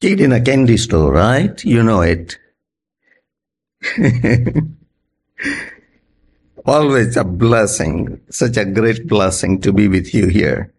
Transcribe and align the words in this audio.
Kid 0.00 0.20
in 0.20 0.30
a 0.32 0.40
candy 0.40 0.76
store, 0.76 1.12
right? 1.12 1.64
You 1.64 1.82
know 1.82 2.02
it. 2.02 2.38
Always 6.64 7.16
a 7.16 7.24
blessing, 7.24 8.20
such 8.30 8.56
a 8.56 8.64
great 8.64 9.08
blessing 9.08 9.60
to 9.62 9.72
be 9.72 9.88
with 9.88 10.14
you 10.14 10.28
here. 10.28 10.72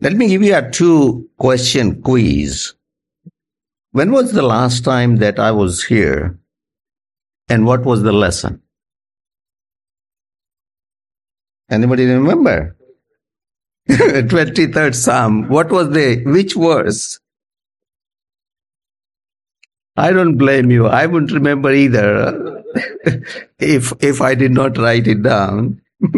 Let 0.00 0.14
me 0.14 0.28
give 0.28 0.42
you 0.42 0.56
a 0.56 0.70
two 0.70 1.28
question 1.36 2.00
quiz. 2.02 2.72
When 3.90 4.10
was 4.10 4.32
the 4.32 4.42
last 4.42 4.82
time 4.82 5.16
that 5.16 5.38
I 5.38 5.50
was 5.50 5.84
here? 5.84 6.38
And 7.48 7.66
what 7.66 7.84
was 7.84 8.02
the 8.02 8.12
lesson? 8.12 8.62
Anybody 11.70 12.06
remember? 12.06 12.74
23rd 14.28 14.94
Psalm. 14.94 15.48
What 15.48 15.70
was 15.70 15.90
the, 15.90 16.22
which 16.24 16.54
verse? 16.54 17.20
I 19.96 20.12
don't 20.12 20.38
blame 20.38 20.70
you. 20.70 20.86
I 20.86 21.04
wouldn't 21.04 21.32
remember 21.32 21.70
either 21.70 22.64
if, 23.58 23.92
if 24.00 24.22
I 24.22 24.34
did 24.34 24.52
not 24.52 24.78
write 24.78 25.06
it 25.06 25.22
down. 25.22 25.82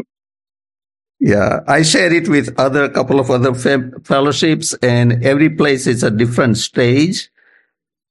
yeah. 1.20 1.60
I 1.66 1.82
share 1.82 2.12
it 2.12 2.29
with 2.29 2.55
other 2.59 2.88
couple 2.88 3.18
of 3.18 3.30
other 3.30 3.55
fellowships 3.55 4.74
and 4.74 5.24
every 5.24 5.51
place 5.51 5.88
is 5.88 6.04
a 6.04 6.12
different 6.12 6.59
stage. 6.59 7.29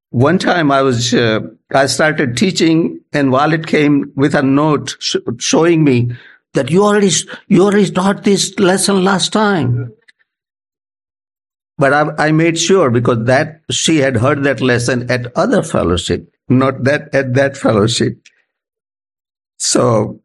One 0.09 0.39
time 0.39 0.71
I 0.71 0.81
was, 0.81 1.13
uh, 1.13 1.39
I 1.73 1.85
started 1.85 2.35
teaching 2.35 2.99
and 3.13 3.31
while 3.31 3.53
it 3.53 3.65
came 3.65 4.11
with 4.15 4.35
a 4.35 4.43
note 4.43 4.97
sh- 4.99 5.15
showing 5.39 5.85
me 5.85 6.11
that 6.53 6.71
you 6.71 6.83
already, 6.83 7.11
you 7.47 7.63
already 7.63 7.89
taught 7.89 8.23
this 8.23 8.57
lesson 8.59 9.03
last 9.03 9.33
time. 9.33 9.91
But 11.77 11.93
I, 11.93 12.27
I 12.27 12.31
made 12.31 12.57
sure 12.59 12.89
because 12.91 13.25
that 13.25 13.61
she 13.71 13.97
had 13.97 14.17
heard 14.17 14.43
that 14.43 14.61
lesson 14.61 15.09
at 15.09 15.35
other 15.35 15.63
fellowship, 15.63 16.31
not 16.47 16.83
that 16.83 17.13
at 17.13 17.33
that 17.33 17.57
fellowship. 17.57 18.19
So 19.57 20.21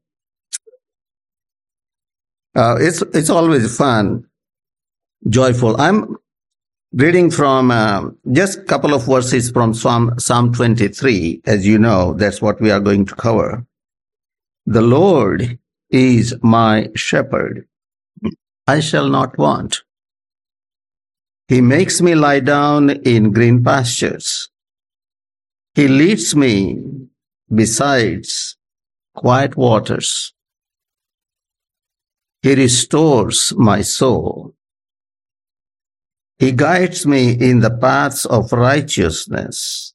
uh, 2.55 2.77
it's 2.79 3.03
it's 3.15 3.31
always 3.31 3.77
fun, 3.77 4.27
joyful. 5.29 5.81
I'm 5.81 6.17
reading 6.93 7.31
from 7.31 7.71
uh, 7.71 8.11
just 8.33 8.59
a 8.59 8.65
couple 8.65 8.93
of 8.93 9.07
verses 9.07 9.51
from 9.51 9.73
Psalm 9.73 10.19
Psalm 10.19 10.53
23. 10.53 11.43
As 11.47 11.67
you 11.67 11.79
know, 11.79 12.13
that's 12.15 12.43
what 12.43 12.61
we 12.61 12.71
are 12.71 12.81
going 12.81 13.07
to 13.07 13.15
cover. 13.15 13.65
The 14.67 14.83
Lord 14.83 15.59
is 15.91 16.35
my 16.43 16.89
shepherd. 16.95 17.67
I 18.67 18.81
shall 18.81 19.09
not 19.09 19.39
want. 19.39 19.83
He 21.49 21.63
makes 21.63 22.03
me 22.03 22.15
lie 22.15 22.41
down 22.41 22.91
in 22.91 23.33
green 23.33 23.65
pastures. 23.65 24.51
He 25.75 25.89
leads 25.89 26.37
me 26.37 26.79
besides 27.53 28.57
quiet 29.15 29.57
waters. 29.57 30.35
He 32.43 32.55
restores 32.55 33.55
my 33.57 33.81
soul. 33.83 34.55
He 36.39 36.53
guides 36.53 37.07
me 37.07 37.33
in 37.33 37.61
the 37.61 37.71
paths 37.71 38.27
of 38.27 38.53
righteousness 38.53 39.95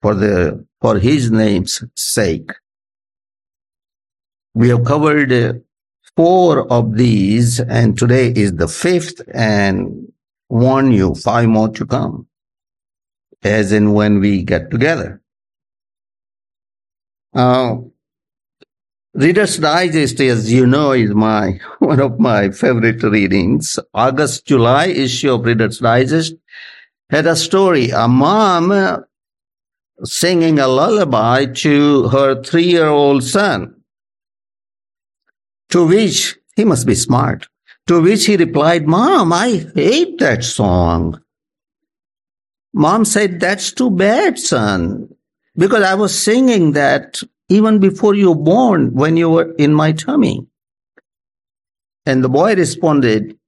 for 0.00 0.14
the, 0.14 0.66
for 0.80 0.98
his 0.98 1.30
name's 1.30 1.84
sake. 1.94 2.50
We 4.54 4.68
have 4.68 4.84
covered 4.84 5.64
four 6.16 6.70
of 6.70 6.96
these 6.96 7.60
and 7.60 7.98
today 7.98 8.32
is 8.34 8.52
the 8.54 8.68
fifth 8.68 9.22
and 9.32 10.12
warn 10.48 10.92
you 10.92 11.14
five 11.14 11.48
more 11.48 11.70
to 11.70 11.86
come 11.86 12.26
as 13.42 13.72
in 13.72 13.92
when 13.92 14.20
we 14.20 14.42
get 14.42 14.70
together. 14.70 15.20
Uh, 17.34 17.76
Reader's 19.14 19.58
Digest, 19.58 20.20
as 20.20 20.52
you 20.52 20.66
know, 20.66 20.92
is 20.92 21.10
my 21.10 21.58
one 21.78 22.00
of 22.00 22.18
my 22.18 22.50
favorite 22.50 23.02
readings. 23.02 23.78
August 23.94 24.46
July 24.46 24.86
issue 24.86 25.34
of 25.34 25.44
Reader's 25.44 25.78
Digest 25.78 26.34
had 27.10 27.26
a 27.26 27.36
story. 27.36 27.90
A 27.90 28.08
mom 28.08 29.04
singing 30.04 30.58
a 30.58 30.66
lullaby 30.66 31.46
to 31.46 32.08
her 32.08 32.42
three-year-old 32.42 33.22
son. 33.22 33.81
To 35.72 35.86
which 35.86 36.38
he 36.54 36.64
must 36.64 36.86
be 36.86 36.94
smart. 36.94 37.48
To 37.86 38.02
which 38.02 38.26
he 38.26 38.36
replied, 38.36 38.86
Mom, 38.86 39.32
I 39.32 39.70
hate 39.74 40.18
that 40.18 40.44
song. 40.44 41.20
Mom 42.74 43.06
said, 43.06 43.40
That's 43.40 43.72
too 43.72 43.90
bad, 43.90 44.38
son, 44.38 45.08
because 45.56 45.82
I 45.82 45.94
was 45.94 46.16
singing 46.18 46.72
that 46.72 47.20
even 47.48 47.78
before 47.80 48.14
you 48.14 48.28
were 48.30 48.44
born 48.44 48.92
when 48.94 49.16
you 49.16 49.30
were 49.30 49.52
in 49.54 49.72
my 49.72 49.92
tummy. 49.92 50.46
And 52.04 52.22
the 52.22 52.28
boy 52.28 52.54
responded, 52.54 53.38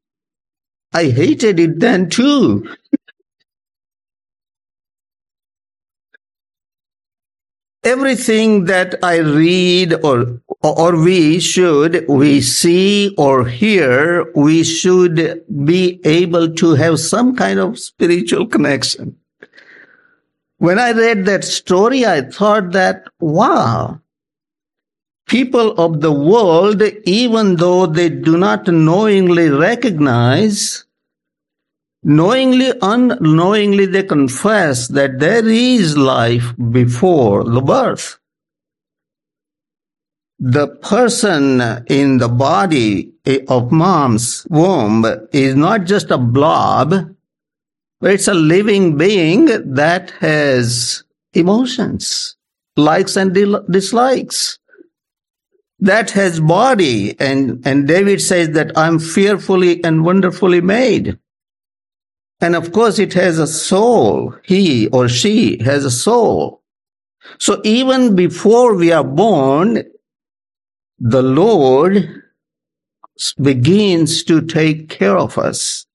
I 0.94 1.10
hated 1.10 1.60
it 1.60 1.78
then 1.78 2.08
too. 2.08 2.68
Everything 7.84 8.64
that 8.64 8.94
I 9.02 9.18
read 9.18 9.94
or 10.02 10.40
or 10.62 10.96
we 10.96 11.40
should 11.40 12.06
we 12.08 12.40
see 12.40 13.14
or 13.18 13.46
hear 13.46 14.30
we 14.34 14.64
should 14.64 15.44
be 15.64 16.00
able 16.04 16.54
to 16.54 16.74
have 16.74 16.98
some 17.00 17.36
kind 17.36 17.60
of 17.60 17.78
spiritual 17.78 18.46
connection. 18.46 19.16
When 20.58 20.78
I 20.78 20.92
read 20.92 21.26
that 21.26 21.44
story 21.44 22.06
I 22.06 22.22
thought 22.22 22.72
that 22.72 23.04
wow 23.20 24.00
people 25.26 25.72
of 25.72 26.00
the 26.00 26.12
world 26.12 26.82
even 27.04 27.56
though 27.56 27.86
they 27.86 28.08
do 28.08 28.36
not 28.36 28.68
knowingly 28.68 29.48
recognize 29.50 30.83
knowingly, 32.04 32.72
unknowingly, 32.82 33.86
they 33.86 34.02
confess 34.02 34.88
that 34.88 35.18
there 35.18 35.48
is 35.48 35.96
life 35.96 36.54
before 36.70 37.44
the 37.44 37.60
birth. 37.60 38.18
The 40.38 40.68
person 40.68 41.60
in 41.88 42.18
the 42.18 42.28
body 42.28 43.12
eh, 43.24 43.40
of 43.48 43.72
mom's 43.72 44.46
womb 44.50 45.04
is 45.32 45.54
not 45.54 45.84
just 45.84 46.10
a 46.10 46.18
blob, 46.18 47.14
it's 48.02 48.28
a 48.28 48.34
living 48.34 48.98
being 48.98 49.46
that 49.74 50.10
has 50.20 51.04
emotions, 51.32 52.36
likes 52.76 53.16
and 53.16 53.32
dislikes. 53.70 54.58
That 55.80 56.10
has 56.12 56.40
body. 56.40 57.18
And, 57.18 57.66
and 57.66 57.88
David 57.88 58.20
says 58.20 58.50
that 58.50 58.76
I'm 58.76 58.98
fearfully 58.98 59.82
and 59.82 60.04
wonderfully 60.04 60.60
made. 60.60 61.18
And 62.44 62.54
of 62.54 62.72
course, 62.72 62.98
it 62.98 63.14
has 63.14 63.38
a 63.38 63.46
soul. 63.46 64.34
He 64.44 64.88
or 64.88 65.08
she 65.08 65.62
has 65.62 65.86
a 65.86 65.90
soul. 65.90 66.60
So 67.38 67.62
even 67.64 68.14
before 68.14 68.74
we 68.74 68.92
are 68.92 69.02
born, 69.02 69.82
the 70.98 71.22
Lord 71.22 72.22
begins 73.40 74.24
to 74.24 74.42
take 74.42 74.90
care 74.90 75.16
of 75.16 75.38
us. 75.38 75.86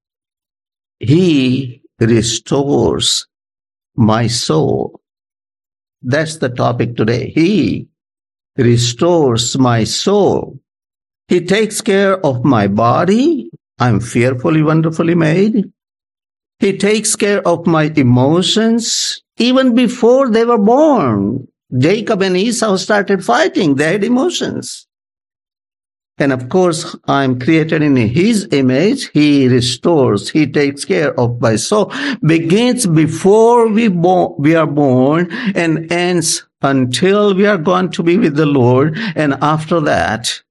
He 0.97 1.83
restores 1.99 3.27
my 3.95 4.25
soul. 4.25 5.01
That's 6.01 6.37
the 6.37 6.49
topic 6.49 6.95
today. 6.95 7.29
He 7.29 7.89
restores 8.57 9.55
my 9.55 9.83
soul. 9.83 10.59
He 11.27 11.41
takes 11.45 11.79
care 11.79 12.17
of 12.25 12.43
my 12.43 12.65
body. 12.65 13.51
I'm 13.77 13.99
fearfully, 13.99 14.63
wonderfully 14.63 15.13
made. 15.13 15.71
He 16.59 16.77
takes 16.77 17.15
care 17.15 17.45
of 17.47 17.65
my 17.65 17.91
emotions 17.95 19.23
even 19.37 19.75
before 19.75 20.29
they 20.29 20.43
were 20.43 20.57
born. 20.57 21.47
Jacob 21.77 22.21
and 22.21 22.35
Esau 22.35 22.75
started 22.77 23.23
fighting. 23.23 23.75
They 23.75 23.93
had 23.93 24.03
emotions. 24.03 24.87
And 26.17 26.33
of 26.33 26.49
course, 26.49 26.97
I'm 27.05 27.39
created 27.39 27.81
in 27.81 27.95
his 27.95 28.49
image. 28.51 29.09
He 29.11 29.47
restores. 29.47 30.29
He 30.29 30.47
takes 30.47 30.83
care 30.83 31.17
of 31.17 31.39
my 31.39 31.55
soul. 31.55 31.93
Begins 32.21 32.85
before 32.85 33.69
we, 33.69 33.87
bo- 33.87 34.35
we 34.37 34.53
are 34.55 34.67
born 34.67 35.31
and 35.55 35.89
ends 35.89 36.45
until 36.61 37.33
we 37.33 37.45
are 37.45 37.57
going 37.57 37.89
to 37.91 38.03
be 38.03 38.17
with 38.17 38.35
the 38.35 38.45
Lord. 38.45 38.97
And 39.15 39.35
after 39.41 39.79
that, 39.79 40.41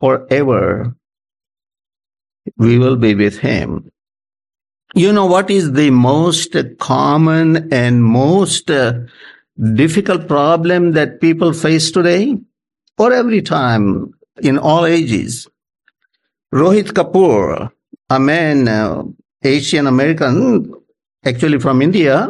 forever, 0.00 0.96
we 2.56 2.78
will 2.78 2.96
be 2.96 3.14
with 3.14 3.38
him. 3.38 3.90
You 4.96 5.12
know 5.12 5.26
what 5.26 5.50
is 5.50 5.72
the 5.72 5.90
most 5.90 6.54
common 6.78 7.72
and 7.72 8.04
most 8.04 8.70
uh, 8.70 9.00
difficult 9.74 10.28
problem 10.28 10.92
that 10.92 11.20
people 11.20 11.52
face 11.52 11.90
today 11.90 12.38
or 12.96 13.12
every 13.12 13.42
time 13.42 14.14
in 14.40 14.56
all 14.56 14.86
ages? 14.86 15.48
Rohit 16.54 16.92
Kapoor, 16.92 17.72
a 18.08 18.20
man 18.20 18.68
uh, 18.68 19.02
Asian 19.42 19.88
American, 19.88 20.72
actually 21.24 21.58
from 21.58 21.82
India. 21.82 22.28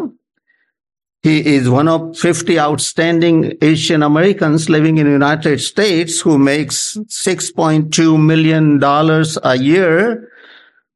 He 1.22 1.44
is 1.44 1.68
one 1.68 1.88
of 1.88 2.16
50 2.16 2.58
outstanding 2.58 3.58
Asian 3.60 4.02
Americans 4.02 4.70
living 4.70 4.96
in 4.96 5.04
the 5.04 5.12
United 5.12 5.60
States 5.60 6.18
who 6.18 6.38
makes 6.38 6.96
$6.2 6.96 8.24
million 8.24 8.82
a 8.82 9.56
year 9.56 10.30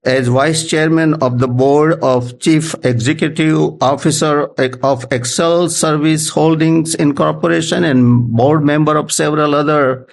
as 0.05 0.29
vice 0.29 0.67
chairman 0.67 1.15
of 1.15 1.39
the 1.39 1.49
board 1.49 2.03
of 2.03 2.39
chief 2.39 2.75
executive 2.85 3.83
officer 3.83 4.45
of 4.45 5.09
EXL 5.09 5.71
Service 5.71 6.29
Holdings 6.29 6.95
Incorporation 6.95 7.85
and 7.85 8.29
board 8.29 8.65
member 8.65 8.97
of 8.97 9.11
several 9.11 9.55
other 9.55 10.07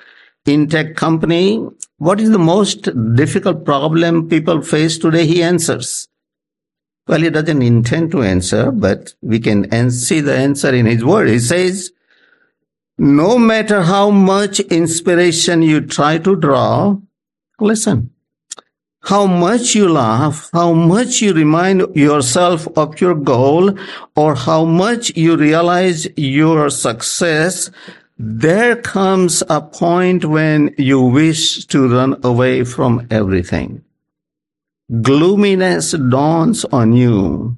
in-tech 0.45 0.95
company. 0.95 1.65
What 1.97 2.19
is 2.19 2.31
the 2.31 2.39
most 2.39 2.89
difficult 3.15 3.63
problem 3.63 4.27
people 4.27 4.61
face 4.61 4.97
today? 4.97 5.25
He 5.25 5.43
answers. 5.43 6.07
Well, 7.07 7.21
he 7.21 7.29
doesn't 7.29 7.61
intend 7.61 8.11
to 8.11 8.23
answer, 8.23 8.71
but 8.71 9.13
we 9.21 9.39
can 9.39 9.91
see 9.91 10.21
the 10.21 10.35
answer 10.35 10.73
in 10.73 10.87
his 10.87 11.05
word. 11.05 11.29
He 11.29 11.37
says, 11.37 11.91
no 12.97 13.37
matter 13.37 13.83
how 13.83 14.09
much 14.09 14.59
inspiration 14.61 15.61
you 15.61 15.81
try 15.81 16.17
to 16.17 16.35
draw, 16.35 16.97
listen, 17.59 18.09
how 19.05 19.27
much 19.27 19.75
you 19.75 19.87
laugh, 19.87 20.49
how 20.51 20.73
much 20.73 21.21
you 21.21 21.31
remind 21.31 21.95
yourself 21.95 22.67
of 22.75 22.99
your 22.99 23.13
goal, 23.13 23.77
or 24.15 24.33
how 24.33 24.65
much 24.65 25.15
you 25.15 25.37
realize 25.37 26.07
your 26.17 26.71
success, 26.71 27.69
there 28.17 28.75
comes 28.75 29.43
a 29.47 29.61
point 29.61 30.25
when 30.25 30.73
you 30.79 30.99
wish 31.01 31.65
to 31.65 31.87
run 31.87 32.19
away 32.23 32.63
from 32.63 33.05
everything. 33.11 33.83
Gloominess 35.01 35.91
dawns 35.91 36.65
on 36.65 36.93
you. 36.93 37.57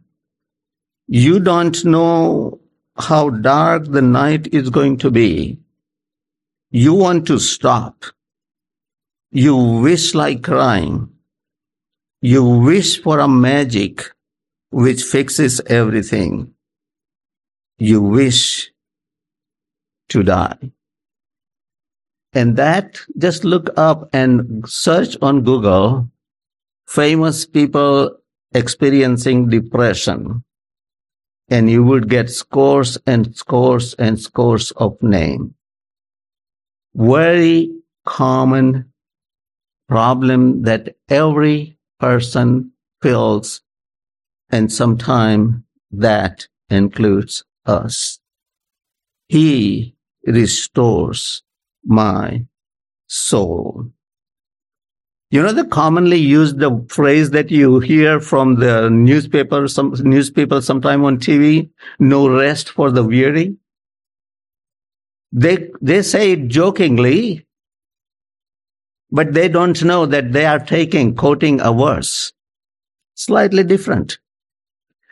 You 1.07 1.39
don't 1.39 1.85
know 1.85 2.59
how 2.97 3.29
dark 3.29 3.85
the 3.85 4.01
night 4.01 4.47
is 4.53 4.69
going 4.69 4.97
to 4.97 5.11
be. 5.11 5.59
You 6.71 6.93
want 6.93 7.25
to 7.27 7.39
stop. 7.39 8.03
You 9.31 9.55
wish 9.55 10.13
like 10.13 10.43
crying. 10.43 11.09
You 12.21 12.43
wish 12.43 13.01
for 13.01 13.19
a 13.19 13.27
magic 13.27 14.03
which 14.71 15.03
fixes 15.03 15.61
everything. 15.67 16.53
You 17.77 18.01
wish 18.01 18.71
to 20.09 20.23
die. 20.23 20.57
And 22.33 22.55
that, 22.57 22.99
just 23.17 23.43
look 23.43 23.69
up 23.77 24.09
and 24.13 24.67
search 24.67 25.15
on 25.21 25.43
Google 25.43 26.09
famous 26.87 27.45
people 27.45 28.17
experiencing 28.53 29.49
depression. 29.49 30.43
And 31.49 31.69
you 31.69 31.83
would 31.83 32.09
get 32.09 32.29
scores 32.29 32.97
and 33.05 33.35
scores 33.35 33.93
and 33.93 34.19
scores 34.19 34.71
of 34.71 35.01
names. 35.01 35.51
Very 36.95 37.71
common 38.05 38.91
problem 39.87 40.63
that 40.63 40.95
every 41.09 41.76
person 41.99 42.71
feels, 43.01 43.61
and 44.49 44.71
sometimes 44.71 45.61
that 45.91 46.47
includes 46.69 47.43
us. 47.65 48.19
He 49.27 49.95
restores 50.25 51.43
my 51.85 52.45
soul. 53.07 53.91
You 55.29 55.41
know 55.41 55.51
the 55.51 55.65
commonly 55.65 56.17
used 56.17 56.59
the 56.59 56.85
phrase 56.89 57.31
that 57.31 57.51
you 57.51 57.79
hear 57.79 58.21
from 58.21 58.55
the 58.55 58.89
newspaper, 58.89 59.67
some 59.67 59.93
newspaper 59.99 60.61
sometime 60.61 61.03
on 61.03 61.17
TV, 61.17 61.69
no 61.99 62.29
rest 62.29 62.69
for 62.69 62.91
the 62.91 63.03
weary. 63.03 63.57
They, 65.33 65.69
they 65.81 66.01
say 66.01 66.31
it 66.31 66.47
jokingly, 66.47 67.46
but 69.11 69.33
they 69.33 69.47
don't 69.47 69.83
know 69.83 70.05
that 70.05 70.33
they 70.33 70.45
are 70.45 70.59
taking, 70.59 71.15
quoting 71.15 71.61
a 71.61 71.71
verse. 71.73 72.33
Slightly 73.15 73.63
different. 73.63 74.19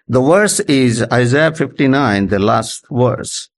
The 0.07 0.21
verse 0.21 0.59
is 0.61 1.03
Isaiah 1.11 1.53
59, 1.53 2.27
the 2.27 2.39
last 2.39 2.85
verse. 2.91 3.49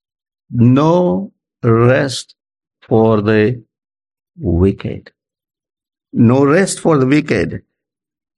No 0.50 1.32
rest 1.62 2.34
for 2.80 3.20
the 3.20 3.62
wicked. 4.38 5.12
No 6.12 6.44
rest 6.44 6.80
for 6.80 6.96
the 6.96 7.06
wicked. 7.06 7.62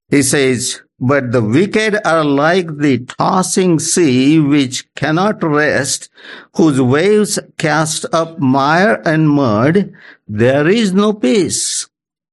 He 0.09 0.23
says, 0.23 0.83
but 0.99 1.31
the 1.31 1.43
wicked 1.43 2.05
are 2.05 2.25
like 2.25 2.79
the 2.79 2.99
tossing 2.99 3.79
sea 3.79 4.41
which 4.41 4.93
cannot 4.95 5.43
rest, 5.43 6.11
whose 6.57 6.81
waves 6.81 7.39
cast 7.59 8.05
up 8.13 8.41
mire 8.41 9.01
and 9.05 9.31
mud. 9.31 9.93
There 10.27 10.69
is 10.69 10.93
no 10.93 11.13
peace 11.13 11.90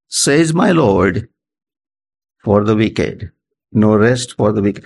says 0.08 0.54
my 0.54 0.72
Lord, 0.72 1.30
for 2.44 2.64
the 2.64 2.76
wicked. 2.76 3.32
No 3.72 3.96
rest 3.96 4.36
for 4.38 4.52
the 4.52 4.62
wicked. 4.62 4.86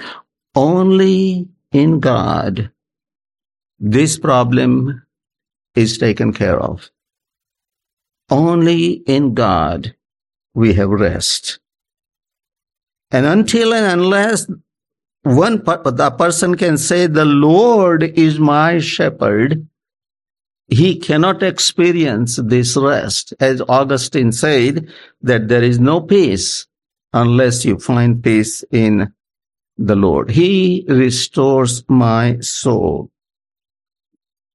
Only 0.55 1.47
in 1.71 1.99
God 1.99 2.71
this 3.83 4.19
problem 4.19 5.01
is 5.73 5.97
taken 5.97 6.33
care 6.33 6.59
of. 6.59 6.91
Only 8.29 9.01
in 9.07 9.33
God 9.33 9.95
we 10.53 10.75
have 10.75 10.91
rest. 10.91 11.59
And 13.09 13.25
until 13.25 13.73
and 13.73 14.01
unless 14.01 14.45
one 15.23 15.63
per- 15.63 15.81
the 15.81 16.11
person 16.11 16.55
can 16.55 16.77
say, 16.77 17.07
the 17.07 17.25
Lord 17.25 18.03
is 18.03 18.39
my 18.39 18.77
shepherd, 18.77 19.67
he 20.71 20.97
cannot 20.97 21.43
experience 21.43 22.37
this 22.37 22.77
rest. 22.77 23.33
As 23.41 23.61
Augustine 23.67 24.31
said, 24.31 24.87
that 25.21 25.49
there 25.49 25.61
is 25.61 25.79
no 25.79 25.99
peace 25.99 26.65
unless 27.13 27.65
you 27.65 27.77
find 27.77 28.23
peace 28.23 28.63
in 28.71 29.13
the 29.77 29.97
Lord. 29.97 30.31
He 30.31 30.85
restores 30.87 31.83
my 31.89 32.39
soul. 32.39 33.11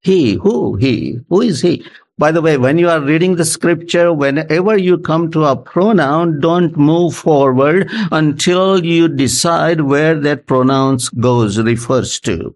He, 0.00 0.34
who? 0.34 0.76
He. 0.76 1.20
Who 1.28 1.42
is 1.42 1.60
he? 1.60 1.84
By 2.16 2.32
the 2.32 2.40
way, 2.40 2.56
when 2.56 2.78
you 2.78 2.88
are 2.88 3.00
reading 3.00 3.36
the 3.36 3.44
scripture, 3.44 4.10
whenever 4.10 4.78
you 4.78 4.96
come 4.96 5.30
to 5.32 5.44
a 5.44 5.54
pronoun, 5.54 6.40
don't 6.40 6.74
move 6.78 7.14
forward 7.14 7.90
until 8.10 8.82
you 8.82 9.08
decide 9.08 9.82
where 9.82 10.18
that 10.20 10.46
pronoun 10.46 10.98
goes, 11.20 11.58
refers 11.58 12.18
to. 12.20 12.54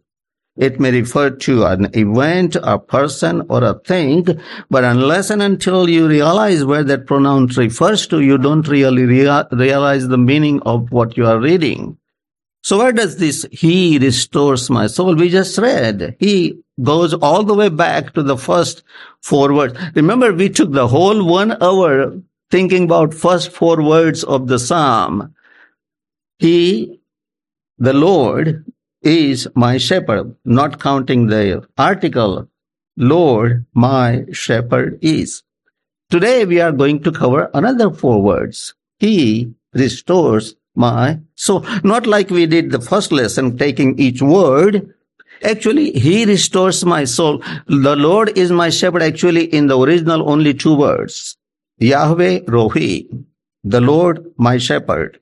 It 0.56 0.80
may 0.80 0.90
refer 0.90 1.30
to 1.30 1.64
an 1.64 1.88
event, 1.94 2.56
a 2.56 2.78
person, 2.78 3.46
or 3.48 3.62
a 3.64 3.78
thing, 3.78 4.26
but 4.68 4.84
unless 4.84 5.30
and 5.30 5.40
until 5.42 5.88
you 5.88 6.08
realize 6.08 6.64
where 6.64 6.84
that 6.84 7.06
pronoun 7.06 7.46
refers 7.56 8.06
to, 8.08 8.20
you 8.20 8.36
don't 8.36 8.66
really 8.68 9.04
rea- 9.04 9.44
realize 9.52 10.08
the 10.08 10.18
meaning 10.18 10.60
of 10.62 10.90
what 10.92 11.16
you 11.16 11.26
are 11.26 11.38
reading. 11.38 11.96
So 12.62 12.78
where 12.78 12.92
does 12.92 13.16
this 13.16 13.46
he 13.50 13.98
restores 13.98 14.68
my 14.68 14.86
soul? 14.86 15.14
We 15.14 15.30
just 15.30 15.56
read. 15.56 16.16
He 16.18 16.60
goes 16.82 17.14
all 17.14 17.42
the 17.42 17.54
way 17.54 17.68
back 17.68 18.12
to 18.14 18.22
the 18.22 18.36
first 18.36 18.82
four 19.22 19.54
words. 19.54 19.78
Remember, 19.94 20.32
we 20.32 20.50
took 20.50 20.72
the 20.72 20.88
whole 20.88 21.24
one 21.24 21.62
hour 21.62 22.20
thinking 22.50 22.84
about 22.84 23.14
first 23.14 23.50
four 23.52 23.82
words 23.82 24.24
of 24.24 24.48
the 24.48 24.58
psalm. 24.58 25.34
He, 26.38 27.00
the 27.78 27.92
Lord, 27.92 28.64
is 29.02 29.48
my 29.54 29.78
shepherd, 29.78 30.34
not 30.44 30.80
counting 30.80 31.26
the 31.26 31.66
article, 31.78 32.48
Lord, 32.96 33.66
my 33.74 34.24
shepherd 34.32 34.98
is. 35.00 35.42
Today 36.10 36.44
we 36.44 36.60
are 36.60 36.72
going 36.72 37.02
to 37.04 37.12
cover 37.12 37.50
another 37.54 37.90
four 37.90 38.20
words. 38.20 38.74
He 38.98 39.54
restores 39.72 40.54
my 40.74 41.20
soul. 41.34 41.64
Not 41.84 42.06
like 42.06 42.30
we 42.30 42.46
did 42.46 42.70
the 42.70 42.80
first 42.80 43.12
lesson, 43.12 43.56
taking 43.56 43.98
each 43.98 44.20
word. 44.20 44.94
Actually, 45.42 45.92
he 45.92 46.26
restores 46.26 46.84
my 46.84 47.04
soul. 47.04 47.42
The 47.66 47.96
Lord 47.96 48.36
is 48.36 48.50
my 48.50 48.68
shepherd. 48.68 49.02
Actually, 49.02 49.44
in 49.44 49.68
the 49.68 49.78
original, 49.78 50.28
only 50.28 50.52
two 50.52 50.74
words. 50.74 51.36
Yahweh 51.78 52.40
Rohi. 52.40 53.24
The 53.64 53.80
Lord, 53.80 54.32
my 54.36 54.58
shepherd. 54.58 55.18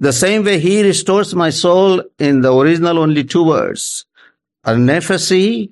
The 0.00 0.12
same 0.12 0.44
way 0.44 0.58
he 0.58 0.82
restores 0.82 1.34
my 1.34 1.50
soul 1.50 2.02
in 2.18 2.40
the 2.40 2.52
original 2.52 2.98
only 2.98 3.24
two 3.24 3.44
words. 3.44 4.06
Al 4.64 4.76
nefasi, 4.76 5.70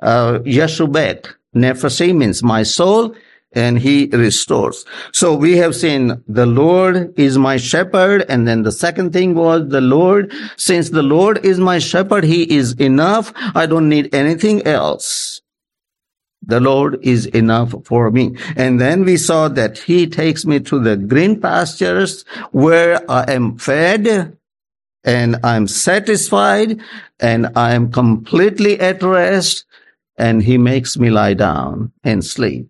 uh, 0.00 0.38
yeshubek. 0.40 1.34
Nefasi 1.54 2.14
means 2.14 2.42
my 2.42 2.62
soul 2.62 3.14
and 3.52 3.78
he 3.78 4.06
restores. 4.12 4.84
So 5.12 5.34
we 5.34 5.56
have 5.56 5.74
seen 5.74 6.22
the 6.28 6.46
Lord 6.46 7.18
is 7.18 7.36
my 7.38 7.56
shepherd. 7.56 8.24
And 8.28 8.46
then 8.46 8.62
the 8.62 8.72
second 8.72 9.12
thing 9.12 9.34
was 9.34 9.68
the 9.68 9.80
Lord, 9.80 10.32
since 10.56 10.90
the 10.90 11.02
Lord 11.02 11.44
is 11.44 11.58
my 11.58 11.78
shepherd, 11.78 12.24
he 12.24 12.42
is 12.54 12.74
enough. 12.74 13.32
I 13.54 13.66
don't 13.66 13.88
need 13.88 14.14
anything 14.14 14.66
else. 14.66 15.42
The 16.42 16.60
Lord 16.60 16.98
is 17.02 17.26
enough 17.26 17.74
for 17.84 18.10
me. 18.10 18.36
And 18.56 18.80
then 18.80 19.04
we 19.04 19.16
saw 19.16 19.48
that 19.48 19.78
He 19.78 20.06
takes 20.06 20.44
me 20.44 20.60
to 20.60 20.78
the 20.80 20.96
green 20.96 21.40
pastures 21.40 22.24
where 22.50 23.08
I 23.10 23.30
am 23.30 23.58
fed 23.58 24.36
and 25.04 25.36
I'm 25.44 25.66
satisfied 25.66 26.80
and 27.18 27.48
I 27.56 27.74
am 27.74 27.90
completely 27.90 28.78
at 28.80 29.02
rest 29.02 29.64
and 30.16 30.42
he 30.42 30.58
makes 30.58 30.98
me 30.98 31.10
lie 31.10 31.34
down 31.34 31.92
and 32.04 32.24
sleep. 32.24 32.68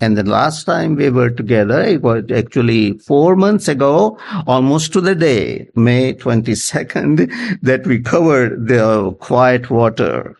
And 0.00 0.18
the 0.18 0.24
last 0.24 0.64
time 0.64 0.96
we 0.96 1.10
were 1.10 1.30
together, 1.30 1.80
it 1.80 2.02
was 2.02 2.24
actually 2.34 2.98
four 2.98 3.36
months 3.36 3.68
ago, 3.68 4.18
almost 4.48 4.92
to 4.94 5.00
the 5.00 5.14
day, 5.14 5.68
May 5.76 6.14
22nd, 6.14 7.60
that 7.62 7.86
we 7.86 8.00
covered 8.00 8.66
the 8.66 9.12
quiet 9.20 9.70
water 9.70 10.36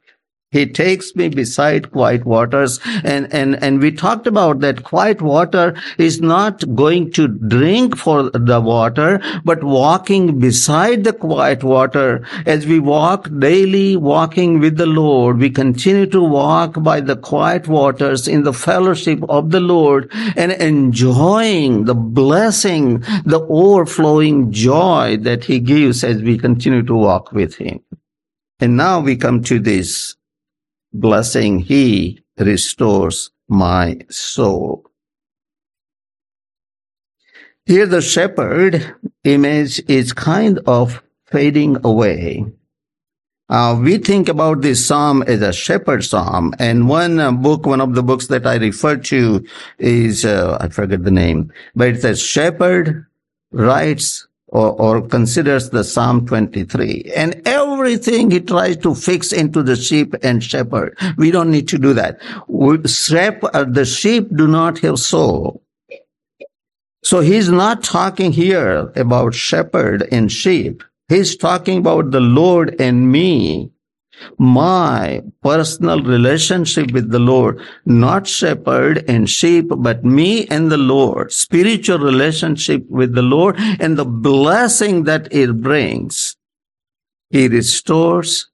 he 0.52 0.66
takes 0.66 1.16
me 1.16 1.30
beside 1.30 1.90
quiet 1.90 2.26
waters. 2.26 2.78
And, 3.02 3.32
and, 3.32 3.60
and 3.62 3.80
we 3.80 3.90
talked 3.90 4.26
about 4.26 4.60
that 4.60 4.84
quiet 4.84 5.22
water 5.22 5.74
is 5.98 6.20
not 6.20 6.62
going 6.74 7.10
to 7.12 7.26
drink 7.26 7.96
for 7.96 8.30
the 8.30 8.60
water, 8.60 9.20
but 9.44 9.64
walking 9.64 10.38
beside 10.38 11.04
the 11.04 11.14
quiet 11.14 11.64
water. 11.64 12.26
As 12.44 12.66
we 12.66 12.78
walk 12.78 13.28
daily, 13.38 13.96
walking 13.96 14.60
with 14.60 14.76
the 14.76 14.86
Lord, 14.86 15.38
we 15.38 15.48
continue 15.48 16.06
to 16.06 16.22
walk 16.22 16.82
by 16.82 17.00
the 17.00 17.16
quiet 17.16 17.66
waters 17.66 18.28
in 18.28 18.42
the 18.42 18.52
fellowship 18.52 19.20
of 19.30 19.50
the 19.50 19.60
Lord 19.60 20.10
and 20.36 20.52
enjoying 20.52 21.86
the 21.86 21.94
blessing, 21.94 23.00
the 23.24 23.40
overflowing 23.48 24.52
joy 24.52 25.16
that 25.22 25.44
he 25.44 25.60
gives 25.60 26.04
as 26.04 26.20
we 26.20 26.36
continue 26.36 26.82
to 26.82 26.94
walk 26.94 27.32
with 27.32 27.56
him. 27.56 27.80
And 28.60 28.76
now 28.76 29.00
we 29.00 29.16
come 29.16 29.42
to 29.44 29.58
this 29.58 30.14
blessing, 30.92 31.60
He 31.60 32.20
restores 32.38 33.30
my 33.48 33.98
soul. 34.08 34.86
Here 37.66 37.86
the 37.86 38.02
shepherd 38.02 38.94
image 39.24 39.82
is 39.88 40.12
kind 40.12 40.58
of 40.66 41.02
fading 41.26 41.76
away. 41.84 42.44
Uh, 43.48 43.78
we 43.80 43.98
think 43.98 44.28
about 44.28 44.62
this 44.62 44.84
psalm 44.84 45.22
as 45.26 45.42
a 45.42 45.52
shepherd 45.52 46.02
psalm, 46.02 46.54
and 46.58 46.88
one 46.88 47.20
uh, 47.20 47.30
book, 47.30 47.66
one 47.66 47.80
of 47.80 47.94
the 47.94 48.02
books 48.02 48.28
that 48.28 48.46
I 48.46 48.56
refer 48.56 48.96
to 48.96 49.44
is 49.78 50.24
uh, 50.24 50.56
I 50.60 50.68
forget 50.68 51.04
the 51.04 51.10
name, 51.10 51.52
but 51.76 51.88
it 51.88 52.00
says 52.00 52.22
shepherd 52.22 53.06
writes 53.50 54.26
or, 54.52 54.72
or 54.80 55.06
considers 55.06 55.70
the 55.70 55.84
Psalm 55.84 56.26
23 56.26 57.12
and 57.16 57.46
everything 57.82 58.30
he 58.30 58.40
tries 58.40 58.76
to 58.76 58.94
fix 58.94 59.32
into 59.32 59.62
the 59.62 59.74
sheep 59.74 60.14
and 60.22 60.42
shepherd. 60.42 60.96
We 61.16 61.32
don't 61.32 61.50
need 61.50 61.68
to 61.68 61.78
do 61.78 61.92
that. 61.94 62.20
Uh, 62.22 63.64
the 63.64 63.84
sheep 63.84 64.28
do 64.36 64.46
not 64.46 64.78
have 64.78 64.98
soul. 64.98 65.62
So 67.02 67.18
he's 67.18 67.48
not 67.48 67.82
talking 67.82 68.32
here 68.32 68.92
about 68.94 69.34
shepherd 69.34 70.06
and 70.12 70.30
sheep. 70.30 70.84
He's 71.08 71.36
talking 71.36 71.78
about 71.78 72.12
the 72.12 72.20
Lord 72.20 72.80
and 72.80 73.10
me 73.10 73.72
my 74.38 75.20
personal 75.42 76.00
relationship 76.02 76.92
with 76.92 77.10
the 77.10 77.18
Lord, 77.18 77.60
not 77.84 78.28
shepherd 78.28 79.04
and 79.08 79.28
sheep, 79.28 79.66
but 79.68 80.04
me 80.04 80.46
and 80.46 80.70
the 80.70 80.76
Lord, 80.76 81.32
spiritual 81.32 81.98
relationship 81.98 82.88
with 82.88 83.14
the 83.14 83.22
Lord 83.22 83.56
and 83.58 83.96
the 83.96 84.04
blessing 84.04 85.04
that 85.04 85.32
it 85.32 85.60
brings. 85.60 86.36
He 87.32 87.48
restores 87.48 88.50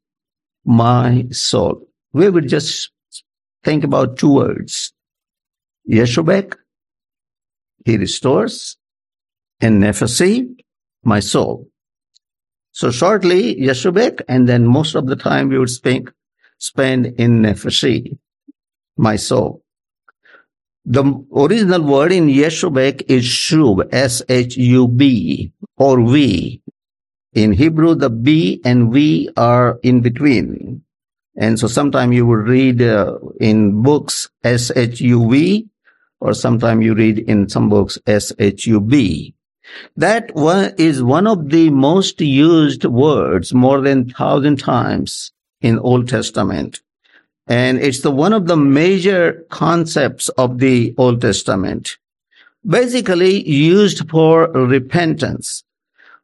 my 0.65 1.27
soul. 1.33 1.89
We 2.13 2.31
would 2.31 2.49
just 2.49 2.93
think 3.65 3.83
about 3.83 4.17
two 4.19 4.33
words. 4.33 4.93
Yeshubek, 5.91 6.55
he 7.85 7.97
restores, 7.97 8.77
and 9.61 9.83
Nephesi, 9.83 10.55
my 11.03 11.19
soul. 11.19 11.69
So 12.71 12.93
shortly, 12.93 13.57
Yeshubek, 13.57 14.21
and 14.29 14.49
then 14.49 14.65
most 14.65 14.95
of 14.95 15.09
the 15.09 15.17
time 15.17 15.49
we 15.49 15.59
would 15.59 15.71
spend, 15.71 16.13
spend 16.59 17.07
in 17.19 17.43
Nefeshi, 17.43 18.17
my 18.97 19.17
soul. 19.17 19.65
The 20.85 21.03
original 21.35 21.83
word 21.83 22.13
in 22.13 22.29
Yeshubek 22.29 23.03
is 23.09 23.25
shub, 23.25 23.89
S-H-U-B, 23.93 25.53
or 25.77 26.01
we. 26.01 26.63
In 27.39 27.53
Hebrew, 27.53 27.95
the 27.95 28.11
B 28.11 28.61
and 28.65 28.93
V 28.93 29.31
are 29.37 29.79
in 29.85 30.01
between. 30.01 30.83
And 31.37 31.57
so 31.57 31.69
sometimes 31.69 32.13
you 32.17 32.27
would 32.27 32.49
read 32.49 32.83
uh, 32.83 33.17
in 33.39 33.81
books 33.81 34.29
S-H-U-V, 34.43 35.69
or 36.19 36.35
sometimes 36.35 36.85
you 36.85 36.95
read 36.95 37.21
in 37.21 37.49
some 37.49 37.69
books 37.69 37.97
S-H-U-B. 38.09 39.35
That 39.97 40.35
one 40.35 40.75
is 40.79 41.01
one 41.01 41.29
of 41.29 41.51
the 41.51 41.71
most 41.71 42.21
used 42.21 42.85
words 42.85 43.55
more 43.55 43.83
than 43.83 44.11
thousand 44.11 44.59
times 44.59 45.31
in 45.61 45.79
Old 45.79 46.09
Testament. 46.09 46.81
And 47.47 47.79
it's 47.79 48.01
the 48.01 48.11
one 48.11 48.33
of 48.33 48.49
the 48.49 48.57
major 48.57 49.45
concepts 49.49 50.29
of 50.31 50.59
the 50.59 50.93
Old 50.99 51.21
Testament. 51.21 51.99
Basically 52.67 53.49
used 53.49 54.11
for 54.11 54.51
repentance. 54.51 55.63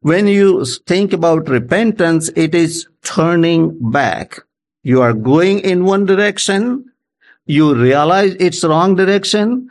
When 0.05 0.27
you 0.27 0.67
think 0.87 1.15
about 1.15 1.49
repentance, 1.49 2.29
it 2.37 2.55
is 2.55 2.87
turning 3.03 3.91
back. 3.91 4.39
You 4.83 5.01
are 5.01 5.15
going 5.15 5.61
in 5.61 5.87
one 5.87 6.05
direction. 6.05 6.93
You 7.47 7.75
realize 7.75 8.37
it's 8.39 8.63
wrong 8.63 8.97
direction 8.97 9.71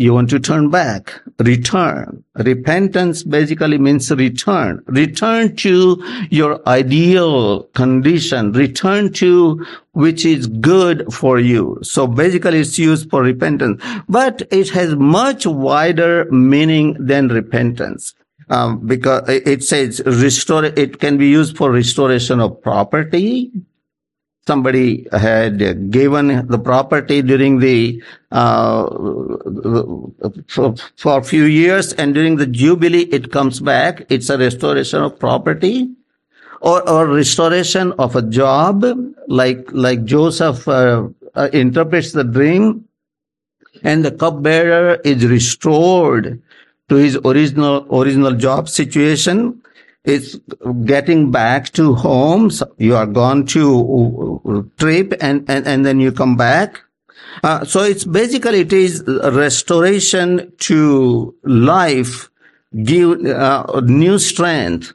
you 0.00 0.14
want 0.14 0.30
to 0.30 0.40
turn 0.40 0.70
back, 0.70 1.20
return. 1.40 2.24
Repentance 2.34 3.22
basically 3.22 3.76
means 3.76 4.10
return. 4.10 4.82
Return 4.86 5.54
to 5.56 6.02
your 6.30 6.66
ideal 6.66 7.64
condition. 7.74 8.52
Return 8.52 9.12
to 9.12 9.62
which 9.92 10.24
is 10.24 10.46
good 10.46 11.12
for 11.12 11.38
you. 11.38 11.78
So 11.82 12.06
basically 12.06 12.60
it's 12.60 12.78
used 12.78 13.10
for 13.10 13.20
repentance, 13.20 13.82
but 14.08 14.40
it 14.50 14.70
has 14.70 14.96
much 14.96 15.44
wider 15.44 16.24
meaning 16.30 16.96
than 16.98 17.28
repentance. 17.28 18.14
Um, 18.50 18.84
because 18.84 19.28
it 19.28 19.62
says 19.62 20.02
restore, 20.04 20.64
it 20.64 20.98
can 20.98 21.16
be 21.16 21.28
used 21.28 21.56
for 21.56 21.70
restoration 21.70 22.40
of 22.40 22.60
property, 22.60 23.52
somebody 24.46 25.06
had 25.12 25.90
given 25.90 26.46
the 26.48 26.58
property 26.58 27.22
during 27.22 27.60
the 27.60 28.02
uh, 28.32 28.86
for, 30.48 31.18
a 31.18 31.22
few 31.22 31.44
years 31.44 31.92
and 31.94 32.14
during 32.14 32.36
the 32.36 32.46
jubilee 32.46 33.06
it 33.18 33.30
comes 33.30 33.60
back. 33.60 34.04
It's 34.08 34.30
a 34.30 34.38
restoration 34.38 35.02
of 35.02 35.18
property 35.18 35.88
or, 36.60 36.88
or 36.88 37.06
restoration 37.06 37.92
of 37.92 38.16
a 38.16 38.22
job. 38.22 38.84
Like 39.28 39.68
like 39.70 40.04
joseph 40.04 40.66
uh, 40.66 41.08
uh, 41.36 41.48
interprets 41.52 42.10
the 42.12 42.24
dream 42.24 42.88
and 43.84 44.04
the 44.04 44.10
cupbearer 44.10 44.98
is 45.04 45.24
restored 45.26 46.42
to 46.90 46.96
his 46.96 47.16
original 47.24 47.86
original 47.90 48.34
job 48.34 48.68
situation 48.68 49.62
it's 50.04 50.36
getting 50.84 51.30
back 51.30 51.70
to 51.70 51.94
home. 51.94 52.50
So 52.50 52.72
you 52.78 52.96
are 52.96 53.06
gone 53.06 53.46
to 53.46 54.40
uh, 54.44 54.62
trip 54.78 55.14
and, 55.20 55.48
and, 55.48 55.66
and 55.66 55.84
then 55.84 56.00
you 56.00 56.12
come 56.12 56.36
back. 56.36 56.80
Uh, 57.44 57.64
so 57.64 57.82
it's 57.82 58.04
basically, 58.04 58.60
it 58.60 58.72
is 58.72 59.04
restoration 59.06 60.52
to 60.58 61.34
life, 61.44 62.30
give 62.82 63.24
uh, 63.24 63.80
new 63.84 64.18
strength 64.18 64.92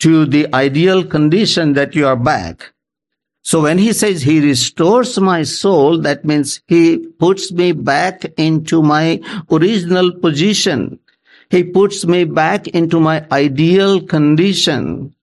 to 0.00 0.26
the 0.26 0.52
ideal 0.54 1.04
condition 1.04 1.72
that 1.72 1.94
you 1.94 2.06
are 2.06 2.16
back. 2.16 2.72
So 3.42 3.62
when 3.62 3.78
he 3.78 3.92
says 3.92 4.22
he 4.22 4.40
restores 4.40 5.18
my 5.18 5.42
soul, 5.42 5.98
that 6.02 6.24
means 6.24 6.60
he 6.68 6.98
puts 6.98 7.50
me 7.50 7.72
back 7.72 8.24
into 8.36 8.82
my 8.82 9.20
original 9.50 10.12
position. 10.12 11.00
He 11.50 11.64
puts 11.64 12.04
me 12.04 12.24
back 12.24 12.68
into 12.68 13.00
my 13.00 13.26
ideal 13.32 14.02
condition, 14.02 15.14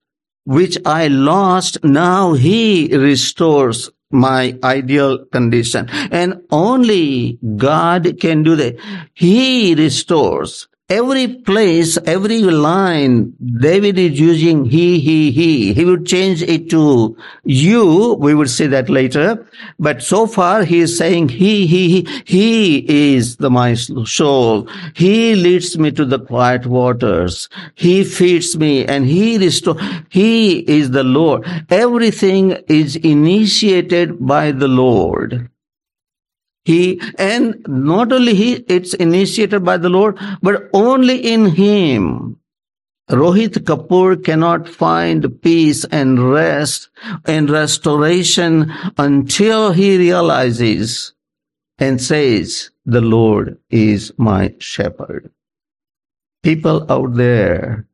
which 0.46 0.78
I 0.86 1.08
lost. 1.08 1.84
Now 1.84 2.34
he 2.34 2.96
restores 2.96 3.92
my 4.12 4.58
ideal 4.64 5.26
condition. 5.26 5.90
And 6.12 6.42
only 6.52 7.38
God 7.56 8.20
can 8.20 8.44
do 8.44 8.56
that. 8.56 8.78
He 9.14 9.76
restores 9.76 10.68
every 10.90 11.28
place, 11.28 11.98
every 12.06 12.42
line, 12.42 13.34
David 13.60 13.98
is 13.98 14.20
using 14.20 14.66
he, 14.66 15.00
he, 15.00 15.32
he. 15.32 15.74
He 15.74 15.86
would 15.86 16.06
change 16.06 16.44
it 16.44 16.70
to 16.70 17.18
you. 17.44 18.14
We 18.20 18.36
will 18.36 18.48
see 18.48 18.68
that 18.68 18.90
later. 18.90 19.48
But 19.80 20.04
so 20.04 20.28
far 20.28 20.64
he 20.64 20.80
is 20.80 20.98
saying 20.98 21.30
he, 21.30 21.66
he, 21.66 22.08
he, 22.26 22.82
he 22.86 23.16
is 23.16 23.38
the 23.38 23.50
my 23.50 23.74
soul. 23.74 24.68
He 24.96 25.36
leads 25.36 25.78
me 25.78 25.92
to 25.92 26.06
the 26.06 26.20
quiet 26.20 26.68
waters. 26.68 27.50
He 27.74 28.04
feeds 28.04 28.56
me 28.58 28.86
and 28.86 29.06
he 29.06 29.38
restores. 29.38 29.82
He 30.10 30.60
is 30.60 30.92
the 30.92 31.04
Lord. 31.04 31.46
Everything 31.70 32.52
is 32.68 32.96
initiated 32.96 34.26
by 34.26 34.52
the 34.52 34.68
Lord. 34.68 35.50
He, 36.66 37.00
and 37.20 37.64
not 37.68 38.12
only 38.12 38.34
he, 38.34 38.54
it's 38.68 38.96
initiated 38.96 39.64
by 39.64 39.78
the 39.78 39.90
Lord, 39.90 40.18
but 40.42 40.68
only 40.74 41.18
in 41.18 41.46
him. 41.46 42.38
Rohit 43.10 43.54
Kapoor 43.66 44.24
cannot 44.24 44.68
find 44.68 45.40
peace 45.44 45.86
and 45.86 46.32
rest 46.32 46.90
and 47.26 47.52
restoration 47.52 48.74
until 48.98 49.74
he 49.74 49.96
realizes 49.96 51.14
and 51.78 52.02
says, 52.02 52.72
the 52.84 53.02
Lord 53.02 53.60
is 53.70 54.12
my 54.18 54.56
shepherd. 54.58 55.32
People 56.42 56.92
out 56.92 57.14
there 57.14 57.88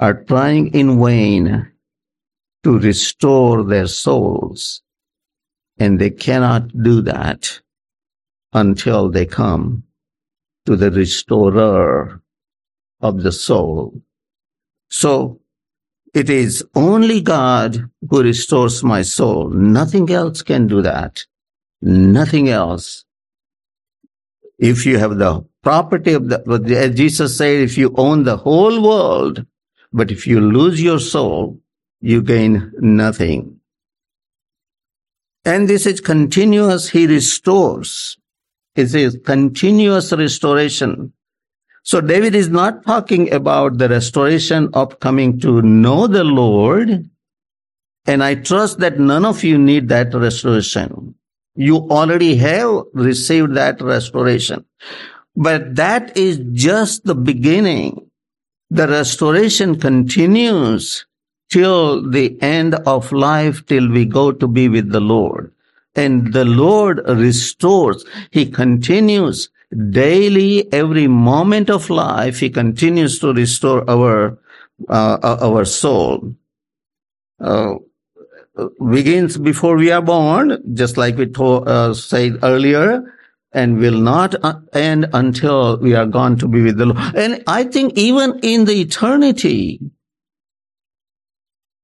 are 0.00 0.24
trying 0.24 0.74
in 0.74 1.00
vain 1.00 1.70
to 2.64 2.78
restore 2.80 3.62
their 3.62 3.86
souls 3.86 4.82
and 5.78 5.98
they 5.98 6.10
cannot 6.10 6.68
do 6.82 7.00
that 7.02 7.60
until 8.52 9.10
they 9.10 9.26
come 9.26 9.84
to 10.66 10.76
the 10.76 10.90
restorer 10.90 12.20
of 13.00 13.22
the 13.22 13.32
soul. 13.32 14.02
So 14.88 15.40
it 16.14 16.28
is 16.28 16.64
only 16.74 17.20
God 17.20 17.90
who 18.08 18.22
restores 18.22 18.84
my 18.84 19.02
soul. 19.02 19.48
Nothing 19.50 20.10
else 20.10 20.42
can 20.42 20.66
do 20.66 20.82
that. 20.82 21.24
Nothing 21.80 22.48
else. 22.48 23.04
If 24.58 24.86
you 24.86 24.98
have 24.98 25.16
the 25.18 25.44
property 25.62 26.12
of 26.12 26.28
the, 26.28 26.76
as 26.76 26.94
Jesus 26.94 27.36
said, 27.36 27.60
if 27.60 27.78
you 27.78 27.94
own 27.96 28.24
the 28.24 28.36
whole 28.36 28.82
world, 28.82 29.44
but 29.92 30.10
if 30.10 30.26
you 30.26 30.40
lose 30.40 30.80
your 30.80 31.00
soul, 31.00 31.58
you 32.00 32.22
gain 32.22 32.72
nothing. 32.78 33.60
And 35.44 35.68
this 35.68 35.86
is 35.86 36.00
continuous, 36.00 36.88
he 36.88 37.06
restores. 37.06 38.16
It 38.76 38.94
is 38.94 39.18
continuous 39.24 40.12
restoration. 40.12 41.12
So 41.82 42.00
David 42.00 42.34
is 42.34 42.48
not 42.48 42.84
talking 42.86 43.32
about 43.32 43.78
the 43.78 43.88
restoration 43.88 44.70
of 44.72 45.00
coming 45.00 45.40
to 45.40 45.60
know 45.62 46.06
the 46.06 46.22
Lord. 46.22 47.08
And 48.06 48.22
I 48.22 48.36
trust 48.36 48.78
that 48.78 49.00
none 49.00 49.24
of 49.24 49.42
you 49.42 49.58
need 49.58 49.88
that 49.88 50.14
restoration. 50.14 51.14
You 51.56 51.88
already 51.90 52.36
have 52.36 52.84
received 52.94 53.54
that 53.54 53.80
restoration. 53.80 54.64
But 55.34 55.74
that 55.74 56.16
is 56.16 56.40
just 56.52 57.04
the 57.04 57.14
beginning. 57.14 58.10
The 58.70 58.86
restoration 58.86 59.78
continues 59.78 61.04
till 61.52 62.10
the 62.10 62.40
end 62.40 62.74
of 62.86 63.12
life, 63.12 63.64
till 63.66 63.88
we 63.90 64.06
go 64.06 64.32
to 64.32 64.48
be 64.48 64.68
with 64.68 64.90
the 64.90 65.00
Lord. 65.00 65.52
And 65.94 66.32
the 66.32 66.46
Lord 66.46 67.02
restores. 67.06 68.04
He 68.30 68.46
continues 68.50 69.50
daily, 69.90 70.72
every 70.72 71.06
moment 71.06 71.70
of 71.70 71.90
life, 71.90 72.40
He 72.40 72.50
continues 72.50 73.18
to 73.20 73.32
restore 73.32 73.88
our, 73.88 74.38
uh, 74.88 75.38
our 75.42 75.64
soul. 75.64 76.34
Uh, 77.38 77.74
begins 78.90 79.36
before 79.38 79.76
we 79.76 79.90
are 79.90 80.02
born, 80.02 80.58
just 80.74 80.96
like 80.96 81.16
we 81.16 81.26
told, 81.26 81.68
uh, 81.68 81.92
said 81.94 82.38
earlier, 82.42 83.02
and 83.52 83.78
will 83.78 83.98
not 83.98 84.34
uh, 84.42 84.60
end 84.72 85.08
until 85.12 85.78
we 85.78 85.94
are 85.94 86.06
gone 86.06 86.38
to 86.38 86.48
be 86.48 86.62
with 86.62 86.76
the 86.76 86.86
Lord. 86.86 87.14
And 87.14 87.42
I 87.46 87.64
think 87.64 87.94
even 87.96 88.40
in 88.42 88.64
the 88.64 88.80
eternity, 88.80 89.80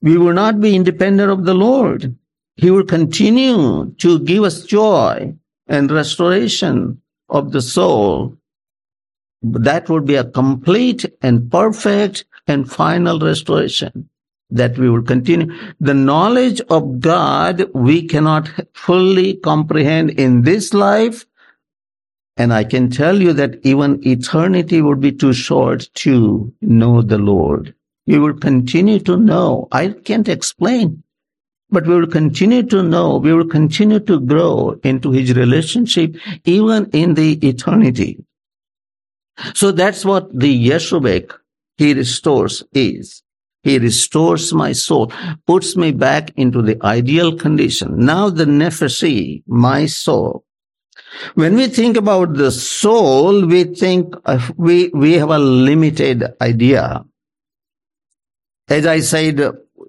we 0.03 0.17
will 0.17 0.33
not 0.33 0.61
be 0.61 0.77
independent 0.77 1.31
of 1.31 1.45
the 1.45 1.55
Lord. 1.55 2.17
He 2.57 2.71
will 2.71 2.85
continue 2.85 3.95
to 3.99 4.19
give 4.21 4.45
us 4.45 4.65
joy 4.65 5.35
and 5.67 5.91
restoration 5.91 7.01
of 7.29 7.53
the 7.53 7.63
soul. 7.63 8.37
That 9.43 9.89
would 9.89 10.07
be 10.07 10.17
a 10.17 10.25
complete 10.25 11.05
and 11.23 11.51
perfect 11.51 12.25
and 12.47 12.71
final 12.71 13.19
restoration 13.21 14.09
that 14.51 14.79
we 14.79 14.89
will 14.89 15.03
continue. 15.03 15.53
The 15.79 15.95
knowledge 15.95 16.61
of 16.71 17.01
God 17.01 17.71
we 17.75 18.07
cannot 18.07 18.51
fully 18.75 19.35
comprehend 19.35 20.11
in 20.11 20.43
this 20.43 20.73
life. 20.73 21.27
And 22.37 22.53
I 22.53 22.65
can 22.65 22.89
tell 22.89 23.21
you 23.21 23.33
that 23.35 23.59
even 23.65 24.07
eternity 24.07 24.81
would 24.81 25.01
be 25.01 25.13
too 25.13 25.33
short 25.33 25.89
to 25.95 26.53
know 26.61 27.03
the 27.03 27.19
Lord. 27.19 27.75
We 28.09 28.19
will 28.19 28.39
continue 28.39 29.01
to 29.01 29.19
know. 29.19 29.69
I 29.71 29.89
can't 29.91 30.31
explain, 30.31 31.03
but 31.69 31.87
we 31.87 31.95
will 31.95 32.07
continue 32.07 32.63
to 32.63 32.83
know. 32.83 33.19
We 33.19 33.35
will 33.35 33.47
continue 33.47 34.01
to 34.01 34.19
grow 34.19 34.81
into 34.83 35.13
his 35.13 35.37
relationship 35.37 36.17
even 36.47 36.89
in 36.95 37.13
the 37.13 37.33
eternity. 37.47 38.25
So 39.55 39.73
that's 39.73 40.07
what 40.07 40.27
the 40.33 40.69
Yeshubek 40.69 41.35
he 41.77 41.93
restores 41.93 42.65
is. 42.73 43.23
He 43.63 43.79
restores 43.79 44.55
my 44.55 44.73
soul, 44.73 45.13
puts 45.47 45.77
me 45.77 45.93
back 45.93 46.33
into 46.37 46.63
the 46.63 46.83
ideal 46.83 47.37
condition. 47.37 47.99
Now 47.99 48.31
the 48.31 48.47
nefeshi, 48.47 49.43
my 49.47 49.85
soul. 49.85 50.45
When 51.35 51.57
we 51.57 51.69
think 51.69 51.99
about 51.99 52.35
the 52.35 52.53
soul, 52.53 53.45
we 53.45 53.65
think 53.65 54.15
we, 54.57 54.89
we 54.95 55.13
have 55.15 55.31
a 55.31 55.39
limited 55.39 56.25
idea. 56.41 57.05
As 58.69 58.87
I 58.87 59.01
said, 59.01 59.41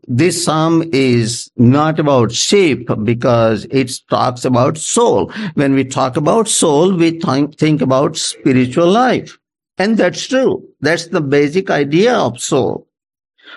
this 0.07 0.43
psalm 0.43 0.83
is 0.91 1.51
not 1.57 1.99
about 1.99 2.31
sheep 2.31 2.89
because 3.03 3.65
it 3.69 3.91
talks 4.09 4.45
about 4.45 4.77
soul. 4.77 5.31
When 5.53 5.73
we 5.73 5.83
talk 5.83 6.17
about 6.17 6.47
soul, 6.47 6.95
we 6.95 7.19
th- 7.19 7.55
think 7.55 7.81
about 7.81 8.17
spiritual 8.17 8.87
life. 8.87 9.37
And 9.77 9.97
that's 9.97 10.27
true. 10.27 10.67
That's 10.81 11.07
the 11.07 11.21
basic 11.21 11.69
idea 11.69 12.15
of 12.15 12.39
soul. 12.39 12.87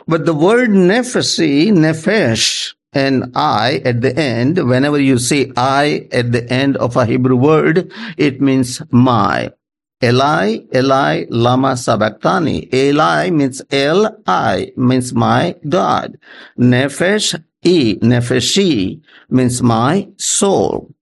But 0.07 0.27
the 0.27 0.35
word 0.35 0.71
nefeshi, 0.71 1.73
nephesh, 1.73 2.75
and 2.93 3.33
I 3.35 3.81
at 3.85 4.03
the 4.03 4.17
end, 4.17 4.59
whenever 4.69 5.01
you 5.01 5.19
see 5.19 5.53
I 5.57 6.09
at 6.13 6.33
the 6.33 6.51
end 6.53 6.77
of 6.77 6.97
a 6.97 7.07
Hebrew 7.07 7.37
word, 7.37 7.93
it 8.17 8.41
means 8.41 8.83
my. 8.91 9.53
Eli, 10.03 10.59
Eli, 10.75 11.27
lama 11.31 11.77
sabachthani. 11.77 12.69
Eli 12.75 13.31
means 13.31 13.63
El, 13.71 14.17
I 14.27 14.73
means 14.77 15.13
my 15.15 15.55
God. 15.69 16.19
Nefesh, 16.59 17.41
E, 17.65 17.97
nefeshi 18.01 19.01
means 19.31 19.63
my 19.63 20.09
soul. 20.17 20.93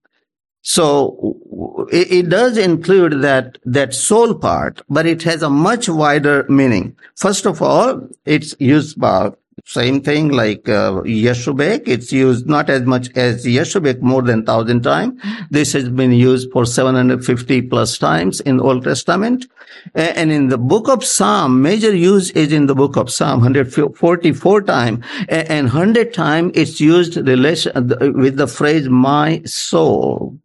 So 0.63 1.87
it, 1.91 2.13
it, 2.13 2.29
does 2.29 2.59
include 2.59 3.23
that, 3.23 3.57
that 3.65 3.95
soul 3.95 4.35
part, 4.35 4.83
but 4.91 5.07
it 5.07 5.23
has 5.23 5.43
a 5.43 5.49
much 5.49 5.89
wider 5.89 6.45
meaning. 6.51 6.97
First 7.17 7.47
of 7.47 7.63
all, 7.63 8.07
it's 8.27 8.55
used 8.59 8.99
about 8.99 9.39
same 9.65 10.01
thing 10.03 10.29
like 10.31 10.69
uh, 10.69 11.03
Yeshubek. 11.03 11.87
It's 11.87 12.13
used 12.13 12.47
not 12.47 12.71
as 12.71 12.83
much 12.83 13.11
as 13.17 13.45
Yeshubek, 13.45 14.01
more 14.01 14.23
than 14.23 14.45
thousand 14.45 14.83
times. 14.83 15.21
This 15.51 15.73
has 15.73 15.89
been 15.89 16.13
used 16.13 16.51
for 16.53 16.67
750 16.67 17.63
plus 17.63 17.99
times 17.99 18.41
in 18.41 18.61
Old 18.61 18.85
Testament. 18.85 19.47
And 19.95 20.33
in 20.33 20.49
the 20.49 20.59
book 20.59 20.89
of 20.89 21.05
Psalm, 21.05 21.63
major 21.63 21.95
use 21.95 22.31
is 22.31 22.53
in 22.53 22.67
the 22.67 22.75
book 22.75 22.97
of 22.97 23.11
Psalm, 23.11 23.41
144 23.41 24.63
times. 24.63 25.05
And 25.29 25.67
100 25.67 26.13
times 26.13 26.53
it's 26.55 26.81
used 26.81 27.17
relation 27.17 27.73
with 28.15 28.37
the 28.37 28.47
phrase, 28.47 28.89
my 28.89 29.43
soul. 29.45 30.39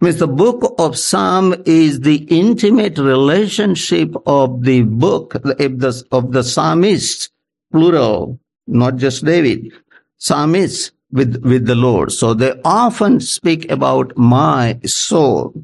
Means 0.00 0.18
the 0.18 0.28
book 0.28 0.74
of 0.78 0.98
Psalm 0.98 1.54
is 1.64 2.00
the 2.00 2.26
intimate 2.28 2.98
relationship 2.98 4.14
of 4.26 4.62
the 4.64 4.82
book 4.82 5.34
of 5.34 5.42
the, 5.44 6.04
of 6.12 6.32
the 6.32 6.44
psalmist, 6.44 7.30
plural, 7.72 8.38
not 8.66 8.96
just 8.96 9.24
David, 9.24 9.72
psalmists 10.18 10.92
with, 11.10 11.42
with 11.44 11.66
the 11.66 11.74
Lord. 11.74 12.12
So 12.12 12.34
they 12.34 12.58
often 12.64 13.20
speak 13.20 13.70
about 13.70 14.16
my 14.16 14.78
soul. 14.84 15.54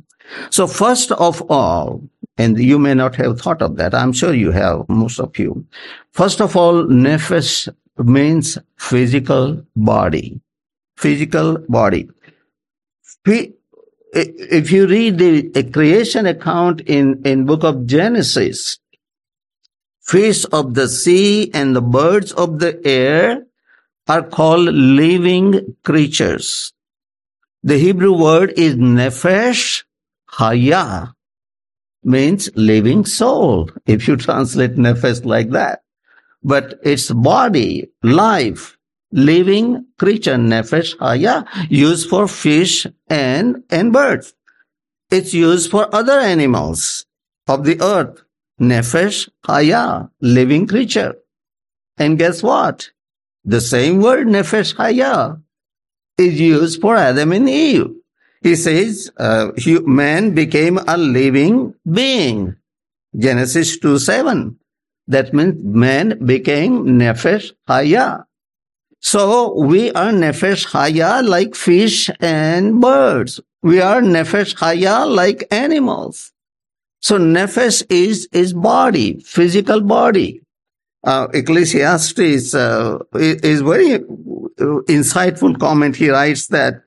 So 0.51 0.67
first 0.67 1.13
of 1.13 1.43
all, 1.51 2.03
and 2.37 2.59
you 2.59 2.79
may 2.79 2.95
not 2.95 3.17
have 3.17 3.41
thought 3.41 3.63
of 3.63 3.77
that. 3.77 3.95
I'm 3.95 4.13
sure 4.13 4.33
you 4.33 4.53
have, 4.53 4.89
most 4.89 5.19
of 5.19 5.37
you. 5.39 5.67
First 6.13 6.41
of 6.41 6.57
all, 6.57 6.85
nefesh 6.85 7.69
means 7.99 8.59
physical 8.77 9.65
body. 9.75 10.41
Physical 10.97 11.59
body 11.69 12.09
if 14.13 14.71
you 14.71 14.87
read 14.87 15.19
the 15.19 15.71
creation 15.73 16.27
account 16.27 16.81
in, 16.83 17.21
in 17.25 17.45
book 17.45 17.65
of 17.65 17.87
Genesis, 17.87 18.79
fish 20.09 20.45
of 20.53 20.75
the 20.75 20.89
sea 20.89 21.51
and 21.53 21.77
the 21.77 21.83
birds 21.83 22.33
of 22.33 22.59
the 22.59 22.81
air 22.87 23.45
are 24.09 24.23
called 24.23 24.73
living 24.73 25.77
creatures. 25.85 26.73
The 27.63 27.77
Hebrew 27.77 28.17
word 28.17 28.55
is 28.57 28.77
nefesh 28.77 29.85
haya, 30.27 31.15
means 32.03 32.49
living 32.55 33.05
soul, 33.05 33.71
if 33.85 34.09
you 34.09 34.17
translate 34.27 34.77
nefesh 34.77 35.25
like 35.25 35.51
that. 35.51 35.83
But 36.43 36.79
it's 36.83 37.11
body, 37.11 37.91
life, 38.03 38.79
living 39.13 39.87
creature, 39.99 40.37
nefesh 40.37 40.99
haya, 40.99 41.45
used 41.69 42.09
for 42.09 42.29
fish 42.29 42.87
and, 43.09 43.63
and 43.69 43.93
birds. 43.93 44.33
It's 45.11 45.35
used 45.35 45.71
for 45.71 45.95
other 45.95 46.19
animals 46.19 47.05
of 47.47 47.65
the 47.65 47.81
earth, 47.83 48.23
Nefesh 48.61 49.29
Haya, 49.45 50.11
living 50.21 50.67
creature. 50.67 51.17
And 51.97 52.19
guess 52.19 52.43
what? 52.43 52.91
The 53.45 53.61
same 53.61 54.01
word 54.01 54.27
Nefesh 54.27 54.77
Haya 54.77 55.39
is 56.17 56.41
used 56.41 56.81
for 56.81 56.97
Adam 56.97 57.33
and 57.33 57.49
Eve. 57.49 57.95
He 58.43 58.55
says, 58.57 59.11
uh, 59.17 59.51
man 59.87 60.35
became 60.35 60.79
a 60.79 60.97
living 60.97 61.75
being. 61.91 62.57
Genesis 63.17 63.79
2 63.79 63.99
7. 63.99 64.59
That 65.09 65.33
means 65.33 65.63
man 65.65 66.25
became 66.25 66.85
Nefesh 66.99 67.53
Haya. 67.67 68.27
So 69.01 69.55
we 69.55 69.91
are 69.93 70.13
Nefesh 70.13 70.67
Haya 70.67 71.23
like 71.23 71.55
fish 71.55 72.11
and 72.21 72.81
birds. 72.81 73.41
We 73.63 73.81
are 73.81 74.01
Nefesh 74.01 74.57
Haya 74.59 75.07
like 75.07 75.47
animals. 75.51 76.33
So 77.01 77.19
Nefesh 77.19 77.85
is, 77.91 78.29
is 78.33 78.53
body, 78.53 79.21
physical 79.21 79.81
body. 79.81 80.41
Uh, 81.05 81.29
Ecclesiastes 81.33 82.55
uh, 82.55 82.99
is 83.15 83.61
very 83.61 84.01
insightful 84.89 85.59
comment. 85.59 85.97
He 85.97 86.11
writes 86.11 86.49
that 86.49 86.83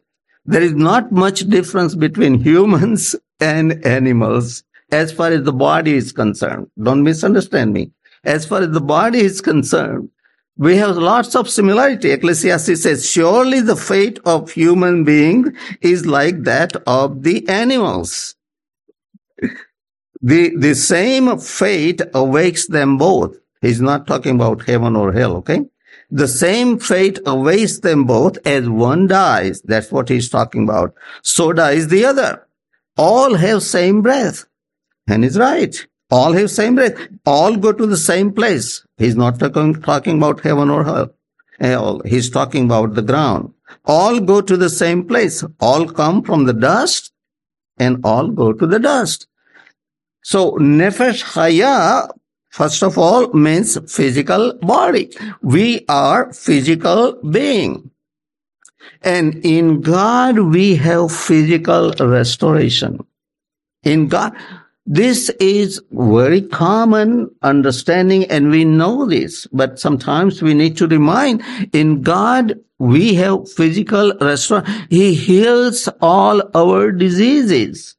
there 0.45 0.62
is 0.62 0.74
not 0.74 1.12
much 1.12 1.41
difference 1.41 1.95
between 1.95 2.41
humans 2.41 3.15
and 3.39 3.84
animals 3.86 4.63
as 4.91 5.12
far 5.12 5.32
as 5.32 5.43
the 5.43 5.54
body 5.54 5.93
is 5.93 6.12
concerned. 6.12 6.69
Don't 6.82 7.04
misunderstand 7.04 7.74
me. 7.74 7.91
As 8.24 8.45
far 8.45 8.62
as 8.62 8.71
the 8.71 8.82
body 8.82 9.19
is 9.19 9.41
concerned, 9.41 10.10
we 10.58 10.76
have 10.78 10.97
lots 10.97 11.36
of 11.36 11.50
similarity. 11.50 12.12
Ecclesiastes 12.12 12.84
says, 12.84 13.10
surely 13.10 13.62
the 13.62 13.76
fate 13.76 14.19
of 14.26 14.52
human 14.52 15.04
being 15.04 15.56
is 15.82 16.06
like 16.06 16.43
that 16.43 16.76
of 16.86 17.24
the 17.24 17.47
animals. 17.47 18.36
The, 20.21 20.55
the 20.55 20.75
same 20.75 21.38
fate 21.39 22.01
awaits 22.13 22.67
them 22.67 22.97
both. 22.97 23.38
He's 23.62 23.81
not 23.81 24.07
talking 24.07 24.36
about 24.36 24.63
heaven 24.63 24.95
or 24.95 25.12
hell, 25.12 25.38
okay? 25.38 25.65
The 26.10 26.27
same 26.27 26.77
fate 26.77 27.19
awaits 27.25 27.79
them 27.79 28.05
both 28.05 28.38
as 28.45 28.67
one 28.67 29.07
dies. 29.07 29.62
That's 29.62 29.91
what 29.91 30.10
he's 30.10 30.29
talking 30.29 30.63
about. 30.63 30.93
So 31.21 31.53
dies 31.53 31.88
the 31.88 32.05
other. 32.05 32.47
All 32.97 33.36
have 33.36 33.63
same 33.63 34.01
breath. 34.01 34.45
And 35.07 35.23
he's 35.23 35.38
right. 35.38 35.75
All 36.10 36.34
have 36.34 36.51
same 36.51 36.75
breath. 36.75 36.95
All 37.25 37.55
go 37.55 37.71
to 37.71 37.86
the 37.86 37.97
same 37.97 38.34
place. 38.34 38.86
He's 38.97 39.15
not 39.15 39.39
talking, 39.39 39.81
talking 39.81 40.17
about 40.17 40.41
heaven 40.41 40.69
or 40.69 41.12
hell. 41.60 42.01
He's 42.05 42.29
talking 42.29 42.65
about 42.65 42.95
the 42.95 43.01
ground. 43.01 43.53
All 43.86 44.19
go 44.19 44.41
to 44.41 44.57
the 44.57 44.69
same 44.69 45.07
place. 45.07 45.43
All 45.60 45.88
come 45.88 46.23
from 46.23 46.45
the 46.45 46.53
dust 46.53 47.13
and 47.77 48.03
all 48.03 48.27
go 48.27 48.51
to 48.51 48.67
the 48.67 48.79
dust. 48.79 49.27
So 50.23 50.51
nefesh 50.53 51.23
haya, 51.23 52.10
first 52.49 52.84
of 52.84 52.97
all, 52.97 53.31
means 53.34 53.77
physical 53.91 54.53
body. 54.62 55.12
We 55.41 55.86
are 55.89 56.31
physical 56.34 57.13
being. 57.29 57.91
And 59.01 59.43
in 59.45 59.81
God, 59.81 60.38
we 60.39 60.75
have 60.75 61.12
physical 61.12 61.91
restoration. 61.99 62.99
In 63.84 64.07
God, 64.07 64.34
this 64.86 65.29
is 65.39 65.81
very 65.91 66.41
common 66.41 67.29
understanding 67.41 68.25
and 68.25 68.49
we 68.51 68.65
know 68.65 69.05
this, 69.05 69.47
but 69.51 69.79
sometimes 69.79 70.41
we 70.41 70.53
need 70.53 70.77
to 70.77 70.88
remind 70.88 71.43
in 71.71 72.01
God, 72.01 72.60
we 72.79 73.13
have 73.15 73.49
physical 73.51 74.13
restoration. 74.19 74.88
He 74.89 75.13
heals 75.13 75.88
all 76.01 76.41
our 76.55 76.91
diseases, 76.91 77.95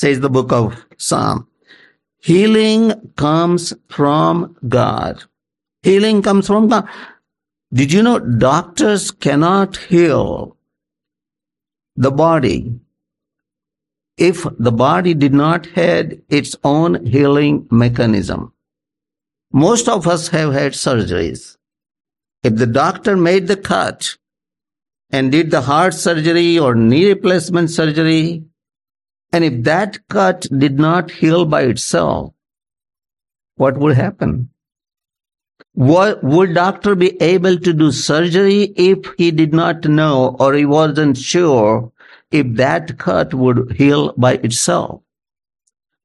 says 0.00 0.20
the 0.20 0.30
book 0.36 0.52
of 0.52 0.84
Psalm. 0.96 1.46
Healing 2.30 2.92
comes 3.16 3.74
from 3.88 4.56
God. 4.68 5.24
Healing 5.82 6.22
comes 6.22 6.46
from 6.46 6.68
God. 6.68 6.88
Did 7.72 7.92
you 7.92 8.02
know 8.02 8.18
doctors 8.18 9.10
cannot 9.10 9.76
heal 9.76 10.56
the 11.96 12.12
body 12.12 12.78
if 14.16 14.46
the 14.58 14.72
body 14.72 15.14
did 15.14 15.32
not 15.32 15.66
had 15.66 16.22
its 16.28 16.54
own 16.62 17.04
healing 17.06 17.66
mechanism. 17.70 18.52
Most 19.52 19.88
of 19.88 20.06
us 20.06 20.28
have 20.28 20.52
had 20.52 20.72
surgeries. 20.72 21.56
If 22.42 22.56
the 22.56 22.66
doctor 22.66 23.16
made 23.16 23.48
the 23.48 23.56
cut 23.56 24.16
and 25.10 25.32
did 25.32 25.50
the 25.50 25.62
heart 25.62 25.94
surgery 25.94 26.58
or 26.58 26.74
knee 26.74 27.08
replacement 27.08 27.70
surgery, 27.70 28.44
and 29.32 29.44
if 29.44 29.64
that 29.64 29.98
cut 30.08 30.46
did 30.56 30.78
not 30.78 31.10
heal 31.10 31.44
by 31.44 31.62
itself, 31.62 32.32
what 33.56 33.76
would 33.76 33.96
happen? 33.96 34.50
What, 35.74 36.24
would 36.24 36.54
doctor 36.54 36.94
be 36.94 37.20
able 37.22 37.58
to 37.58 37.72
do 37.72 37.92
surgery 37.92 38.72
if 38.76 38.98
he 39.16 39.30
did 39.30 39.52
not 39.52 39.84
know 39.84 40.36
or 40.40 40.54
he 40.54 40.64
wasn't 40.64 41.16
sure 41.16 41.92
if 42.30 42.46
that 42.56 42.98
cut 42.98 43.34
would 43.34 43.72
heal 43.72 44.12
by 44.16 44.34
itself. 44.34 45.02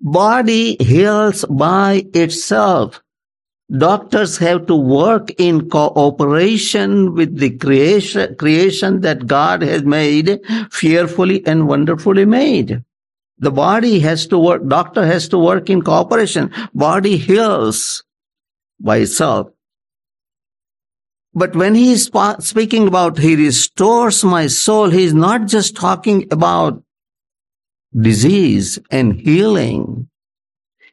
Body 0.01 0.75
heals 0.79 1.45
by 1.45 2.05
itself. 2.13 3.01
Doctors 3.71 4.37
have 4.37 4.67
to 4.67 4.75
work 4.75 5.31
in 5.39 5.69
cooperation 5.69 7.13
with 7.13 7.37
the 7.37 7.57
creation, 7.57 8.35
creation 8.35 9.01
that 9.01 9.25
God 9.25 9.61
has 9.61 9.83
made, 9.83 10.39
fearfully 10.71 11.45
and 11.47 11.67
wonderfully 11.67 12.25
made. 12.25 12.83
The 13.43 13.51
body 13.51 13.99
has 13.99 14.27
to 14.27 14.39
work, 14.39 14.65
doctor 14.65 15.05
has 15.05 15.27
to 15.27 15.37
work 15.37 15.69
in 15.69 15.81
cooperation. 15.81 16.49
Body 16.73 17.17
heals 17.17 18.01
by 18.79 18.97
itself. 18.97 19.49
But 21.33 21.53
when 21.53 21.75
he 21.75 21.91
is 21.91 22.09
speaking 22.39 22.87
about 22.87 23.17
he 23.17 23.35
restores 23.35 24.23
my 24.23 24.47
soul, 24.47 24.91
he 24.91 25.03
is 25.03 25.13
not 25.13 25.47
just 25.47 25.75
talking 25.75 26.31
about 26.31 26.81
disease 27.93 28.79
and 28.89 29.19
healing. 29.19 30.07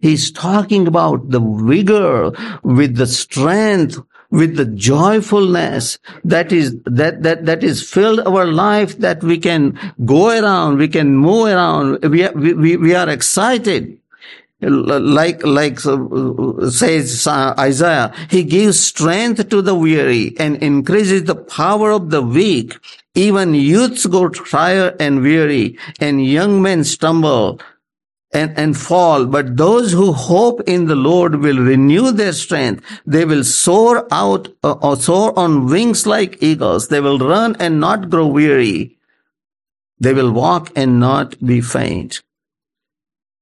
He's 0.01 0.33
talking 0.33 0.89
about 0.89 1.31
the 1.31 1.39
vigor 1.39 2.33
with 2.65 2.97
the 2.97 3.07
strength, 3.07 4.01
with 4.31 4.57
the 4.57 4.64
joyfulness 4.64 5.99
that 6.25 6.53
is, 6.53 6.77
that, 6.85 7.23
that, 7.23 7.47
that 7.47 7.64
is 7.64 7.88
filled 7.88 8.21
our 8.21 8.47
life 8.47 8.99
that 8.99 9.23
we 9.23 9.38
can 9.38 9.79
go 10.05 10.31
around, 10.31 10.79
we 10.79 10.88
can 10.88 11.16
move 11.16 11.49
around, 11.49 12.03
we, 12.05 12.29
we, 12.31 12.77
we 12.77 12.95
are 12.95 13.09
excited. 13.09 13.97
Like 14.62 15.43
like 15.43 15.81
says 15.81 17.27
Isaiah, 17.27 18.12
he 18.29 18.45
gives 18.45 18.79
strength 18.79 19.49
to 19.49 19.62
the 19.62 19.75
weary 19.75 20.35
and 20.38 20.62
increases 20.62 21.25
the 21.25 21.35
power 21.35 21.90
of 21.90 22.11
the 22.11 22.21
weak. 22.21 22.77
Even 23.14 23.55
youths 23.55 24.05
go 24.05 24.29
tired 24.29 25.01
and 25.01 25.23
weary, 25.23 25.79
and 25.99 26.27
young 26.27 26.61
men 26.61 26.85
stumble 26.85 27.59
and, 28.33 28.57
and 28.59 28.77
fall. 28.77 29.27
But 29.27 29.57
those 29.57 29.93
who 29.93 30.12
hope 30.12 30.61
in 30.66 30.87
the 30.87 30.95
Lord 30.95 31.37
will 31.37 31.59
renew 31.59 32.12
their 32.12 32.33
strength. 32.33 32.85
They 33.07 33.25
will 33.25 33.45
soar 33.45 34.07
out 34.11 34.49
uh, 34.62 34.73
or 34.73 34.97
soar 34.97 35.38
on 35.38 35.66
wings 35.66 36.07
like 36.07 36.43
eagles. 36.43 36.88
They 36.88 37.01
will 37.01 37.19
run 37.19 37.57
and 37.59 37.81
not 37.81 38.11
grow 38.11 38.27
weary. 38.27 38.99
They 39.99 40.14
will 40.14 40.33
walk 40.33 40.71
and 40.77 40.99
not 41.01 41.45
be 41.45 41.61
faint. 41.61 42.23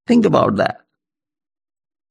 Think 0.07 0.25
about 0.25 0.55
that. 0.57 0.81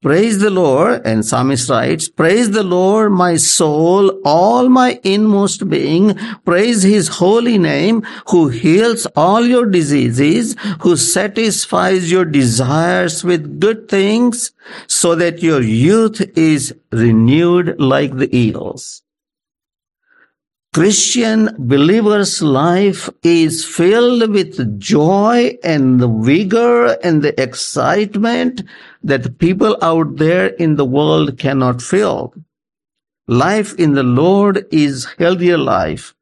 Praise 0.01 0.39
the 0.39 0.49
Lord, 0.49 1.01
and 1.05 1.25
Psalmist 1.25 1.69
writes, 1.69 2.07
Praise 2.07 2.51
the 2.51 2.63
Lord, 2.63 3.11
my 3.11 3.35
soul, 3.35 4.21
all 4.23 4.69
my 4.69 4.97
inmost 5.03 5.67
being. 5.67 6.15
Praise 6.45 6.83
his 6.83 7.09
holy 7.09 7.57
name, 7.57 8.03
who 8.29 8.47
heals 8.47 9.05
all 9.17 9.45
your 9.45 9.65
diseases, 9.65 10.55
who 10.79 10.95
satisfies 10.95 12.09
your 12.09 12.23
desires 12.23 13.25
with 13.25 13.59
good 13.59 13.89
things, 13.89 14.53
so 14.87 15.15
that 15.15 15.43
your 15.43 15.61
youth 15.61 16.21
is 16.37 16.73
renewed 16.93 17.77
like 17.77 18.15
the 18.15 18.33
eagles. 18.33 19.03
Christian 20.71 21.49
believer's 21.57 22.41
life 22.41 23.09
is 23.23 23.65
filled 23.65 24.29
with 24.29 24.79
joy 24.79 25.57
and 25.61 25.99
the 25.99 26.07
vigor 26.07 26.95
and 27.03 27.21
the 27.21 27.41
excitement 27.41 28.61
that 29.03 29.37
people 29.39 29.77
out 29.81 30.17
there 30.17 30.47
in 30.47 30.75
the 30.75 30.85
world 30.85 31.37
cannot 31.37 31.81
feel. 31.81 32.33
Life 33.27 33.75
in 33.75 33.93
the 33.93 34.03
Lord 34.03 34.65
is 34.71 35.07
healthier 35.17 35.57
life. 35.57 36.15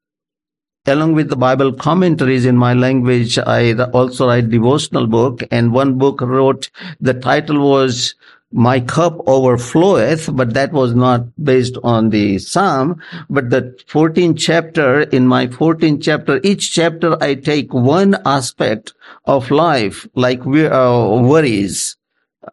Along 0.85 1.13
with 1.13 1.29
the 1.29 1.35
Bible 1.35 1.73
commentaries 1.73 2.45
in 2.45 2.55
my 2.55 2.73
language, 2.73 3.37
I 3.37 3.73
also 3.73 4.27
write 4.27 4.49
devotional 4.49 5.05
book 5.05 5.43
and 5.51 5.73
one 5.73 5.97
book 5.97 6.21
wrote, 6.21 6.69
the 7.01 7.13
title 7.13 7.59
was 7.69 8.15
my 8.53 8.79
cup 8.79 9.17
overfloweth, 9.25 10.33
but 10.35 10.53
that 10.53 10.71
was 10.71 10.95
not 10.95 11.25
based 11.43 11.77
on 11.83 12.09
the 12.09 12.39
Psalm, 12.39 13.01
but 13.29 13.49
the 13.49 13.77
14th 13.89 14.37
chapter, 14.39 15.01
in 15.01 15.27
my 15.27 15.47
14th 15.47 16.01
chapter, 16.01 16.39
each 16.43 16.71
chapter 16.71 17.21
I 17.21 17.35
take 17.35 17.73
one 17.73 18.15
aspect 18.25 18.93
of 19.25 19.51
life, 19.51 20.07
like 20.15 20.45
we, 20.45 20.65
uh, 20.65 21.19
worries, 21.19 21.96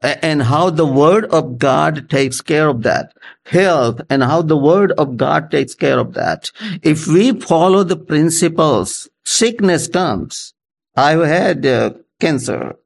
and 0.02 0.42
how 0.42 0.70
the 0.70 0.86
word 0.86 1.24
of 1.26 1.58
God 1.58 2.08
takes 2.10 2.40
care 2.40 2.68
of 2.68 2.82
that. 2.82 3.14
Health 3.46 4.00
and 4.10 4.22
how 4.22 4.42
the 4.42 4.56
word 4.56 4.92
of 4.92 5.16
God 5.16 5.50
takes 5.50 5.74
care 5.74 5.98
of 5.98 6.14
that. 6.14 6.50
If 6.82 7.06
we 7.06 7.38
follow 7.40 7.84
the 7.84 7.96
principles, 7.96 9.08
sickness 9.24 9.88
comes. 9.88 10.54
I've 10.96 11.24
had 11.24 11.66
uh, 11.66 11.90
cancer 12.20 12.76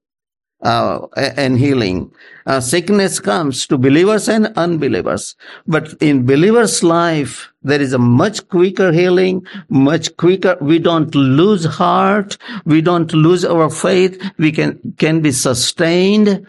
uh, 0.62 1.06
and 1.16 1.58
healing. 1.58 2.10
Uh, 2.46 2.60
sickness 2.60 3.20
comes 3.20 3.66
to 3.66 3.78
believers 3.78 4.28
and 4.28 4.46
unbelievers. 4.56 5.36
But 5.66 5.94
in 6.00 6.26
believers' 6.26 6.82
life, 6.82 7.52
there 7.62 7.80
is 7.80 7.92
a 7.92 7.98
much 7.98 8.48
quicker 8.48 8.90
healing, 8.90 9.46
much 9.68 10.16
quicker. 10.16 10.56
We 10.60 10.78
don't 10.78 11.14
lose 11.14 11.64
heart. 11.64 12.38
We 12.64 12.80
don't 12.80 13.12
lose 13.12 13.44
our 13.44 13.70
faith. 13.70 14.20
We 14.38 14.50
can, 14.52 14.94
can 14.98 15.20
be 15.20 15.32
sustained. 15.32 16.46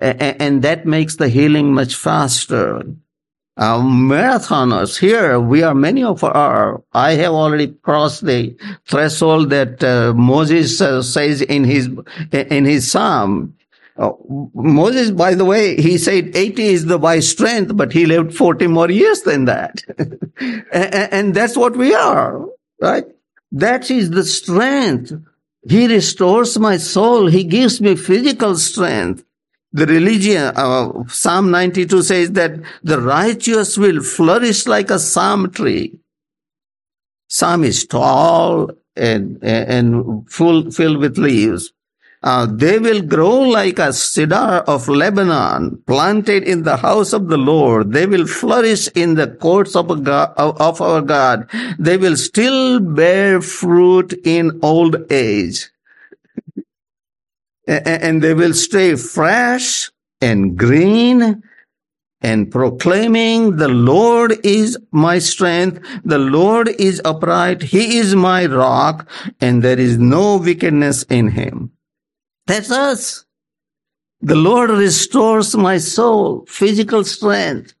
And 0.00 0.62
that 0.62 0.86
makes 0.86 1.16
the 1.16 1.28
healing 1.28 1.74
much 1.74 1.94
faster. 1.94 2.82
Marathoners 3.58 4.98
here, 4.98 5.40
we 5.40 5.62
are 5.62 5.74
many 5.74 6.04
of 6.04 6.22
our, 6.22 6.80
I 6.92 7.12
have 7.12 7.32
already 7.32 7.68
crossed 7.68 8.24
the 8.24 8.56
threshold 8.86 9.50
that 9.50 9.82
uh, 9.82 10.14
Moses 10.14 10.80
uh, 10.80 11.02
says 11.02 11.42
in 11.42 11.64
his, 11.64 11.90
in 12.30 12.64
his 12.64 12.90
psalm. 12.90 13.56
Uh, 13.96 14.12
Moses, 14.54 15.10
by 15.10 15.34
the 15.34 15.44
way, 15.44 15.80
he 15.80 15.98
said 15.98 16.36
80 16.36 16.62
is 16.62 16.86
the 16.86 16.98
by 16.98 17.18
strength, 17.18 17.76
but 17.76 17.92
he 17.92 18.06
lived 18.06 18.32
40 18.32 18.68
more 18.68 18.90
years 18.90 19.22
than 19.22 19.46
that. 19.46 19.82
and, 20.72 21.12
and 21.12 21.34
that's 21.34 21.56
what 21.56 21.76
we 21.76 21.92
are, 21.94 22.46
right? 22.80 23.06
That 23.50 23.90
is 23.90 24.10
the 24.10 24.24
strength. 24.24 25.12
He 25.68 25.88
restores 25.88 26.56
my 26.60 26.76
soul. 26.76 27.26
He 27.26 27.42
gives 27.42 27.80
me 27.80 27.96
physical 27.96 28.56
strength. 28.56 29.24
The 29.72 29.86
religion, 29.86 30.52
uh, 30.56 31.04
Psalm 31.08 31.50
92 31.50 32.02
says 32.02 32.32
that 32.32 32.52
the 32.82 33.00
righteous 33.00 33.76
will 33.76 34.02
flourish 34.02 34.66
like 34.66 34.90
a 34.90 34.98
palm 34.98 35.50
tree. 35.50 35.98
Psalm 37.28 37.64
is 37.64 37.86
tall 37.86 38.70
and, 38.96 39.38
and 39.42 40.28
full, 40.30 40.70
filled 40.70 40.98
with 40.98 41.18
leaves. 41.18 41.72
Uh, 42.22 42.46
they 42.50 42.78
will 42.78 43.02
grow 43.02 43.40
like 43.42 43.78
a 43.78 43.92
cedar 43.92 44.64
of 44.66 44.88
Lebanon, 44.88 45.80
planted 45.86 46.42
in 46.42 46.64
the 46.64 46.78
house 46.78 47.12
of 47.12 47.28
the 47.28 47.36
Lord. 47.36 47.92
They 47.92 48.06
will 48.06 48.26
flourish 48.26 48.88
in 48.94 49.14
the 49.14 49.28
courts 49.28 49.76
of, 49.76 50.02
God, 50.02 50.32
of 50.36 50.80
our 50.80 51.02
God. 51.02 51.48
They 51.78 51.96
will 51.96 52.16
still 52.16 52.80
bear 52.80 53.40
fruit 53.40 54.18
in 54.24 54.58
old 54.62 55.12
age 55.12 55.70
and 57.68 58.22
they 58.22 58.34
will 58.34 58.54
stay 58.54 58.96
fresh 58.96 59.90
and 60.20 60.56
green 60.56 61.42
and 62.20 62.50
proclaiming 62.50 63.56
the 63.56 63.68
Lord 63.68 64.34
is 64.44 64.76
my 64.90 65.18
strength. 65.18 65.80
The 66.04 66.18
Lord 66.18 66.68
is 66.68 67.00
upright. 67.04 67.62
He 67.62 67.98
is 67.98 68.14
my 68.14 68.46
rock 68.46 69.08
and 69.40 69.62
there 69.62 69.78
is 69.78 69.98
no 69.98 70.38
wickedness 70.38 71.04
in 71.04 71.28
him. 71.28 71.70
That's 72.46 72.70
us. 72.70 73.24
The 74.20 74.34
Lord 74.34 74.70
restores 74.70 75.54
my 75.54 75.78
soul, 75.78 76.44
physical 76.48 77.04
strength. 77.04 77.74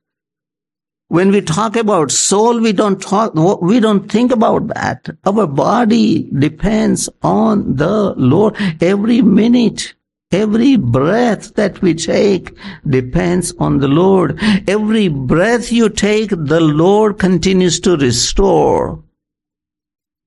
When 1.08 1.30
we 1.30 1.40
talk 1.40 1.76
about 1.76 2.10
soul, 2.10 2.60
we 2.60 2.72
don't 2.72 3.00
talk, 3.00 3.32
we 3.34 3.80
don't 3.80 4.12
think 4.12 4.30
about 4.30 4.68
that. 4.68 5.08
Our 5.24 5.46
body 5.46 6.28
depends 6.38 7.08
on 7.22 7.76
the 7.76 8.12
Lord 8.14 8.54
every 8.82 9.22
minute. 9.22 9.94
Every 10.30 10.76
breath 10.76 11.54
that 11.54 11.80
we 11.80 11.94
take 11.94 12.54
depends 12.86 13.54
on 13.58 13.78
the 13.78 13.88
Lord. 13.88 14.38
Every 14.68 15.08
breath 15.08 15.72
you 15.72 15.88
take, 15.88 16.28
the 16.28 16.60
Lord 16.60 17.18
continues 17.18 17.80
to 17.80 17.96
restore. 17.96 19.02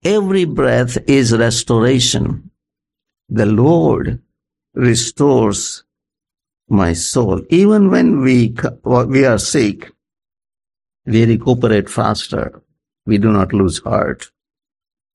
Every 0.03 0.45
breath 0.45 0.97
is 1.07 1.37
restoration. 1.37 2.49
The 3.29 3.45
Lord 3.45 4.19
restores 4.73 5.83
my 6.67 6.93
soul. 6.93 7.43
Even 7.51 7.91
when 7.91 8.21
we, 8.21 8.55
we 8.83 9.25
are 9.25 9.37
sick, 9.37 9.91
we 11.05 11.25
recuperate 11.25 11.89
faster. 11.89 12.61
We 13.05 13.17
do 13.17 13.31
not 13.31 13.53
lose 13.53 13.79
heart. 13.79 14.31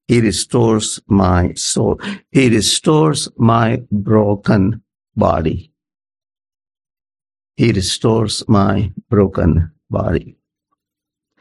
He 0.09 0.21
restores 0.21 1.01
my 1.07 1.55
soul. 1.55 2.01
He 2.31 2.49
restores 2.49 3.29
my 3.37 3.83
broken 3.91 4.83
body. 5.17 5.73
He 7.57 7.73
restores 7.73 8.47
my 8.49 8.93
broken 9.09 9.73
body. 9.91 10.37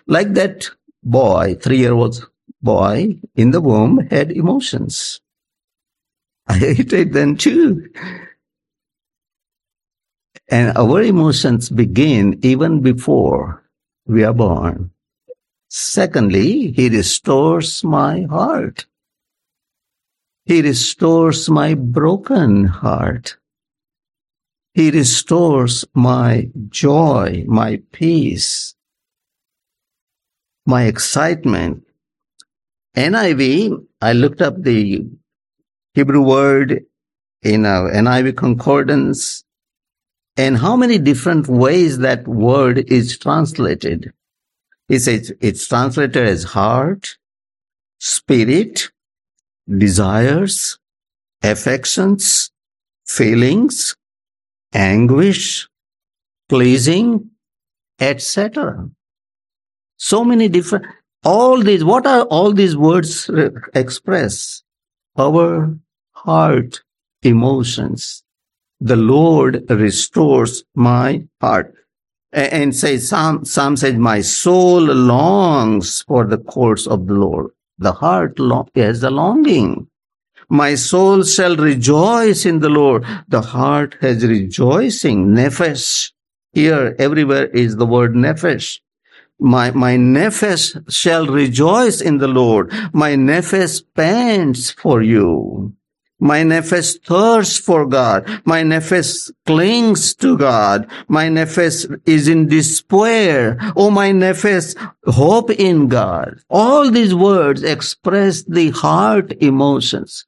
Like 0.07 0.33
that 0.33 0.69
boy, 1.03 1.55
three 1.61 1.77
year 1.77 1.93
old 1.93 2.29
boy 2.61 3.19
in 3.35 3.51
the 3.51 3.61
womb 3.61 4.07
had 4.09 4.31
emotions. 4.31 5.21
I 6.47 6.57
hated 6.57 7.13
them 7.13 7.37
too. 7.37 7.89
And 10.47 10.77
our 10.77 11.01
emotions 11.01 11.69
begin 11.69 12.39
even 12.43 12.81
before 12.81 13.64
we 14.05 14.23
are 14.23 14.33
born. 14.33 14.91
Secondly, 15.69 16.71
he 16.71 16.89
restores 16.89 17.83
my 17.83 18.23
heart. 18.23 18.85
He 20.45 20.61
restores 20.61 21.49
my 21.49 21.73
broken 21.73 22.65
heart. 22.65 23.37
He 24.73 24.91
restores 24.91 25.85
my 25.93 26.49
joy, 26.69 27.45
my 27.47 27.81
peace, 27.91 28.75
my 30.65 30.83
excitement. 30.83 31.83
NIV, 32.95 33.85
I 34.01 34.13
looked 34.13 34.41
up 34.41 34.61
the 34.61 35.05
Hebrew 35.93 36.21
word 36.21 36.85
in 37.41 37.65
a 37.65 37.89
NIV 38.03 38.35
concordance 38.35 39.44
and 40.37 40.57
how 40.57 40.75
many 40.75 40.97
different 40.97 41.47
ways 41.47 41.99
that 41.99 42.27
word 42.27 42.91
is 42.91 43.17
translated. 43.17 44.11
He 44.87 44.99
says 44.99 45.33
it's 45.41 45.67
translated 45.67 46.17
as 46.17 46.43
heart, 46.43 47.17
spirit, 47.99 48.91
desires, 49.67 50.77
affections, 51.41 52.51
feelings, 53.05 53.95
anguish, 54.73 55.67
pleasing, 56.49 57.31
etc. 57.99 58.89
So 59.97 60.23
many 60.23 60.49
different, 60.49 60.85
all 61.23 61.61
these, 61.61 61.83
what 61.83 62.05
are 62.05 62.23
all 62.23 62.51
these 62.51 62.75
words 62.75 63.29
express? 63.73 64.63
Our 65.17 65.79
heart 66.11 66.83
emotions. 67.23 68.24
The 68.85 68.95
Lord 68.95 69.67
restores 69.67 70.63
my 70.75 71.23
heart 71.41 71.73
and 72.31 72.75
says, 72.75 73.09
Psalm, 73.09 73.43
Psalm 73.43 73.77
says, 73.77 73.95
my 73.95 74.21
soul 74.21 74.79
longs 74.79 76.03
for 76.03 76.23
the 76.27 76.37
courts 76.37 76.85
of 76.85 77.07
the 77.07 77.15
Lord. 77.15 77.49
The 77.79 77.93
heart 77.93 78.37
long, 78.37 78.69
has 78.75 79.01
a 79.01 79.09
longing. 79.09 79.87
My 80.49 80.75
soul 80.75 81.23
shall 81.23 81.55
rejoice 81.55 82.45
in 82.45 82.59
the 82.59 82.69
Lord. 82.69 83.05
The 83.27 83.41
heart 83.41 83.97
has 84.01 84.23
rejoicing. 84.23 85.29
Nefesh. 85.29 86.11
Here, 86.53 86.95
everywhere 86.99 87.47
is 87.47 87.77
the 87.77 87.87
word 87.87 88.13
nefesh. 88.13 88.81
My, 89.39 89.71
my 89.71 89.95
nefesh 89.95 90.93
shall 90.93 91.25
rejoice 91.25 92.01
in 92.01 92.19
the 92.19 92.27
Lord. 92.27 92.71
My 92.93 93.15
nefesh 93.15 93.81
pants 93.95 94.69
for 94.69 95.01
you. 95.01 95.73
My 96.19 96.43
nefesh 96.43 97.03
thirsts 97.03 97.57
for 97.57 97.85
God. 97.85 98.25
My 98.45 98.63
nefesh 98.63 99.31
clings 99.45 100.15
to 100.15 100.37
God. 100.37 100.89
My 101.09 101.27
nefesh 101.27 102.01
is 102.05 102.29
in 102.29 102.47
despair. 102.47 103.57
Oh, 103.75 103.91
my 103.91 104.11
nefesh 104.11 104.75
hope 105.05 105.51
in 105.51 105.89
God. 105.89 106.39
All 106.49 106.89
these 106.89 107.13
words 107.13 107.63
express 107.63 108.43
the 108.43 108.69
heart 108.69 109.33
emotions. 109.41 110.25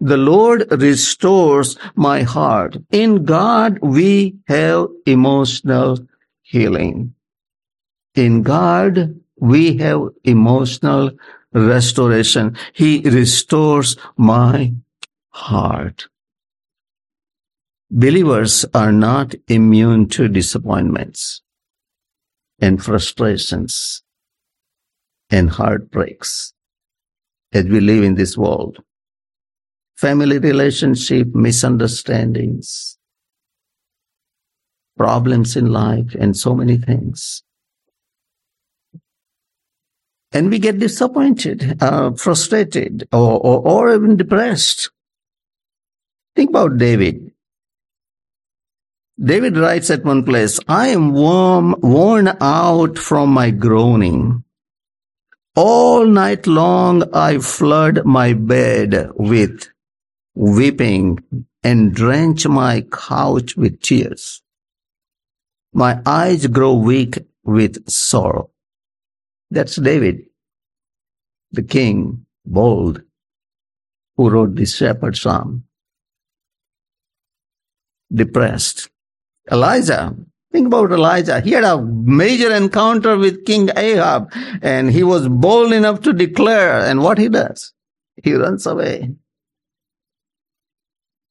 The 0.00 0.18
Lord 0.18 0.66
restores 0.70 1.78
my 1.94 2.22
heart. 2.22 2.76
In 2.90 3.24
God, 3.24 3.78
we 3.80 4.36
have 4.48 4.88
emotional 5.06 5.98
healing. 6.42 7.14
In 8.14 8.42
God, 8.42 9.18
we 9.38 9.78
have 9.78 10.08
emotional 10.24 11.12
restoration. 11.54 12.56
He 12.72 13.00
restores 13.00 13.96
my 14.16 14.72
heart. 15.32 16.08
Believers 17.90 18.64
are 18.72 18.92
not 18.92 19.34
immune 19.48 20.08
to 20.10 20.28
disappointments 20.28 21.42
and 22.60 22.82
frustrations 22.82 24.02
and 25.30 25.50
heartbreaks 25.50 26.54
as 27.52 27.66
we 27.66 27.80
live 27.80 28.04
in 28.04 28.14
this 28.14 28.36
world. 28.36 28.78
Family 29.96 30.38
relationship 30.38 31.34
misunderstandings, 31.34 32.98
problems 34.96 35.56
in 35.56 35.66
life 35.66 36.14
and 36.18 36.36
so 36.36 36.54
many 36.54 36.76
things. 36.76 37.42
And 40.32 40.50
we 40.50 40.58
get 40.58 40.78
disappointed, 40.78 41.76
uh, 41.82 42.12
frustrated, 42.12 43.06
or, 43.12 43.38
or, 43.38 43.68
or 43.68 43.94
even 43.94 44.16
depressed. 44.16 44.90
Think 46.34 46.50
about 46.50 46.78
David. 46.78 47.32
David 49.22 49.56
writes 49.56 49.90
at 49.90 50.04
one 50.04 50.24
place, 50.24 50.58
I 50.66 50.88
am 50.88 51.12
warm, 51.12 51.76
worn 51.80 52.28
out 52.40 52.98
from 52.98 53.30
my 53.30 53.50
groaning. 53.50 54.44
All 55.54 56.06
night 56.06 56.46
long 56.46 57.14
I 57.14 57.38
flood 57.38 58.06
my 58.06 58.32
bed 58.32 59.10
with 59.14 59.68
weeping 60.34 61.18
and 61.62 61.94
drench 61.94 62.46
my 62.48 62.80
couch 62.90 63.54
with 63.54 63.80
tears. 63.82 64.42
My 65.74 66.00
eyes 66.06 66.46
grow 66.46 66.74
weak 66.74 67.18
with 67.44 67.88
sorrow. 67.88 68.50
That's 69.50 69.76
David, 69.76 70.24
the 71.50 71.62
king, 71.62 72.24
bold, 72.46 73.02
who 74.16 74.30
wrote 74.30 74.54
this 74.54 74.76
shepherd 74.76 75.16
psalm. 75.16 75.64
Depressed. 78.12 78.90
Elijah, 79.50 80.14
think 80.52 80.66
about 80.66 80.92
Elijah. 80.92 81.40
He 81.40 81.52
had 81.52 81.64
a 81.64 81.82
major 81.82 82.54
encounter 82.54 83.16
with 83.16 83.44
King 83.44 83.70
Ahab 83.76 84.30
and 84.60 84.90
he 84.90 85.02
was 85.02 85.28
bold 85.28 85.72
enough 85.72 86.00
to 86.02 86.12
declare. 86.12 86.80
And 86.80 87.02
what 87.02 87.18
he 87.18 87.28
does? 87.28 87.72
He 88.22 88.34
runs 88.34 88.66
away 88.66 89.10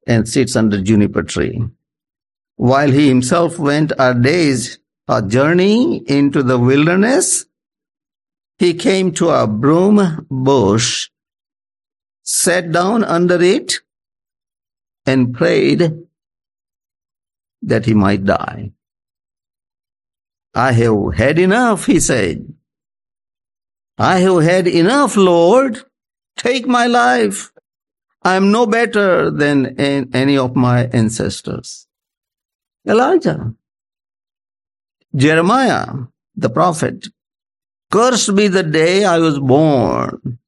and 0.08 0.28
sits 0.28 0.56
under 0.56 0.82
juniper 0.82 1.24
tree. 1.24 1.62
While 2.56 2.92
he 2.92 3.08
himself 3.08 3.58
went 3.60 3.92
a 3.98 4.14
day's 4.14 4.80
a 5.08 5.22
journey 5.22 5.98
into 6.08 6.42
the 6.42 6.58
wilderness, 6.58 7.46
he 8.60 8.74
came 8.74 9.12
to 9.14 9.30
a 9.30 9.48
broom 9.48 10.26
bush, 10.30 11.10
sat 12.24 12.72
down 12.72 13.04
under 13.04 13.42
it, 13.42 13.82
and 15.06 15.34
prayed 15.34 16.06
that 17.62 17.86
he 17.86 17.94
might 17.94 18.26
die. 18.26 18.72
I 20.54 20.74
have 20.74 21.14
had 21.16 21.40
enough, 21.40 21.86
he 21.86 22.00
said. 22.00 22.54
I 23.98 24.20
have 24.20 24.44
had 24.44 24.68
enough, 24.68 25.16
Lord. 25.16 25.84
Take 26.38 26.68
my 26.68 26.88
life. 26.88 27.52
I 28.24 28.36
am 28.36 28.52
no 28.52 28.66
better 28.66 29.32
than 29.32 29.80
any 29.80 30.38
of 30.38 30.56
my 30.56 30.86
ancestors. 30.88 31.88
Elijah. 32.88 33.54
Jeremiah, 35.16 35.88
the 36.36 36.50
prophet. 36.50 37.08
Cursed 37.92 38.36
be 38.36 38.48
the 38.48 38.64
day 38.64 39.04
I 39.04 39.20
was 39.20 39.40
born. 39.40 40.40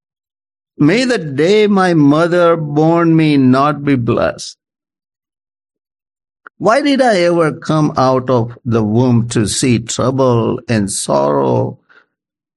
May 0.78 1.06
the 1.06 1.18
day 1.18 1.68
my 1.68 1.94
mother 1.94 2.56
born 2.56 3.16
me 3.16 3.38
not 3.38 3.84
be 3.84 3.96
blessed. 3.96 4.58
Why 6.58 6.82
did 6.82 7.02
I 7.02 7.22
ever 7.22 7.52
come 7.52 7.94
out 7.98 8.30
of 8.30 8.58
the 8.64 8.84
womb 8.84 9.28
to 9.30 9.48
see 9.48 9.80
trouble 9.80 10.62
and 10.70 10.90
sorrow 10.90 11.80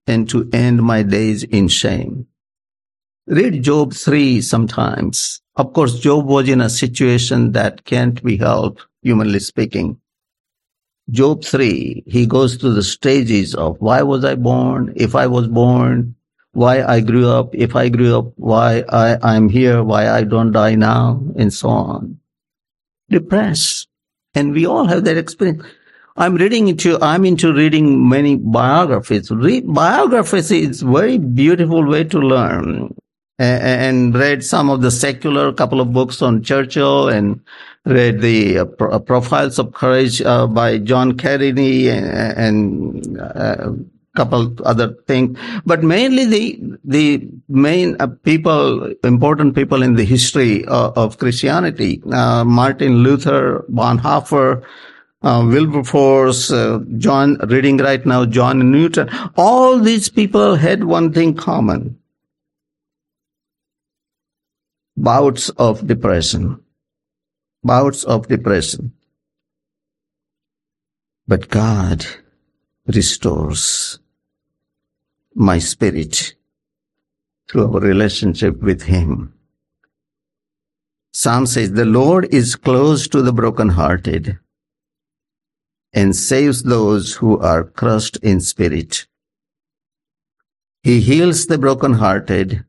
and 0.06 0.28
to 0.28 0.48
end 0.52 0.82
my 0.82 1.02
days 1.02 1.42
in 1.44 1.68
shame? 1.68 2.26
Read 3.26 3.62
Job 3.62 3.94
3 3.94 4.42
sometimes. 4.42 5.40
Of 5.56 5.72
course, 5.72 5.98
Job 5.98 6.26
was 6.26 6.48
in 6.48 6.61
a 6.61 6.68
situation 6.68 7.52
that 7.52 7.85
can't 7.85 8.22
be 8.22 8.37
helped, 8.37 8.87
humanly 9.02 9.40
speaking. 9.40 9.98
Job 11.11 11.42
3, 11.42 12.04
he 12.06 12.26
goes 12.26 12.56
through 12.56 12.74
the 12.74 12.82
stages 12.82 13.54
of 13.54 13.80
why 13.80 14.02
was 14.02 14.24
I 14.24 14.35
born? 14.35 14.92
If 14.94 15.14
I 15.14 15.26
was 15.26 15.48
born, 15.48 16.14
why 16.52 16.82
I 16.82 17.00
grew 17.00 17.28
up? 17.28 17.54
If 17.54 17.74
I 17.74 17.88
grew 17.88 18.18
up, 18.18 18.32
why 18.37 18.85
I, 18.88 19.16
I'm 19.22 19.48
here? 19.48 19.82
Why 19.82 20.11
I 20.11 20.22
don't 20.24 20.52
die 20.52 20.74
now? 20.74 21.22
And 21.37 21.52
so 21.52 21.68
on. 21.68 22.20
Depressed. 23.09 23.88
And 24.35 24.53
we 24.53 24.66
all 24.66 24.87
have 24.87 25.05
that 25.05 25.16
experience. 25.16 25.64
I'm 26.16 26.35
reading 26.35 26.69
into, 26.69 26.99
I'm 27.03 27.25
into 27.25 27.53
reading 27.53 28.09
many 28.09 28.37
biographies. 28.37 29.31
Read 29.31 29.64
biographies 29.66 30.51
is 30.51 30.83
very 30.83 31.19
beautiful 31.19 31.85
way 31.85 32.05
to 32.05 32.19
learn. 32.19 32.95
And 33.38 34.14
read 34.14 34.42
some 34.42 34.71
of 34.71 34.81
the 34.81 34.90
secular 34.90 35.53
couple 35.53 35.79
of 35.81 35.92
books 35.92 36.23
on 36.23 36.42
Churchill 36.42 37.09
and 37.09 37.38
read 37.85 38.23
the 38.23 38.61
uh, 38.61 38.64
pro- 38.64 38.92
uh, 38.92 38.99
profiles 38.99 39.59
of 39.59 39.75
courage 39.75 40.23
uh, 40.23 40.47
by 40.47 40.79
John 40.79 41.19
Carey 41.19 41.51
and, 41.90 42.07
and 42.38 43.21
uh, 43.21 43.73
couple 44.16 44.57
other 44.64 44.94
things, 45.07 45.38
but 45.64 45.83
mainly 45.83 46.24
the 46.24 46.44
the 46.85 47.29
main 47.48 47.96
uh, 48.00 48.09
people, 48.24 48.92
important 49.05 49.55
people 49.55 49.83
in 49.83 49.94
the 49.94 50.05
history 50.05 50.64
uh, 50.66 50.90
of 50.96 51.18
Christianity: 51.18 52.02
uh, 52.11 52.44
Martin 52.44 52.96
Luther, 53.05 53.64
Bonhoeffer, 53.70 54.62
uh, 55.22 55.46
Wilberforce, 55.46 56.50
uh, 56.50 56.81
John. 56.96 57.37
Reading 57.48 57.79
right 57.79 58.05
now, 58.05 58.24
John 58.24 58.70
Newton. 58.72 59.09
All 59.37 59.79
these 59.79 60.09
people 60.09 60.57
had 60.57 60.85
one 60.85 61.12
thing 61.12 61.35
common: 61.35 61.98
bouts 64.96 65.50
of 65.50 65.87
depression. 65.87 66.61
Bouts 67.62 68.05
of 68.05 68.29
depression. 68.29 68.92
But 71.29 71.48
God 71.48 72.07
restores 72.87 73.98
my 75.37 75.59
spirit 75.59 76.35
through 77.49 77.72
our 77.75 77.81
relationship 77.81 78.61
with 78.62 78.83
Him. 78.83 79.35
Psalm 81.12 81.46
says, 81.46 81.72
The 81.72 81.85
Lord 81.85 82.35
is 82.35 82.57
close 82.57 83.07
to 83.09 83.22
the 83.22 83.33
brokenhearted 83.33 84.38
and 85.92 86.16
saves 86.16 86.62
those 86.62 87.14
who 87.14 87.38
are 87.38 87.64
crushed 87.64 88.16
in 88.18 88.40
spirit. 88.40 89.07
He 90.83 91.01
heals 91.01 91.46
the 91.46 91.59
brokenhearted 91.59 92.64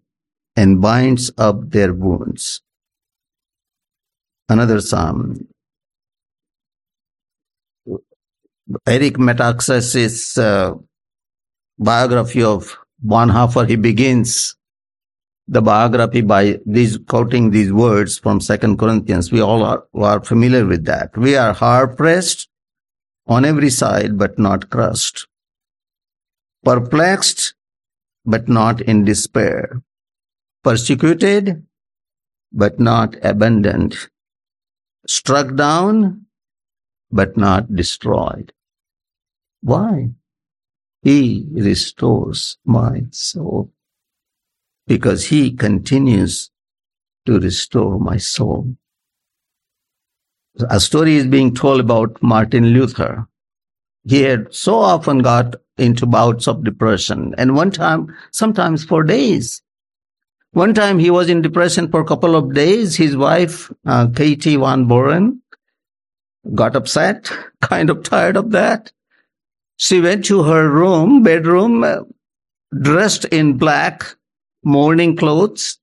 and 0.56 0.82
binds 0.82 1.32
up 1.38 1.70
their 1.72 1.94
wounds. 1.94 2.62
Another 4.50 4.82
psalm. 4.82 5.48
Eric 8.88 9.16
Metaxas 9.16 10.38
uh, 10.38 10.76
biography 11.80 12.44
of 12.44 12.78
Bonhoeffer, 13.06 13.68
he 13.68 13.76
begins 13.76 14.56
the 15.48 15.62
biography 15.62 16.22
by 16.22 16.60
these 16.66 16.98
quoting 16.98 17.52
these 17.52 17.72
words 17.72 18.20
from 18.20 18.42
Second 18.42 18.78
Corinthians. 18.78 19.32
We 19.32 19.42
all 19.42 19.64
are, 19.64 19.86
are 19.94 20.24
familiar 20.24 20.66
with 20.66 20.86
that. 20.86 21.16
We 21.16 21.36
are 21.36 21.54
hard 21.54 21.96
pressed 21.96 22.50
on 23.28 23.46
every 23.46 23.70
side, 23.70 24.18
but 24.18 24.38
not 24.38 24.70
crushed. 24.70 25.28
Perplexed, 26.64 27.54
but 28.26 28.50
not 28.50 28.82
in 28.82 29.06
despair. 29.06 29.82
Persecuted, 30.64 31.66
but 32.52 32.80
not 32.80 33.16
abandoned. 33.24 33.96
Struck 35.08 35.56
down, 35.56 36.26
but 37.10 37.38
not 37.38 37.74
destroyed. 37.74 38.52
Why? 39.62 40.10
He 41.04 41.46
restores 41.52 42.58
my 42.66 43.04
soul 43.12 43.72
because 44.88 45.26
he 45.26 45.52
continues 45.52 46.50
to 47.26 47.40
restore 47.40 48.00
my 48.00 48.18
soul. 48.18 48.76
A 50.70 50.80
story 50.80 51.18
is 51.18 51.28
being 51.28 51.54
told 51.54 51.80
about 51.80 52.22
Martin 52.24 52.68
Luther. 52.68 53.28
He 54.06 54.22
had 54.22 54.54
so 54.54 54.76
often 54.76 55.20
got 55.20 55.56
into 55.78 56.06
bouts 56.06 56.48
of 56.48 56.64
depression 56.64 57.36
and 57.38 57.56
one 57.56 57.72
time, 57.72 58.16
sometimes 58.32 58.84
for 58.84 59.04
days. 59.04 59.62
One 60.54 60.74
time 60.74 60.98
he 60.98 61.12
was 61.12 61.30
in 61.30 61.42
depression 61.42 61.92
for 61.92 62.00
a 62.00 62.06
couple 62.06 62.36
of 62.36 62.54
days. 62.54 62.96
His 62.96 63.16
wife, 63.16 63.72
uh, 63.86 64.08
Katie 64.08 64.56
von 64.56 64.88
Bora, 64.88 65.32
got 66.56 66.76
upset, 66.76 67.32
kind 67.62 67.90
of 67.90 68.04
tired 68.04 68.38
of 68.38 68.52
that. 68.52 68.92
She 69.78 70.02
went 70.02 70.26
to 70.26 70.44
her 70.44 70.70
room, 70.70 71.24
bedroom, 71.24 71.86
dressed 72.82 73.26
in 73.26 73.58
black 73.58 74.04
mourning 74.64 75.16
clothes, 75.16 75.80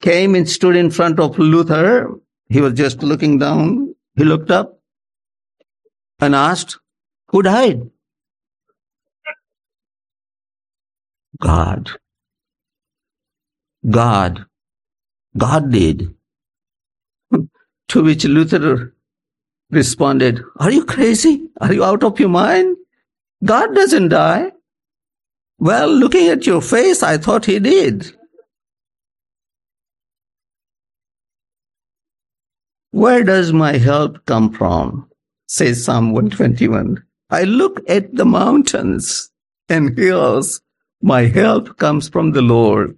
came 0.00 0.34
and 0.34 0.48
stood 0.48 0.76
in 0.76 0.90
front 0.90 1.20
of 1.20 1.38
Luther. 1.38 2.10
He 2.48 2.60
was 2.60 2.74
just 2.74 3.02
looking 3.02 3.38
down. 3.38 3.94
He 4.16 4.24
looked 4.24 4.50
up 4.50 4.80
and 6.20 6.34
asked, 6.34 6.78
Who 7.28 7.42
died? 7.42 7.82
God. 11.40 11.90
God. 13.88 14.46
God 15.36 15.70
did. 15.70 16.14
to 17.88 18.02
which 18.02 18.24
Luther 18.24 18.94
responded, 19.70 20.42
Are 20.58 20.70
you 20.70 20.84
crazy? 20.84 21.48
Are 21.60 21.72
you 21.72 21.84
out 21.84 22.04
of 22.04 22.20
your 22.20 22.28
mind? 22.30 22.76
God 23.44 23.74
doesn't 23.74 24.08
die. 24.08 24.52
Well, 25.58 25.88
looking 25.88 26.28
at 26.28 26.46
your 26.46 26.60
face, 26.60 27.02
I 27.02 27.18
thought 27.18 27.46
he 27.46 27.58
did. 27.58 28.12
Where 32.90 33.24
does 33.24 33.52
my 33.52 33.78
help 33.78 34.24
come 34.26 34.52
from? 34.52 35.08
says 35.46 35.84
Psalm 35.84 36.12
121. 36.12 37.02
I 37.30 37.44
look 37.44 37.80
at 37.88 38.14
the 38.14 38.24
mountains 38.24 39.30
and 39.68 39.96
hills. 39.98 40.60
My 41.02 41.22
help 41.22 41.76
comes 41.78 42.08
from 42.08 42.32
the 42.32 42.42
Lord 42.42 42.96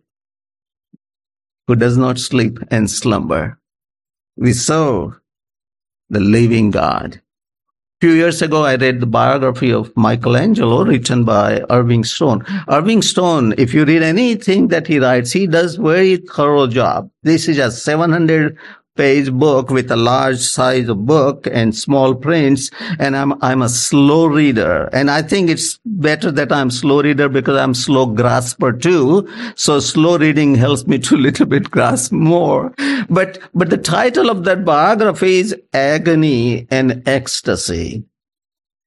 who 1.67 1.77
does 1.77 1.97
not 1.97 2.19
sleep 2.19 2.59
and 2.71 2.91
slumber. 2.91 3.59
We 4.37 4.53
serve 4.53 5.21
the 6.11 6.21
living 6.21 6.71
God. 6.71 7.21
Few 8.05 8.13
years 8.13 8.43
ago, 8.43 8.67
I 8.67 8.77
read 8.77 9.01
the 9.01 9.07
biography 9.07 9.73
of 9.73 9.91
Michelangelo 9.97 10.85
written 10.85 11.25
by 11.25 11.65
Irving 11.71 12.05
Stone. 12.05 12.45
Irving 12.69 13.01
Stone, 13.01 13.55
if 13.57 13.73
you 13.73 13.87
read 13.87 14.03
anything 14.03 14.69
that 14.69 14.87
he 14.87 14.99
writes, 14.99 15.33
he 15.33 15.47
does 15.47 15.77
very 15.77 16.19
thorough 16.19 16.67
job. 16.67 17.09
This 17.23 17.49
is 17.49 17.57
a 17.57 17.71
700 17.71 18.59
page 18.97 19.33
book 19.33 19.71
with 19.71 19.91
a 19.91 19.97
large 19.97 20.39
size 20.39 20.89
of 20.89 21.05
book 21.05 21.49
and 21.51 21.75
small 21.75 22.15
prints 22.15 22.71
and 22.99 23.17
I'm 23.17 23.43
I'm 23.43 23.63
a 23.63 23.69
slow 23.69 24.27
reader. 24.27 24.89
And 24.93 25.11
I 25.11 25.23
think 25.23 25.51
it's 25.51 25.81
better 25.85 26.31
that 26.31 26.53
I'm 26.53 26.71
slow 26.71 27.03
reader 27.03 27.29
because 27.29 27.59
I'm 27.59 27.75
slow 27.75 28.07
grasper 28.07 28.73
too. 28.73 29.29
So 29.57 29.81
slow 29.81 30.19
reading 30.19 30.55
helps 30.55 30.87
me 30.87 30.99
to 31.01 31.17
little 31.27 31.47
bit 31.47 31.71
grasp 31.71 32.13
more. 32.13 32.73
But 33.09 33.39
but 33.55 33.71
the 33.71 33.79
title 33.79 34.31
of 34.31 34.45
that 34.45 34.65
biography 34.65 35.39
is 35.39 35.57
agony 35.73 36.67
and 36.71 37.03
ecstasy. 37.07 38.05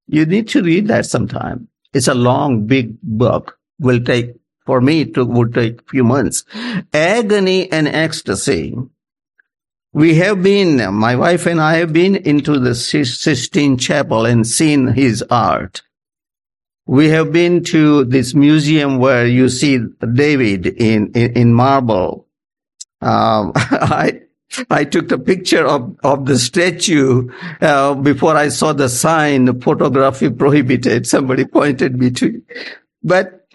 You 0.08 0.26
need 0.26 0.48
to 0.50 0.64
read 0.64 0.88
that 0.88 1.06
sometime. 1.06 1.68
It's 1.94 2.08
a 2.08 2.14
long 2.14 2.66
big 2.66 2.98
book. 3.02 3.58
Will 3.80 4.04
take 4.04 4.36
for 4.66 4.82
me 4.82 5.02
it 5.02 5.18
would 5.18 5.54
take 5.54 5.90
few 5.90 6.04
months. 6.04 6.44
Agony 6.94 7.72
and 7.72 7.88
ecstasy 7.88 8.76
we 9.94 10.16
have 10.16 10.44
been, 10.44 10.94
my 10.94 11.16
wife 11.16 11.46
and 11.46 11.62
I 11.62 11.78
have 11.78 11.94
been 11.94 12.16
into 12.16 12.60
the 12.60 12.76
Sistine 12.76 13.78
Chapel 13.78 14.26
and 14.26 14.46
seen 14.46 14.88
his 14.88 15.24
art. 15.30 15.82
We 16.86 17.10
have 17.10 17.32
been 17.32 17.64
to 17.66 18.06
this 18.06 18.34
museum 18.34 18.98
where 18.98 19.26
you 19.26 19.50
see 19.50 19.80
David 20.14 20.68
in, 20.68 21.12
in, 21.14 21.34
in 21.34 21.54
marble. 21.54 22.28
Um, 23.02 23.52
I, 23.56 24.22
I 24.70 24.86
took 24.86 25.10
the 25.10 25.20
picture 25.20 25.66
of, 25.66 25.98
of 26.04 26.26
the 26.26 26.38
statue 26.40 27.30
uh, 27.60 27.96
before 27.96 28.36
I 28.38 28.50
saw 28.50 28.74
the 28.74 28.90
sign 28.90 29.60
photography 29.60 30.30
prohibited. 30.30 31.08
Somebody 31.08 31.46
pointed 31.46 32.00
me 32.00 32.12
to, 32.12 32.42
but 33.04 33.48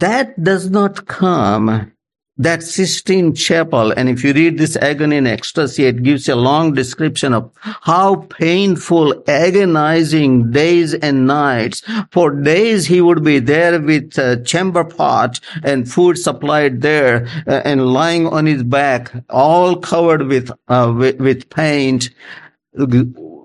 that 0.00 0.42
does 0.42 0.70
not 0.70 1.06
come 1.06 1.92
that 2.36 2.62
Sistine 2.62 3.34
Chapel, 3.34 3.92
and 3.92 4.08
if 4.08 4.24
you 4.24 4.32
read 4.32 4.58
this 4.58 4.76
agony 4.76 5.18
and 5.18 5.28
ecstasy, 5.28 5.84
it 5.84 6.02
gives 6.02 6.28
a 6.28 6.34
long 6.34 6.74
description 6.74 7.32
of 7.32 7.50
how 7.60 8.16
painful, 8.16 9.22
agonizing 9.28 10.50
days 10.50 10.94
and 10.94 11.26
nights. 11.26 11.82
For 12.10 12.30
days 12.30 12.86
he 12.86 13.00
would 13.00 13.22
be 13.22 13.38
there 13.38 13.80
with 13.80 14.18
a 14.18 14.42
chamber 14.42 14.84
pot 14.84 15.38
and 15.62 15.90
food 15.90 16.18
supplied 16.18 16.80
there 16.80 17.28
uh, 17.46 17.62
and 17.64 17.92
lying 17.92 18.26
on 18.26 18.46
his 18.46 18.64
back, 18.64 19.12
all 19.30 19.76
covered 19.76 20.26
with, 20.26 20.50
uh, 20.68 20.92
with, 20.96 21.20
with 21.20 21.48
paint 21.50 22.10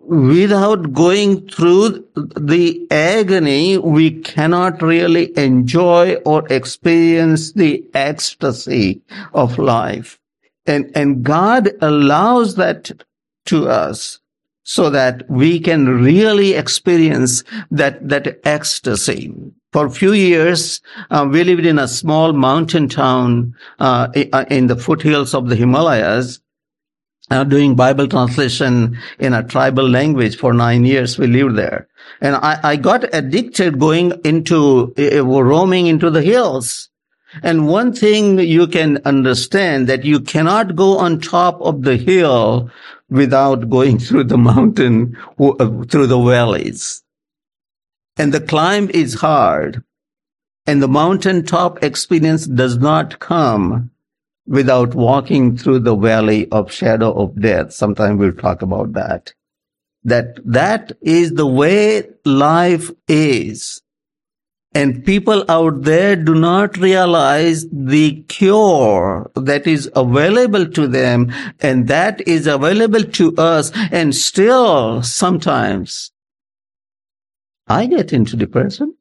without 0.10 0.92
going 0.92 1.48
through 1.48 2.06
the 2.16 2.88
agony, 2.90 3.78
we 3.78 4.20
cannot 4.22 4.82
really 4.82 5.38
enjoy 5.38 6.16
or 6.26 6.48
experience 6.52 7.54
the 7.54 7.86
ecstasy 7.94 9.02
of 9.34 9.60
life. 9.60 10.20
And, 10.66 10.92
and 10.96 11.24
God 11.24 11.72
allows 11.82 12.56
that 12.56 12.92
to 13.46 13.70
us 13.70 14.20
so 14.64 14.90
that 14.90 15.30
we 15.30 15.60
can 15.60 15.88
really 15.88 16.54
experience 16.54 17.44
that, 17.72 18.08
that 18.10 18.40
ecstasy. 18.44 19.34
For 19.72 19.86
a 19.86 19.92
few 19.92 20.14
years, 20.14 20.82
uh, 21.12 21.28
we 21.32 21.44
lived 21.44 21.66
in 21.66 21.78
a 21.78 21.88
small 21.88 22.34
mountain 22.34 22.90
town 22.90 23.56
uh, 23.78 24.10
in 24.50 24.68
the 24.68 24.76
foothills 24.76 25.34
of 25.34 25.50
the 25.50 25.56
Himalayas 25.56 26.40
uh, 27.30 27.44
doing 27.44 27.76
Bible 27.76 28.08
translation 28.08 28.98
in 29.20 29.34
a 29.34 29.44
tribal 29.44 29.88
language 29.88 30.38
for 30.38 30.54
nine 30.54 30.86
years. 30.86 31.18
We 31.18 31.28
lived 31.28 31.58
there. 31.58 31.88
And 32.22 32.36
I, 32.36 32.60
I 32.64 32.76
got 32.76 33.14
addicted 33.14 33.80
going 33.80 34.14
into, 34.24 34.94
uh, 34.98 35.24
roaming 35.24 35.88
into 35.88 36.10
the 36.10 36.22
hills. 36.22 36.90
And 37.44 37.68
one 37.68 37.94
thing 37.94 38.40
you 38.40 38.68
can 38.68 39.00
understand 39.06 39.88
that 39.88 40.04
you 40.04 40.20
cannot 40.20 40.76
go 40.76 40.98
on 40.98 41.20
top 41.20 41.62
of 41.62 41.84
the 41.84 41.98
hill 41.98 42.72
without 43.10 43.70
going 43.70 44.00
through 44.06 44.26
the 44.26 44.38
mountain, 44.38 45.18
uh, 45.40 45.84
through 45.84 46.08
the 46.08 46.20
valleys. 46.20 47.04
And 48.18 48.34
the 48.34 48.42
climb 48.42 48.90
is 48.90 49.14
hard. 49.14 49.84
And 50.66 50.82
the 50.82 50.88
mountaintop 50.88 51.84
experience 51.84 52.46
does 52.46 52.78
not 52.78 53.20
come 53.20 53.92
without 54.50 54.96
walking 54.96 55.56
through 55.56 55.80
the 55.80 55.96
valley 55.96 56.50
of 56.52 56.72
shadow 56.72 57.14
of 57.14 57.40
death. 57.40 57.72
Sometime 57.72 58.18
we'll 58.18 58.34
talk 58.34 58.64
about 58.64 58.94
that. 58.94 59.32
That, 60.04 60.40
that 60.44 60.94
is 61.02 61.34
the 61.34 61.46
way 61.46 62.10
life 62.26 62.90
is. 63.08 63.82
And 64.74 65.06
people 65.06 65.46
out 65.50 65.84
there 65.84 66.16
do 66.16 66.34
not 66.34 66.78
realize 66.78 67.68
the 67.72 68.24
cure 68.24 69.32
that 69.36 69.68
is 69.68 69.90
available 69.96 70.68
to 70.68 70.88
them 70.88 71.32
and 71.60 71.88
that 71.88 72.28
is 72.28 72.48
available 72.48 73.04
to 73.04 73.36
us. 73.38 73.72
And 73.92 74.16
still 74.16 75.04
sometimes 75.04 76.12
I 77.68 77.86
get 77.86 78.14
into 78.14 78.36
depression. 78.36 78.96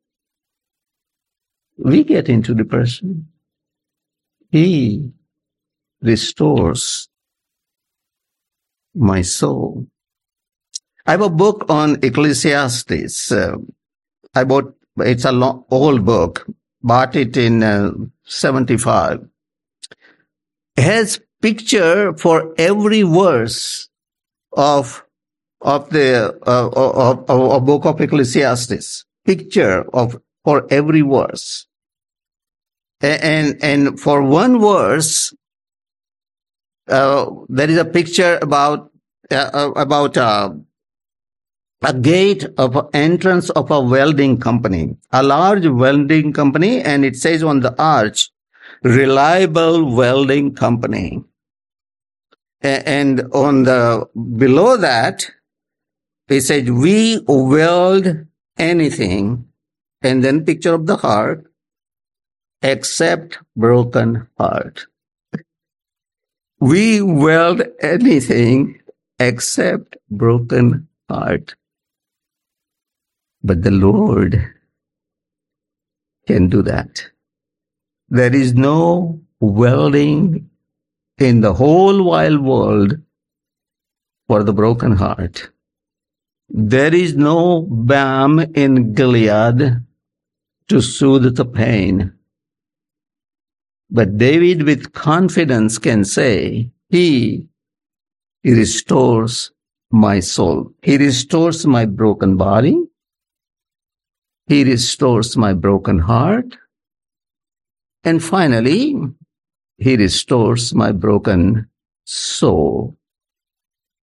We 1.79 2.05
get 2.05 2.29
into 2.29 2.55
depression. 2.55 3.29
He 4.51 5.13
restores 6.03 7.09
my 8.95 9.23
soul. 9.23 9.87
I 11.07 11.13
have 11.13 11.23
a 11.23 11.31
book 11.31 11.67
on 11.69 11.99
Ecclesiastes. 12.03 13.33
Uh, 13.33 13.57
I 14.35 14.45
bought, 14.45 14.75
it's 14.99 15.25
a 15.25 15.33
long, 15.33 15.65
old 15.71 16.05
book, 16.05 16.47
bought 16.83 17.17
it 17.17 17.37
in 17.37 17.63
uh, 17.63 17.93
75. 18.25 19.27
It 20.77 20.83
has 20.83 21.21
picture 21.41 22.13
for 22.15 22.55
every 22.59 23.03
verse 23.03 23.89
of, 24.53 25.05
of 25.61 25.89
the, 25.91 26.39
uh, 26.47 26.69
of, 26.69 27.31
of, 27.31 27.31
of 27.31 27.65
book 27.65 27.87
of 27.87 28.01
Ecclesiastes. 28.01 29.05
Picture 29.25 29.85
of, 29.95 30.21
for 30.45 30.67
every 30.71 31.01
verse. 31.01 31.67
And, 33.01 33.63
and 33.63 33.99
for 33.99 34.23
one 34.23 34.61
verse, 34.61 35.33
uh, 36.89 37.31
there 37.49 37.71
is 37.71 37.79
a 37.79 37.85
picture 37.85 38.39
about 38.41 38.91
uh, 39.31 39.51
uh, 39.53 39.73
about 39.77 40.17
uh, 40.17 40.51
a 41.83 41.95
gate 41.95 42.45
of 42.57 42.91
entrance 42.93 43.51
of 43.51 43.71
a 43.71 43.81
welding 43.81 44.39
company, 44.39 44.97
a 45.13 45.23
large 45.23 45.67
welding 45.67 46.33
company, 46.33 46.81
and 46.81 47.05
it 47.05 47.17
says 47.17 47.43
on 47.43 47.61
the 47.61 47.75
arch, 47.81 48.31
reliable 48.83 49.95
welding 49.95 50.55
company. 50.55 51.23
And 52.61 53.21
on 53.33 53.63
the 53.63 54.09
below 54.15 54.77
that, 54.77 55.31
it 56.29 56.41
says, 56.43 56.71
we 56.71 57.21
weld 57.27 58.27
anything, 58.59 59.47
and 60.03 60.25
then 60.25 60.45
picture 60.45 60.75
of 60.75 60.87
the 60.87 60.97
heart, 60.97 61.47
except 62.61 63.39
broken 63.57 64.29
heart. 64.37 64.87
We 66.61 67.01
weld 67.01 67.63
anything 67.81 68.81
except 69.21 69.97
broken 70.11 70.89
heart. 71.09 71.55
But 73.45 73.63
the 73.63 73.71
Lord 73.71 74.43
can 76.27 76.49
do 76.49 76.63
that. 76.63 77.11
There 78.09 78.35
is 78.35 78.55
no 78.55 79.21
welding 79.39 80.51
in 81.19 81.41
the 81.43 81.55
whole 81.55 82.03
wide 82.03 82.41
world 82.41 83.01
for 84.27 84.43
the 84.43 84.53
broken 84.53 84.97
heart. 84.97 85.51
There 86.49 86.95
is 86.95 87.15
no 87.15 87.63
balm 87.63 88.41
in 88.41 88.95
Gilead 88.95 89.83
to 90.69 90.81
soothe 90.81 91.37
the 91.37 91.45
pain. 91.45 92.18
But 93.91 94.19
David 94.19 94.63
with 94.65 94.93
confidence 94.93 95.79
can 95.79 96.05
say, 96.05 96.71
He 96.91 97.47
restores 98.45 99.51
my 99.91 100.21
soul. 100.21 100.73
He 100.83 100.99
restores 100.99 101.67
my 101.67 101.87
broken 101.87 102.37
body. 102.37 102.79
He 104.47 104.65
restores 104.65 105.37
my 105.37 105.53
broken 105.53 105.99
heart. 105.99 106.57
And 108.05 108.23
finally, 108.23 108.95
he 109.79 109.97
restores 109.97 110.75
my 110.75 110.93
broken 110.93 111.69
soul, 112.05 112.97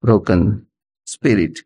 broken 0.01 0.67
spirit. 1.05 1.59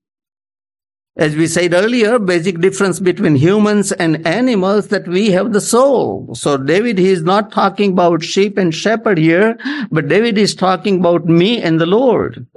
As 1.18 1.36
we 1.36 1.48
said 1.48 1.74
earlier, 1.74 2.18
basic 2.18 2.60
difference 2.62 3.00
between 3.00 3.36
humans 3.36 3.92
and 3.92 4.26
animals 4.26 4.88
that 4.88 5.08
we 5.08 5.32
have 5.32 5.52
the 5.52 5.62
soul. 5.62 6.34
So 6.34 6.58
David, 6.58 6.98
he 6.98 7.10
is 7.10 7.24
not 7.24 7.52
talking 7.52 7.92
about 7.92 8.24
sheep 8.24 8.58
and 8.58 8.74
shepherd 8.74 9.18
here, 9.18 9.58
but 9.92 10.08
David 10.08 10.38
is 10.38 10.56
talking 10.56 11.00
about 11.00 11.26
me 11.26 11.62
and 11.62 11.80
the 11.80 11.86
Lord. 11.86 12.48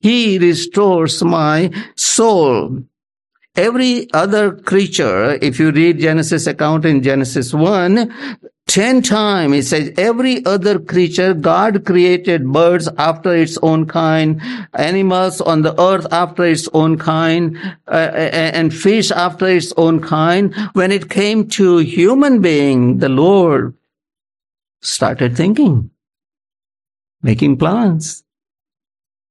He 0.00 0.38
restores 0.38 1.22
my 1.22 1.70
soul. 1.94 2.82
Every 3.56 4.12
other 4.12 4.52
creature, 4.52 5.38
if 5.40 5.58
you 5.58 5.70
read 5.70 5.98
Genesis 5.98 6.46
account 6.46 6.84
in 6.84 7.02
Genesis 7.02 7.54
1, 7.54 8.12
Ten 8.66 9.00
times 9.00 9.54
it 9.54 9.64
says 9.64 9.92
every 9.96 10.44
other 10.44 10.78
creature 10.78 11.32
God 11.32 11.86
created 11.86 12.52
birds 12.52 12.88
after 12.98 13.34
its 13.34 13.56
own 13.62 13.86
kind, 13.86 14.42
animals 14.74 15.40
on 15.40 15.62
the 15.62 15.80
earth 15.80 16.06
after 16.10 16.44
its 16.44 16.68
own 16.74 16.98
kind, 16.98 17.56
uh, 17.86 17.92
and 17.94 18.74
fish 18.74 19.12
after 19.12 19.46
its 19.46 19.72
own 19.76 20.00
kind. 20.00 20.54
When 20.72 20.90
it 20.90 21.08
came 21.08 21.48
to 21.50 21.78
human 21.78 22.42
being, 22.42 22.98
the 22.98 23.08
Lord 23.08 23.74
started 24.82 25.36
thinking, 25.36 25.90
making 27.22 27.58
plans. 27.58 28.24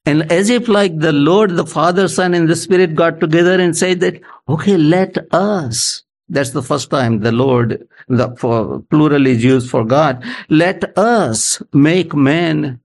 And 0.05 0.31
as 0.31 0.49
if 0.49 0.67
like 0.67 0.99
the 0.99 1.11
Lord, 1.11 1.55
the 1.55 1.65
Father, 1.65 2.07
Son, 2.07 2.33
and 2.33 2.47
the 2.47 2.55
Spirit 2.55 2.95
got 2.95 3.19
together 3.19 3.59
and 3.59 3.75
said 3.75 3.99
that, 4.01 4.21
okay, 4.47 4.77
let 4.77 5.17
us 5.33 6.05
that's 6.27 6.51
the 6.51 6.63
first 6.63 6.89
time 6.89 7.19
the 7.19 7.31
Lord, 7.31 7.87
the 8.07 8.29
plural 8.89 9.27
is 9.27 9.43
used 9.43 9.69
for 9.69 9.85
God. 9.85 10.23
Let 10.49 10.97
us 10.97 11.61
make 11.71 12.15
man 12.15 12.79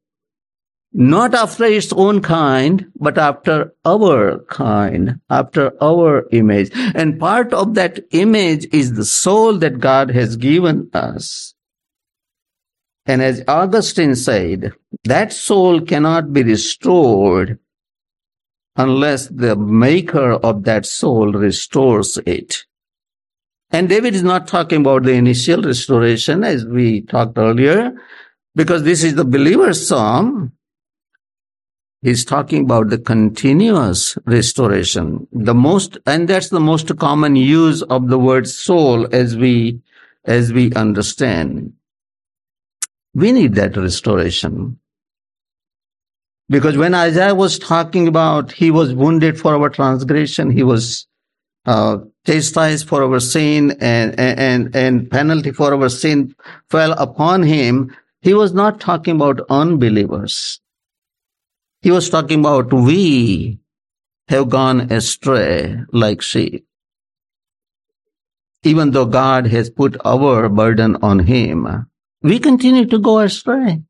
not 0.92 1.34
after 1.34 1.64
its 1.64 1.92
own 1.92 2.20
kind, 2.20 2.90
but 2.96 3.16
after 3.16 3.72
our 3.84 4.40
kind, 4.50 5.20
after 5.30 5.72
our 5.82 6.26
image. 6.32 6.70
And 6.94 7.18
part 7.18 7.54
of 7.54 7.74
that 7.74 8.00
image 8.10 8.66
is 8.72 8.94
the 8.94 9.04
soul 9.04 9.56
that 9.58 9.78
God 9.78 10.10
has 10.10 10.36
given 10.36 10.90
us. 10.92 11.54
And 13.06 13.22
as 13.22 13.42
Augustine 13.48 14.14
said, 14.14 14.72
that 15.04 15.32
soul 15.32 15.80
cannot 15.80 16.32
be 16.32 16.42
restored 16.42 17.58
unless 18.76 19.28
the 19.28 19.56
maker 19.56 20.32
of 20.32 20.64
that 20.64 20.86
soul 20.86 21.32
restores 21.32 22.18
it. 22.26 22.64
And 23.72 23.88
David 23.88 24.14
is 24.14 24.22
not 24.22 24.48
talking 24.48 24.80
about 24.80 25.04
the 25.04 25.12
initial 25.12 25.62
restoration 25.62 26.44
as 26.44 26.64
we 26.64 27.02
talked 27.02 27.38
earlier, 27.38 27.92
because 28.54 28.82
this 28.82 29.04
is 29.04 29.14
the 29.14 29.24
believer's 29.24 29.86
psalm. 29.86 30.52
He's 32.02 32.24
talking 32.24 32.64
about 32.64 32.88
the 32.88 32.98
continuous 32.98 34.16
restoration. 34.24 35.28
The 35.32 35.54
most, 35.54 35.98
and 36.06 36.26
that's 36.26 36.48
the 36.48 36.60
most 36.60 36.96
common 36.98 37.36
use 37.36 37.82
of 37.82 38.08
the 38.08 38.18
word 38.18 38.48
soul 38.48 39.06
as 39.14 39.36
we, 39.36 39.80
as 40.24 40.52
we 40.52 40.72
understand. 40.72 41.74
We 43.20 43.32
need 43.32 43.54
that 43.56 43.76
restoration. 43.76 44.80
Because 46.48 46.78
when 46.78 46.94
Isaiah 46.94 47.34
was 47.34 47.58
talking 47.58 48.08
about 48.08 48.50
he 48.50 48.70
was 48.70 48.94
wounded 48.94 49.38
for 49.38 49.54
our 49.54 49.68
transgression, 49.68 50.48
he 50.48 50.62
was 50.62 51.06
uh, 51.66 51.98
chastised 52.26 52.88
for 52.88 53.02
our 53.04 53.20
sin 53.20 53.72
and, 53.72 54.18
and, 54.18 54.74
and 54.74 55.10
penalty 55.10 55.52
for 55.52 55.74
our 55.74 55.90
sin 55.90 56.34
fell 56.70 56.92
upon 56.92 57.42
him, 57.42 57.94
he 58.22 58.32
was 58.32 58.54
not 58.54 58.80
talking 58.80 59.16
about 59.16 59.42
unbelievers. 59.50 60.58
He 61.82 61.90
was 61.90 62.08
talking 62.08 62.40
about 62.40 62.72
we 62.72 63.58
have 64.28 64.48
gone 64.48 64.90
astray 64.90 65.76
like 65.92 66.22
sheep. 66.22 66.64
Even 68.62 68.92
though 68.92 69.04
God 69.04 69.46
has 69.48 69.68
put 69.68 69.98
our 70.06 70.48
burden 70.48 70.96
on 71.02 71.18
him, 71.18 71.89
we 72.22 72.38
continue 72.38 72.86
to 72.86 72.98
go 72.98 73.20
astray. 73.20 73.82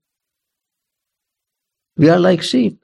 We 1.97 2.09
are 2.09 2.19
like 2.19 2.43
sheep. 2.43 2.81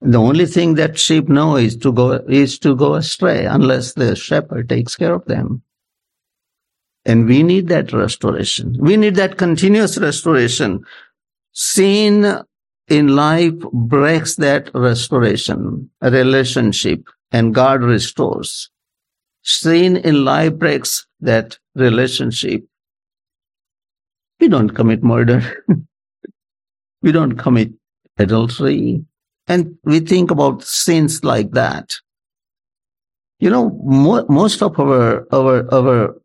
The 0.00 0.18
only 0.18 0.46
thing 0.46 0.74
that 0.74 0.98
sheep 0.98 1.28
know 1.28 1.56
is 1.56 1.76
to 1.78 1.92
go 1.92 2.12
is 2.12 2.58
to 2.60 2.76
go 2.76 2.94
astray 2.94 3.46
unless 3.46 3.94
the 3.94 4.14
shepherd 4.14 4.68
takes 4.68 4.94
care 4.94 5.14
of 5.14 5.24
them. 5.24 5.62
And 7.04 7.26
we 7.26 7.42
need 7.42 7.68
that 7.68 7.92
restoration. 7.92 8.76
We 8.78 8.96
need 8.96 9.14
that 9.16 9.38
continuous 9.38 9.96
restoration. 9.96 10.84
Sin 11.52 12.42
in 12.88 13.16
life 13.16 13.58
breaks 13.72 14.36
that 14.36 14.70
restoration, 14.74 15.90
relationship, 16.02 17.08
and 17.32 17.54
God 17.54 17.82
restores. 17.82 18.70
Sin 19.42 19.96
in 19.96 20.24
life 20.24 20.54
breaks 20.54 21.06
that 21.20 21.58
relationship. 21.74 22.64
We 24.40 24.48
don't 24.48 24.70
commit 24.70 25.02
murder. 25.02 25.64
we 27.02 27.12
don't 27.12 27.36
commit 27.36 27.72
adultery. 28.18 29.04
And 29.48 29.78
we 29.84 30.00
think 30.00 30.30
about 30.30 30.62
sins 30.62 31.24
like 31.24 31.52
that. 31.52 31.94
You 33.38 33.50
know, 33.50 33.70
mo- 33.84 34.26
most 34.28 34.62
of 34.62 34.78
our, 34.80 35.26
our, 35.32 35.72
our, 35.72 36.16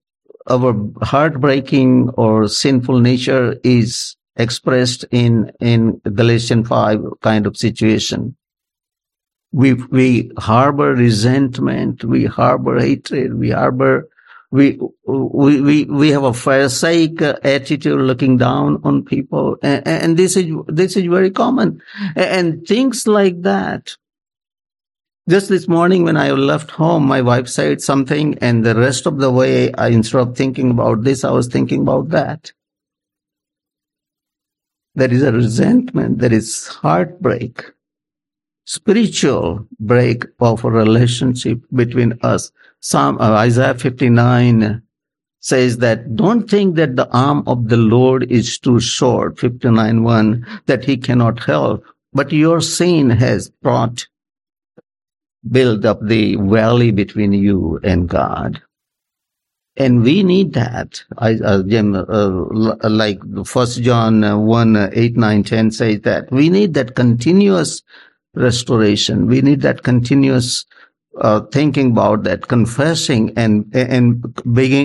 our 0.50 0.90
heartbreaking 1.02 2.10
or 2.12 2.48
sinful 2.48 3.00
nature 3.00 3.58
is 3.64 4.16
expressed 4.38 5.06
in, 5.12 5.52
in 5.60 6.02
Galatians 6.14 6.68
5 6.68 7.02
kind 7.22 7.46
of 7.46 7.58
situation. 7.58 8.36
We, 9.52 9.74
we 9.74 10.32
harbor 10.38 10.94
resentment, 10.96 12.06
we 12.06 12.26
harbor 12.26 12.80
hatred, 12.80 13.38
we 13.38 13.50
harbor 13.50 14.08
we 14.52 14.78
we 15.06 15.62
we 15.62 15.86
we 15.86 16.10
have 16.10 16.24
a 16.24 16.34
pharisaic 16.34 17.22
attitude 17.22 18.00
looking 18.00 18.38
down 18.38 18.82
on 18.84 19.04
people 19.04 19.58
and, 19.64 19.88
and, 19.88 20.18
this 20.18 20.36
is 20.36 20.54
this 20.68 20.98
is 20.98 21.06
very 21.06 21.32
common. 21.32 21.82
And 22.16 22.68
things 22.68 23.08
like 23.08 23.42
that. 23.44 23.96
Just 25.30 25.48
this 25.48 25.68
morning 25.68 26.04
when 26.04 26.18
i 26.18 26.32
left 26.32 26.72
home 26.72 27.06
my 27.06 27.22
wife 27.22 27.48
said 27.48 27.82
something 27.82 28.38
and 28.40 28.66
the 28.66 28.76
rest 28.76 29.06
of 29.06 29.20
the 29.20 29.32
way 29.32 29.72
i 29.76 29.88
instead 29.88 30.20
of 30.20 30.36
thinking 30.36 30.72
about 30.72 31.04
this 31.04 31.24
i 31.24 31.32
was 31.32 31.48
thinking 31.48 31.82
about 31.82 32.10
that. 32.10 32.52
There 34.96 35.14
is 35.14 35.24
a 35.24 35.32
resentment 35.32 36.20
there 36.20 36.34
is 36.34 36.68
heartbreak 36.68 37.72
spiritual 38.66 39.66
break 39.80 40.26
of 40.40 40.66
a 40.66 40.70
relationship 40.70 41.62
between 41.74 42.20
us 42.24 42.52
Psalm 42.82 43.20
uh, 43.20 43.34
Isaiah 43.34 43.76
59 43.76 44.82
says 45.40 45.78
that 45.78 46.16
don't 46.16 46.50
think 46.50 46.76
that 46.76 46.96
the 46.96 47.08
arm 47.10 47.44
of 47.48 47.70
the 47.70 47.78
Lord 47.78 48.32
is 48.32 48.58
too 48.58 48.80
short, 48.80 49.40
59 49.40 50.04
1, 50.04 50.62
that 50.66 50.84
he 50.84 50.98
cannot 50.98 51.40
help, 51.44 51.84
but 52.14 52.32
your 52.32 52.60
sin 52.60 53.10
has 53.10 53.50
brought, 53.50 54.08
build 55.50 55.86
up 55.86 56.00
the 56.04 56.36
valley 56.38 56.92
between 56.92 57.34
you 57.34 57.80
and 57.84 58.10
God. 58.10 58.62
And 59.78 60.04
we 60.04 60.22
need 60.24 60.54
that. 60.54 61.04
I, 61.18 61.36
uh, 61.36 61.64
uh, 61.64 62.90
like 62.90 63.20
First 63.46 63.82
John 63.82 64.46
1, 64.46 64.92
8, 64.94 65.18
9, 65.18 65.44
10 65.44 65.72
says 65.72 66.02
that 66.02 66.32
we 66.32 66.50
need 66.50 66.74
that 66.74 66.96
continuous 66.96 67.82
restoration. 68.36 69.28
We 69.28 69.42
need 69.42 69.62
that 69.62 69.84
continuous 69.84 70.66
uh, 71.20 71.42
thinking 71.52 71.92
about 71.92 72.24
that, 72.24 72.48
confessing 72.48 73.34
and 73.38 73.66
and 73.76 74.24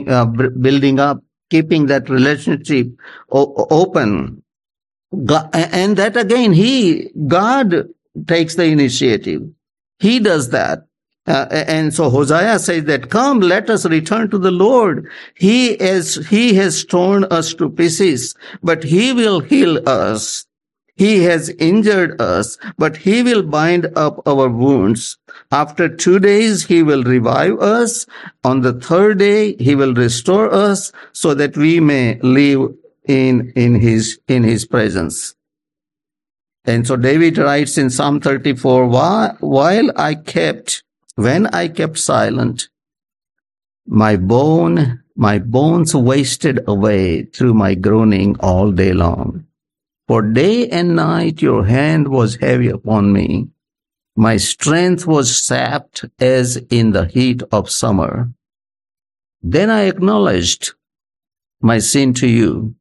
uh, 0.08 0.24
building 0.26 1.00
up, 1.00 1.22
keeping 1.50 1.86
that 1.86 2.08
relationship 2.08 2.88
o- 3.30 3.66
open. 3.70 4.42
God, 5.24 5.50
and 5.54 5.96
that 5.96 6.16
again, 6.16 6.52
he 6.52 7.10
God 7.26 7.88
takes 8.26 8.56
the 8.56 8.64
initiative. 8.64 9.42
He 9.98 10.20
does 10.20 10.50
that. 10.50 10.86
Uh, 11.26 11.46
and 11.50 11.92
so 11.92 12.08
Hosea 12.08 12.58
says 12.60 12.84
that, 12.84 13.10
come, 13.10 13.40
let 13.40 13.68
us 13.68 13.84
return 13.86 14.30
to 14.30 14.38
the 14.38 14.52
Lord. 14.52 15.08
He 15.34 15.72
is, 15.72 16.26
he 16.28 16.54
has 16.54 16.84
torn 16.84 17.24
us 17.24 17.52
to 17.54 17.68
pieces, 17.68 18.34
but 18.62 18.84
he 18.84 19.12
will 19.12 19.40
heal 19.40 19.88
us. 19.88 20.46
He 20.96 21.24
has 21.24 21.50
injured 21.58 22.20
us, 22.20 22.56
but 22.78 22.96
he 22.96 23.22
will 23.22 23.42
bind 23.42 23.86
up 23.96 24.26
our 24.26 24.48
wounds. 24.48 25.18
After 25.52 25.94
two 25.94 26.18
days, 26.18 26.64
he 26.64 26.82
will 26.82 27.04
revive 27.04 27.58
us. 27.60 28.06
On 28.42 28.62
the 28.62 28.72
third 28.72 29.18
day, 29.18 29.56
he 29.56 29.74
will 29.74 29.92
restore 29.92 30.52
us 30.52 30.92
so 31.12 31.34
that 31.34 31.56
we 31.56 31.80
may 31.80 32.18
live 32.22 32.74
in, 33.06 33.52
in 33.54 33.74
his, 33.74 34.18
in 34.26 34.42
his 34.42 34.64
presence. 34.64 35.34
And 36.64 36.86
so 36.86 36.96
David 36.96 37.38
writes 37.38 37.76
in 37.76 37.90
Psalm 37.90 38.20
34, 38.20 38.88
while 39.38 39.92
I 39.96 40.14
kept, 40.14 40.82
when 41.14 41.46
I 41.48 41.68
kept 41.68 41.98
silent, 41.98 42.68
my 43.86 44.16
bone, 44.16 45.02
my 45.14 45.38
bones 45.38 45.94
wasted 45.94 46.60
away 46.66 47.24
through 47.24 47.54
my 47.54 47.74
groaning 47.74 48.36
all 48.40 48.72
day 48.72 48.92
long. 48.92 49.45
For 50.08 50.22
day 50.22 50.68
and 50.68 50.94
night 50.94 51.42
your 51.42 51.64
hand 51.64 52.08
was 52.08 52.36
heavy 52.36 52.68
upon 52.68 53.12
me. 53.12 53.48
My 54.16 54.36
strength 54.36 55.06
was 55.06 55.44
sapped 55.44 56.04
as 56.20 56.56
in 56.70 56.92
the 56.92 57.06
heat 57.06 57.42
of 57.50 57.70
summer. 57.70 58.30
Then 59.42 59.68
I 59.68 59.82
acknowledged 59.82 60.74
my 61.60 61.78
sin 61.78 62.14
to 62.14 62.28
you 62.28 62.76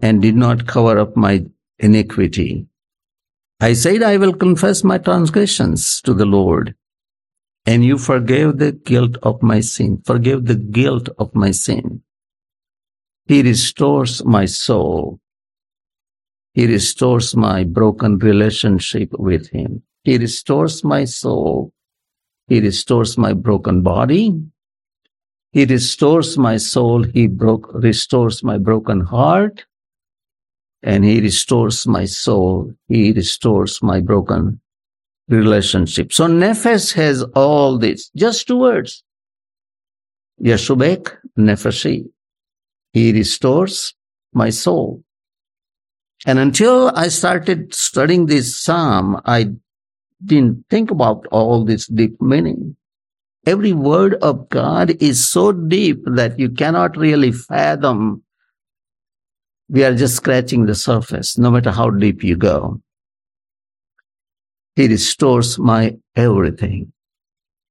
and 0.00 0.20
did 0.20 0.36
not 0.36 0.66
cover 0.66 0.98
up 0.98 1.16
my 1.16 1.46
iniquity. 1.78 2.66
I 3.60 3.72
said, 3.72 4.02
I 4.02 4.18
will 4.18 4.34
confess 4.34 4.84
my 4.84 4.98
transgressions 4.98 6.00
to 6.02 6.12
the 6.12 6.26
Lord 6.26 6.74
and 7.66 7.84
you 7.84 7.98
forgave 7.98 8.58
the 8.58 8.72
guilt 8.72 9.16
of 9.22 9.42
my 9.42 9.60
sin. 9.60 10.00
Forgive 10.04 10.46
the 10.46 10.54
guilt 10.54 11.08
of 11.18 11.34
my 11.34 11.50
sin. 11.50 12.02
He 13.26 13.42
restores 13.42 14.24
my 14.24 14.44
soul. 14.44 15.18
He 16.56 16.66
restores 16.66 17.36
my 17.36 17.64
broken 17.64 18.16
relationship 18.16 19.10
with 19.18 19.46
him. 19.50 19.82
He 20.04 20.16
restores 20.16 20.82
my 20.82 21.04
soul. 21.04 21.70
He 22.48 22.60
restores 22.60 23.18
my 23.18 23.34
broken 23.34 23.82
body. 23.82 24.32
He 25.52 25.66
restores 25.66 26.38
my 26.38 26.56
soul. 26.56 27.02
He 27.02 27.26
broke, 27.26 27.70
restores 27.74 28.42
my 28.42 28.56
broken 28.56 29.02
heart. 29.02 29.66
And 30.82 31.04
he 31.04 31.20
restores 31.20 31.86
my 31.86 32.06
soul. 32.06 32.72
He 32.88 33.12
restores 33.12 33.82
my 33.82 34.00
broken 34.00 34.58
relationship. 35.28 36.10
So 36.10 36.26
Nefesh 36.26 36.94
has 36.94 37.22
all 37.34 37.76
this, 37.76 38.08
just 38.16 38.46
two 38.46 38.60
words. 38.60 39.04
Yeshubek 40.42 41.18
Nefeshi. 41.38 42.06
He 42.94 43.12
restores 43.12 43.94
my 44.32 44.48
soul. 44.48 45.02
And 46.26 46.40
until 46.40 46.90
I 46.96 47.06
started 47.06 47.72
studying 47.72 48.26
this 48.26 48.60
psalm, 48.60 49.20
I 49.24 49.50
didn't 50.24 50.64
think 50.68 50.90
about 50.90 51.24
all 51.30 51.64
this 51.64 51.86
deep 51.86 52.20
meaning. 52.20 52.76
Every 53.46 53.72
word 53.72 54.14
of 54.14 54.48
God 54.48 55.00
is 55.00 55.24
so 55.24 55.52
deep 55.52 56.02
that 56.04 56.36
you 56.36 56.50
cannot 56.50 56.96
really 56.96 57.30
fathom. 57.30 58.24
We 59.68 59.84
are 59.84 59.94
just 59.94 60.16
scratching 60.16 60.66
the 60.66 60.74
surface, 60.74 61.38
no 61.38 61.52
matter 61.52 61.70
how 61.70 61.90
deep 61.90 62.24
you 62.24 62.34
go. 62.34 62.80
He 64.74 64.88
restores 64.88 65.60
my 65.60 65.96
everything. 66.16 66.92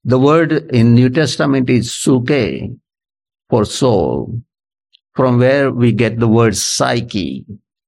The 0.06 0.18
word 0.18 0.54
in 0.72 0.96
New 0.96 1.10
Testament 1.10 1.70
is 1.70 1.94
suke 1.94 2.30
for 3.50 3.66
soul, 3.66 4.42
from 5.14 5.40
where 5.40 5.72
we 5.72 5.92
get 5.92 6.20
the 6.20 6.28
word 6.28 6.56
psyche. 6.56 7.46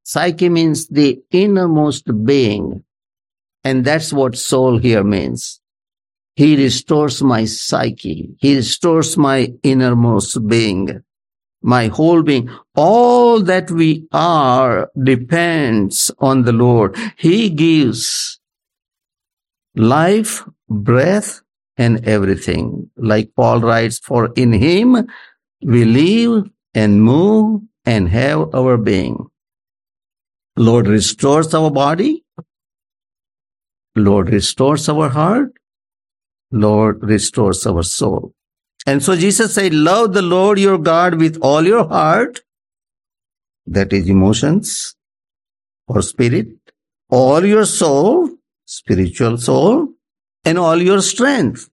Psyche 0.08 0.47
means 0.47 0.88
the 0.88 1.22
innermost 1.32 2.08
being. 2.24 2.82
And 3.66 3.84
that's 3.84 4.14
what 4.14 4.38
soul 4.38 4.78
here 4.78 5.03
means. 5.03 5.60
He 6.38 6.55
restores 6.55 7.22
my 7.22 7.43
psyche. 7.43 8.30
He 8.39 8.55
restores 8.55 9.18
my 9.18 9.51
innermost 9.64 10.47
being, 10.47 11.03
my 11.62 11.88
whole 11.88 12.24
being. 12.24 12.49
All 12.74 13.41
that 13.41 13.70
we 13.70 14.08
are 14.14 14.89
depends 15.03 16.10
on 16.20 16.43
the 16.43 16.53
Lord. 16.53 16.95
He 17.18 17.49
gives 17.49 18.39
life, 19.76 20.45
breath, 20.70 21.41
and 21.76 22.08
everything. 22.08 22.89
Like 22.95 23.36
Paul 23.36 23.60
writes, 23.60 23.99
for 23.99 24.32
in 24.38 24.53
him 24.53 25.05
we 25.62 25.84
live 25.84 26.49
and 26.74 27.03
move 27.03 27.64
and 27.84 28.08
have 28.08 28.55
our 28.55 28.78
being. 28.78 29.28
Lord 30.58 30.88
restores 30.88 31.53
our 31.53 31.70
body. 31.70 32.24
Lord 33.95 34.30
restores 34.30 34.89
our 34.89 35.10
heart. 35.10 35.51
Lord 36.51 37.03
restores 37.03 37.66
our 37.68 37.84
soul. 37.84 38.34
And 38.86 39.03
so 39.03 39.16
Jesus 39.16 39.53
said, 39.53 39.74
love 39.74 40.14
the 40.14 40.22
Lord 40.22 40.58
your 40.60 40.78
God 40.78 41.20
with 41.20 41.38
all 41.41 41.66
your 41.66 41.88
heart. 41.88 42.41
That 43.66 43.93
is 43.93 44.10
emotions 44.10 44.95
or 45.88 46.01
spirit, 46.01 46.47
all 47.10 47.45
your 47.45 47.66
soul, 47.66 48.30
spiritual 48.66 49.38
soul, 49.38 49.89
and 50.45 50.58
all 50.58 50.82
your 50.82 51.01
strength, 51.01 51.70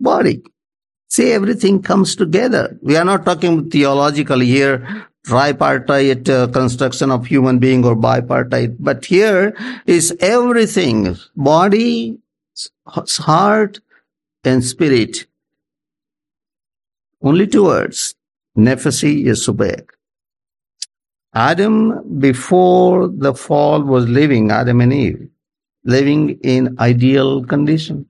body. 0.00 0.42
See, 1.10 1.32
everything 1.32 1.82
comes 1.82 2.16
together. 2.16 2.78
We 2.82 2.96
are 2.96 3.04
not 3.04 3.24
talking 3.24 3.70
theologically 3.70 4.46
here, 4.46 5.07
tripartite 5.28 6.28
uh, 6.28 6.48
construction 6.48 7.10
of 7.10 7.26
human 7.26 7.58
being 7.58 7.84
or 7.84 7.94
bipartite, 7.94 8.76
but 8.80 9.04
here 9.04 9.54
is 9.86 10.16
everything, 10.20 11.16
body, 11.36 12.18
heart, 12.86 13.80
and 14.44 14.64
spirit. 14.64 15.26
Only 17.22 17.46
two 17.46 17.64
words, 17.64 18.14
Nephesi 18.56 19.24
Yesubek. 19.24 19.90
Adam, 21.34 22.18
before 22.18 23.08
the 23.08 23.34
fall, 23.34 23.82
was 23.82 24.08
living, 24.08 24.50
Adam 24.50 24.80
and 24.80 24.92
Eve 24.92 25.28
living 25.84 26.38
in 26.42 26.76
ideal 26.78 27.44
condition. 27.44 28.06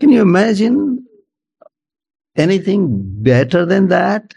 Can 0.00 0.10
you 0.10 0.22
imagine 0.22 1.06
anything 2.36 2.88
better 3.22 3.64
than 3.64 3.88
that? 3.88 4.34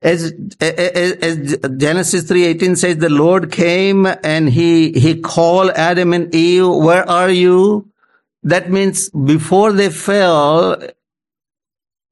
As, 0.00 0.32
as, 0.60 1.16
as 1.16 1.58
Genesis 1.76 2.24
3.18 2.30 2.76
says, 2.76 2.96
the 2.98 3.08
Lord 3.08 3.50
came 3.50 4.06
and 4.06 4.48
he, 4.48 4.92
he 4.92 5.20
called 5.20 5.70
Adam 5.70 6.12
and 6.12 6.32
Eve, 6.32 6.68
where 6.68 7.08
are 7.08 7.30
you? 7.30 7.90
That 8.44 8.70
means 8.70 9.10
before 9.10 9.72
they 9.72 9.90
fell, 9.90 10.80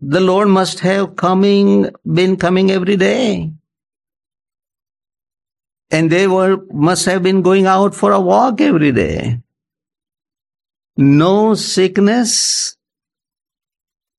the 0.01 0.21
Lord 0.21 0.49
must 0.49 0.81
have 0.81 1.15
coming, 1.15 1.91
been 2.05 2.37
coming 2.37 2.73
every 2.73 2.97
day 2.97 3.53
and 5.91 6.11
they 6.11 6.27
were 6.27 6.59
must 6.73 7.05
have 7.07 7.23
been 7.23 7.43
going 7.43 7.67
out 7.67 7.95
for 7.95 8.13
a 8.13 8.21
walk 8.21 8.61
every 8.61 8.93
day. 8.93 9.41
No 10.97 11.55
sickness, 11.55 12.77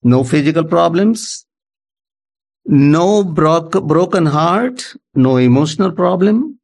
no 0.02 0.24
physical 0.24 0.64
problems, 0.64 1.44
no 2.68 3.24
bro- 3.24 3.68
broken 3.70 4.26
heart, 4.26 4.94
no 5.14 5.38
emotional 5.38 5.90
problem, 5.90 6.60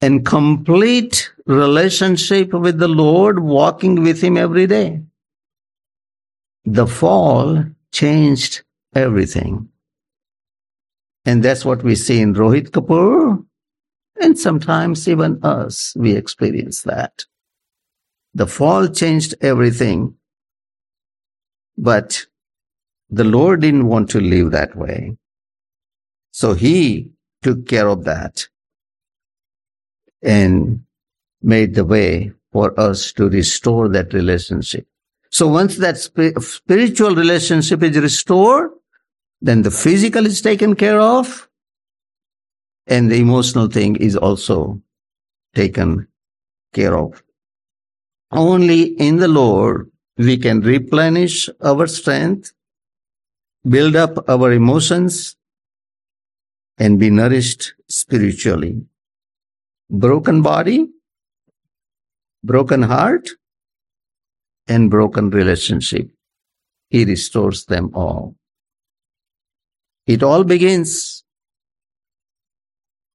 and 0.00 0.26
complete 0.26 1.30
relationship 1.46 2.52
with 2.52 2.78
the 2.78 2.88
Lord, 2.88 3.38
walking 3.40 4.02
with 4.02 4.22
Him 4.22 4.36
every 4.36 4.66
day. 4.66 5.02
The 6.64 6.86
fall 6.86 7.64
changed 7.92 8.62
everything. 8.94 9.68
And 11.26 11.42
that's 11.42 11.64
what 11.64 11.82
we 11.82 11.94
see 11.94 12.20
in 12.20 12.34
Rohit 12.34 12.70
Kapoor 12.70 13.44
and 14.20 14.38
sometimes 14.38 15.08
even 15.08 15.38
us, 15.44 15.94
we 15.96 16.16
experience 16.16 16.82
that. 16.82 17.24
The 18.34 18.46
fall 18.46 18.88
changed 18.88 19.34
everything. 19.40 20.14
But 21.76 22.26
the 23.10 23.24
Lord 23.24 23.60
didn't 23.62 23.86
want 23.86 24.10
to 24.10 24.20
live 24.20 24.50
that 24.52 24.76
way. 24.76 25.16
So 26.30 26.54
he 26.54 27.10
took 27.42 27.66
care 27.66 27.88
of 27.88 28.04
that 28.04 28.46
and 30.22 30.84
made 31.42 31.74
the 31.74 31.84
way 31.84 32.32
for 32.52 32.78
us 32.78 33.12
to 33.12 33.28
restore 33.28 33.88
that 33.88 34.12
relationship. 34.12 34.86
So 35.30 35.46
once 35.46 35.76
that 35.76 35.98
spiritual 35.98 37.14
relationship 37.14 37.82
is 37.82 37.98
restored, 37.98 38.70
then 39.40 39.62
the 39.62 39.70
physical 39.70 40.26
is 40.26 40.40
taken 40.40 40.74
care 40.74 41.00
of 41.00 41.48
and 42.86 43.10
the 43.10 43.20
emotional 43.20 43.68
thing 43.68 43.96
is 43.96 44.16
also 44.16 44.80
taken 45.54 46.08
care 46.72 46.96
of. 46.96 47.22
Only 48.32 48.82
in 48.98 49.16
the 49.16 49.28
Lord 49.28 49.90
we 50.16 50.36
can 50.36 50.60
replenish 50.60 51.48
our 51.62 51.86
strength, 51.86 52.52
build 53.66 53.96
up 53.96 54.28
our 54.28 54.52
emotions, 54.52 55.36
and 56.78 56.98
be 56.98 57.10
nourished 57.10 57.74
spiritually. 57.88 58.86
Broken 59.90 60.42
body, 60.42 60.86
broken 62.44 62.82
heart, 62.82 63.28
and 64.68 64.90
broken 64.90 65.30
relationship. 65.30 66.10
He 66.90 67.04
restores 67.04 67.64
them 67.64 67.90
all. 67.94 68.36
It 70.06 70.22
all 70.22 70.44
begins 70.44 71.24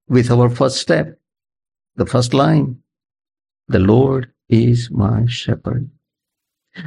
with 0.07 0.29
our 0.29 0.49
first 0.49 0.77
step. 0.77 1.17
The 1.95 2.05
first 2.05 2.33
line, 2.33 2.79
the 3.67 3.79
Lord 3.79 4.31
is 4.49 4.91
my 4.91 5.25
shepherd. 5.27 5.89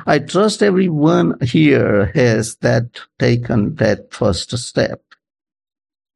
I 0.07 0.19
trust 0.19 0.63
everyone 0.63 1.39
here 1.41 2.07
has 2.15 2.57
that 2.57 3.01
taken 3.19 3.77
that 3.77 4.13
first 4.13 4.57
step. 4.59 5.03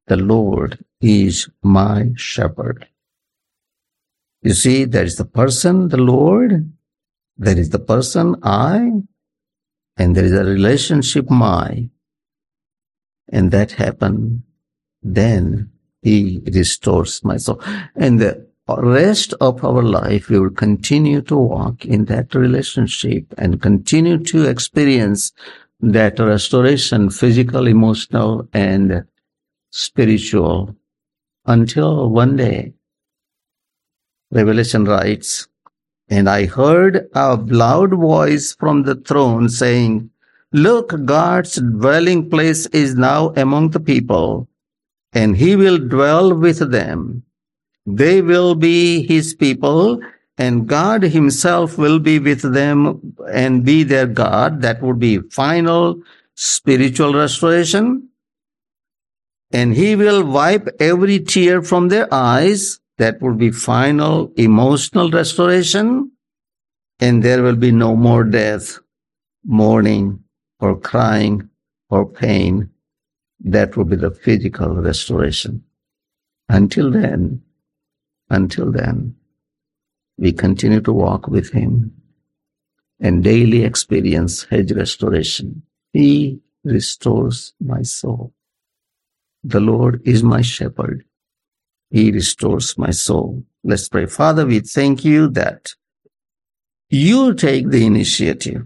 The 0.07 0.17
Lord 0.17 0.83
is 0.99 1.49
my 1.63 2.11
shepherd. 2.15 2.87
You 4.41 4.53
see, 4.53 4.85
there 4.85 5.05
is 5.05 5.15
the 5.15 5.25
person, 5.25 5.89
the 5.89 5.97
Lord, 5.97 6.71
there 7.37 7.57
is 7.57 7.69
the 7.69 7.79
person, 7.79 8.35
I, 8.43 8.91
and 9.97 10.15
there 10.15 10.25
is 10.25 10.33
a 10.33 10.43
relationship, 10.43 11.29
my. 11.29 11.89
And 13.31 13.51
that 13.51 13.73
happened, 13.73 14.43
then 15.01 15.71
He 16.01 16.41
restores 16.53 17.23
my 17.23 17.37
soul. 17.37 17.61
And 17.95 18.19
the 18.19 18.50
rest 18.79 19.33
of 19.41 19.63
our 19.63 19.83
life, 19.83 20.29
we 20.29 20.39
will 20.39 20.51
continue 20.51 21.21
to 21.23 21.35
walk 21.35 21.85
in 21.85 22.05
that 22.05 22.35
relationship 22.35 23.25
and 23.37 23.61
continue 23.61 24.17
to 24.17 24.45
experience 24.45 25.31
that 25.79 26.19
restoration, 26.19 27.09
physical, 27.09 27.67
emotional, 27.67 28.47
and 28.53 29.03
spiritual, 29.71 30.75
until 31.45 32.09
one 32.09 32.35
day, 32.35 32.73
Revelation 34.31 34.85
writes, 34.85 35.47
and 36.09 36.29
I 36.29 36.45
heard 36.45 37.09
a 37.13 37.35
loud 37.35 37.91
voice 37.91 38.53
from 38.53 38.83
the 38.83 38.95
throne 38.95 39.49
saying, 39.49 40.09
Look, 40.53 40.93
God's 41.05 41.55
dwelling 41.55 42.29
place 42.29 42.65
is 42.67 42.95
now 42.95 43.29
among 43.37 43.69
the 43.69 43.79
people, 43.79 44.49
and 45.13 45.37
he 45.37 45.55
will 45.55 45.77
dwell 45.77 46.33
with 46.33 46.71
them 46.71 47.23
they 47.85 48.21
will 48.21 48.55
be 48.55 49.05
his 49.05 49.33
people 49.33 50.01
and 50.37 50.67
God 50.67 51.03
himself 51.03 51.77
will 51.77 51.99
be 51.99 52.17
with 52.17 52.41
them 52.41 53.15
and 53.31 53.63
be 53.63 53.83
their 53.83 54.07
God. 54.07 54.61
That 54.61 54.81
would 54.81 54.97
be 54.97 55.19
final 55.29 56.01
spiritual 56.35 57.13
restoration. 57.13 58.09
And 59.51 59.75
he 59.75 59.95
will 59.95 60.23
wipe 60.23 60.67
every 60.79 61.19
tear 61.19 61.61
from 61.61 61.89
their 61.89 62.11
eyes. 62.11 62.79
That 62.97 63.21
would 63.21 63.37
be 63.37 63.51
final 63.51 64.31
emotional 64.35 65.11
restoration. 65.11 66.11
And 66.99 67.21
there 67.21 67.43
will 67.43 67.55
be 67.55 67.71
no 67.71 67.95
more 67.95 68.23
death, 68.23 68.79
mourning, 69.43 70.23
or 70.59 70.79
crying, 70.79 71.49
or 71.89 72.07
pain. 72.07 72.69
That 73.39 73.75
would 73.75 73.89
be 73.89 73.95
the 73.95 74.11
physical 74.11 74.75
restoration. 74.75 75.63
Until 76.47 76.91
then, 76.91 77.41
until 78.31 78.71
then, 78.71 79.15
we 80.17 80.31
continue 80.31 80.81
to 80.81 80.93
walk 80.93 81.27
with 81.27 81.51
Him 81.51 81.91
and 82.99 83.23
daily 83.23 83.63
experience 83.63 84.43
His 84.43 84.73
restoration. 84.73 85.63
He 85.93 86.39
restores 86.63 87.53
my 87.59 87.81
soul. 87.81 88.33
The 89.43 89.59
Lord 89.59 90.01
is 90.05 90.23
my 90.23 90.41
shepherd. 90.41 91.03
He 91.89 92.11
restores 92.11 92.77
my 92.77 92.91
soul. 92.91 93.43
Let's 93.63 93.89
pray. 93.89 94.05
Father, 94.05 94.45
we 94.45 94.61
thank 94.61 95.03
you 95.03 95.27
that 95.29 95.73
you 96.89 97.33
take 97.33 97.69
the 97.69 97.85
initiative. 97.85 98.65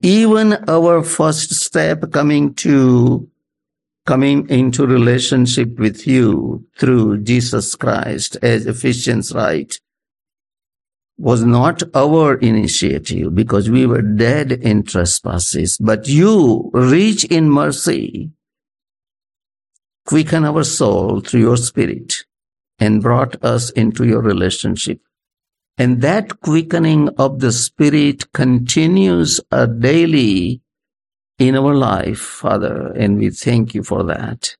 Even 0.00 0.52
our 0.68 1.02
first 1.02 1.54
step 1.54 2.10
coming 2.12 2.54
to 2.54 3.28
coming 4.06 4.48
into 4.50 4.86
relationship 4.86 5.78
with 5.78 6.06
you 6.06 6.66
through 6.78 7.18
Jesus 7.22 7.74
Christ, 7.74 8.36
as 8.42 8.66
Ephesians 8.66 9.32
write, 9.34 9.80
was 11.16 11.44
not 11.44 11.82
our 11.94 12.34
initiative 12.36 13.34
because 13.34 13.70
we 13.70 13.86
were 13.86 14.02
dead 14.02 14.52
in 14.52 14.82
trespasses, 14.82 15.78
but 15.78 16.08
you, 16.08 16.70
rich 16.74 17.24
in 17.24 17.48
mercy, 17.48 18.30
quicken 20.06 20.44
our 20.44 20.64
soul 20.64 21.20
through 21.20 21.40
your 21.40 21.56
spirit 21.56 22.24
and 22.78 23.00
brought 23.00 23.42
us 23.44 23.70
into 23.70 24.04
your 24.04 24.20
relationship. 24.20 25.00
And 25.78 26.02
that 26.02 26.40
quickening 26.40 27.08
of 27.16 27.40
the 27.40 27.52
spirit 27.52 28.32
continues 28.32 29.40
a 29.50 29.66
daily 29.66 30.60
in 31.38 31.56
our 31.56 31.74
life, 31.74 32.18
Father, 32.18 32.92
and 32.96 33.18
we 33.18 33.30
thank 33.30 33.74
you 33.74 33.82
for 33.82 34.04
that. 34.04 34.56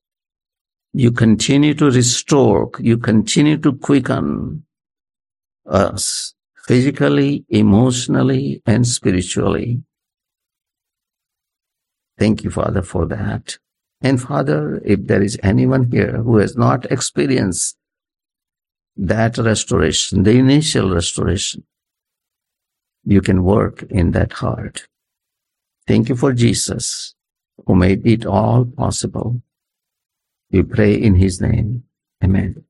You 0.93 1.11
continue 1.11 1.73
to 1.75 1.91
restore, 1.91 2.71
you 2.79 2.97
continue 2.97 3.57
to 3.57 3.73
quicken 3.73 4.65
us 5.65 6.33
physically, 6.67 7.45
emotionally, 7.49 8.61
and 8.65 8.87
spiritually. 8.87 9.81
Thank 12.17 12.43
you, 12.43 12.49
Father, 12.49 12.81
for 12.81 13.05
that. 13.07 13.57
And 14.01 14.21
Father, 14.21 14.81
if 14.85 15.07
there 15.07 15.21
is 15.21 15.37
anyone 15.43 15.91
here 15.91 16.17
who 16.17 16.37
has 16.37 16.55
not 16.55 16.91
experienced 16.91 17.77
that 18.97 19.37
restoration, 19.37 20.23
the 20.23 20.31
initial 20.31 20.93
restoration, 20.93 21.63
you 23.03 23.21
can 23.21 23.43
work 23.43 23.83
in 23.89 24.11
that 24.11 24.33
heart. 24.33 24.87
Thank 25.87 26.09
you 26.09 26.15
for 26.15 26.33
Jesus 26.33 27.13
who 27.65 27.75
made 27.75 28.05
it 28.05 28.25
all 28.25 28.65
possible. 28.65 29.41
We 30.51 30.63
pray 30.63 30.95
in 30.95 31.15
his 31.15 31.41
name. 31.41 31.83
Amen. 32.23 32.63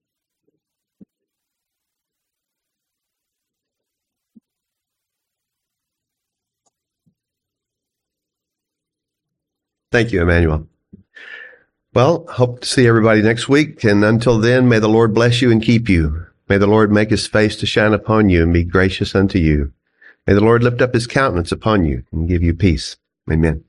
Thank 9.92 10.12
you, 10.12 10.22
Emmanuel. 10.22 10.68
Well, 11.94 12.26
hope 12.28 12.60
to 12.60 12.68
see 12.68 12.86
everybody 12.86 13.22
next 13.22 13.48
week. 13.48 13.86
And 13.86 14.04
until 14.04 14.40
then, 14.40 14.68
may 14.68 14.80
the 14.80 14.90
Lord 14.90 15.14
bless 15.14 15.42
you 15.42 15.52
and 15.52 15.64
keep 15.64 15.88
you. 15.88 16.26
May 16.50 16.58
the 16.58 16.68
Lord 16.68 16.92
make 16.92 17.10
his 17.10 17.28
face 17.28 17.56
to 17.58 17.66
shine 17.66 17.94
upon 17.94 18.28
you 18.28 18.44
and 18.44 18.52
be 18.52 18.66
gracious 18.66 19.16
unto 19.16 19.40
you. 19.40 19.72
May 20.28 20.34
the 20.34 20.42
Lord 20.42 20.64
lift 20.64 20.82
up 20.82 20.94
his 20.94 21.08
countenance 21.08 21.54
upon 21.54 21.86
you 21.86 22.04
and 22.12 22.28
give 22.28 22.44
you 22.44 22.54
peace. 22.54 22.98
Amen 23.32 23.64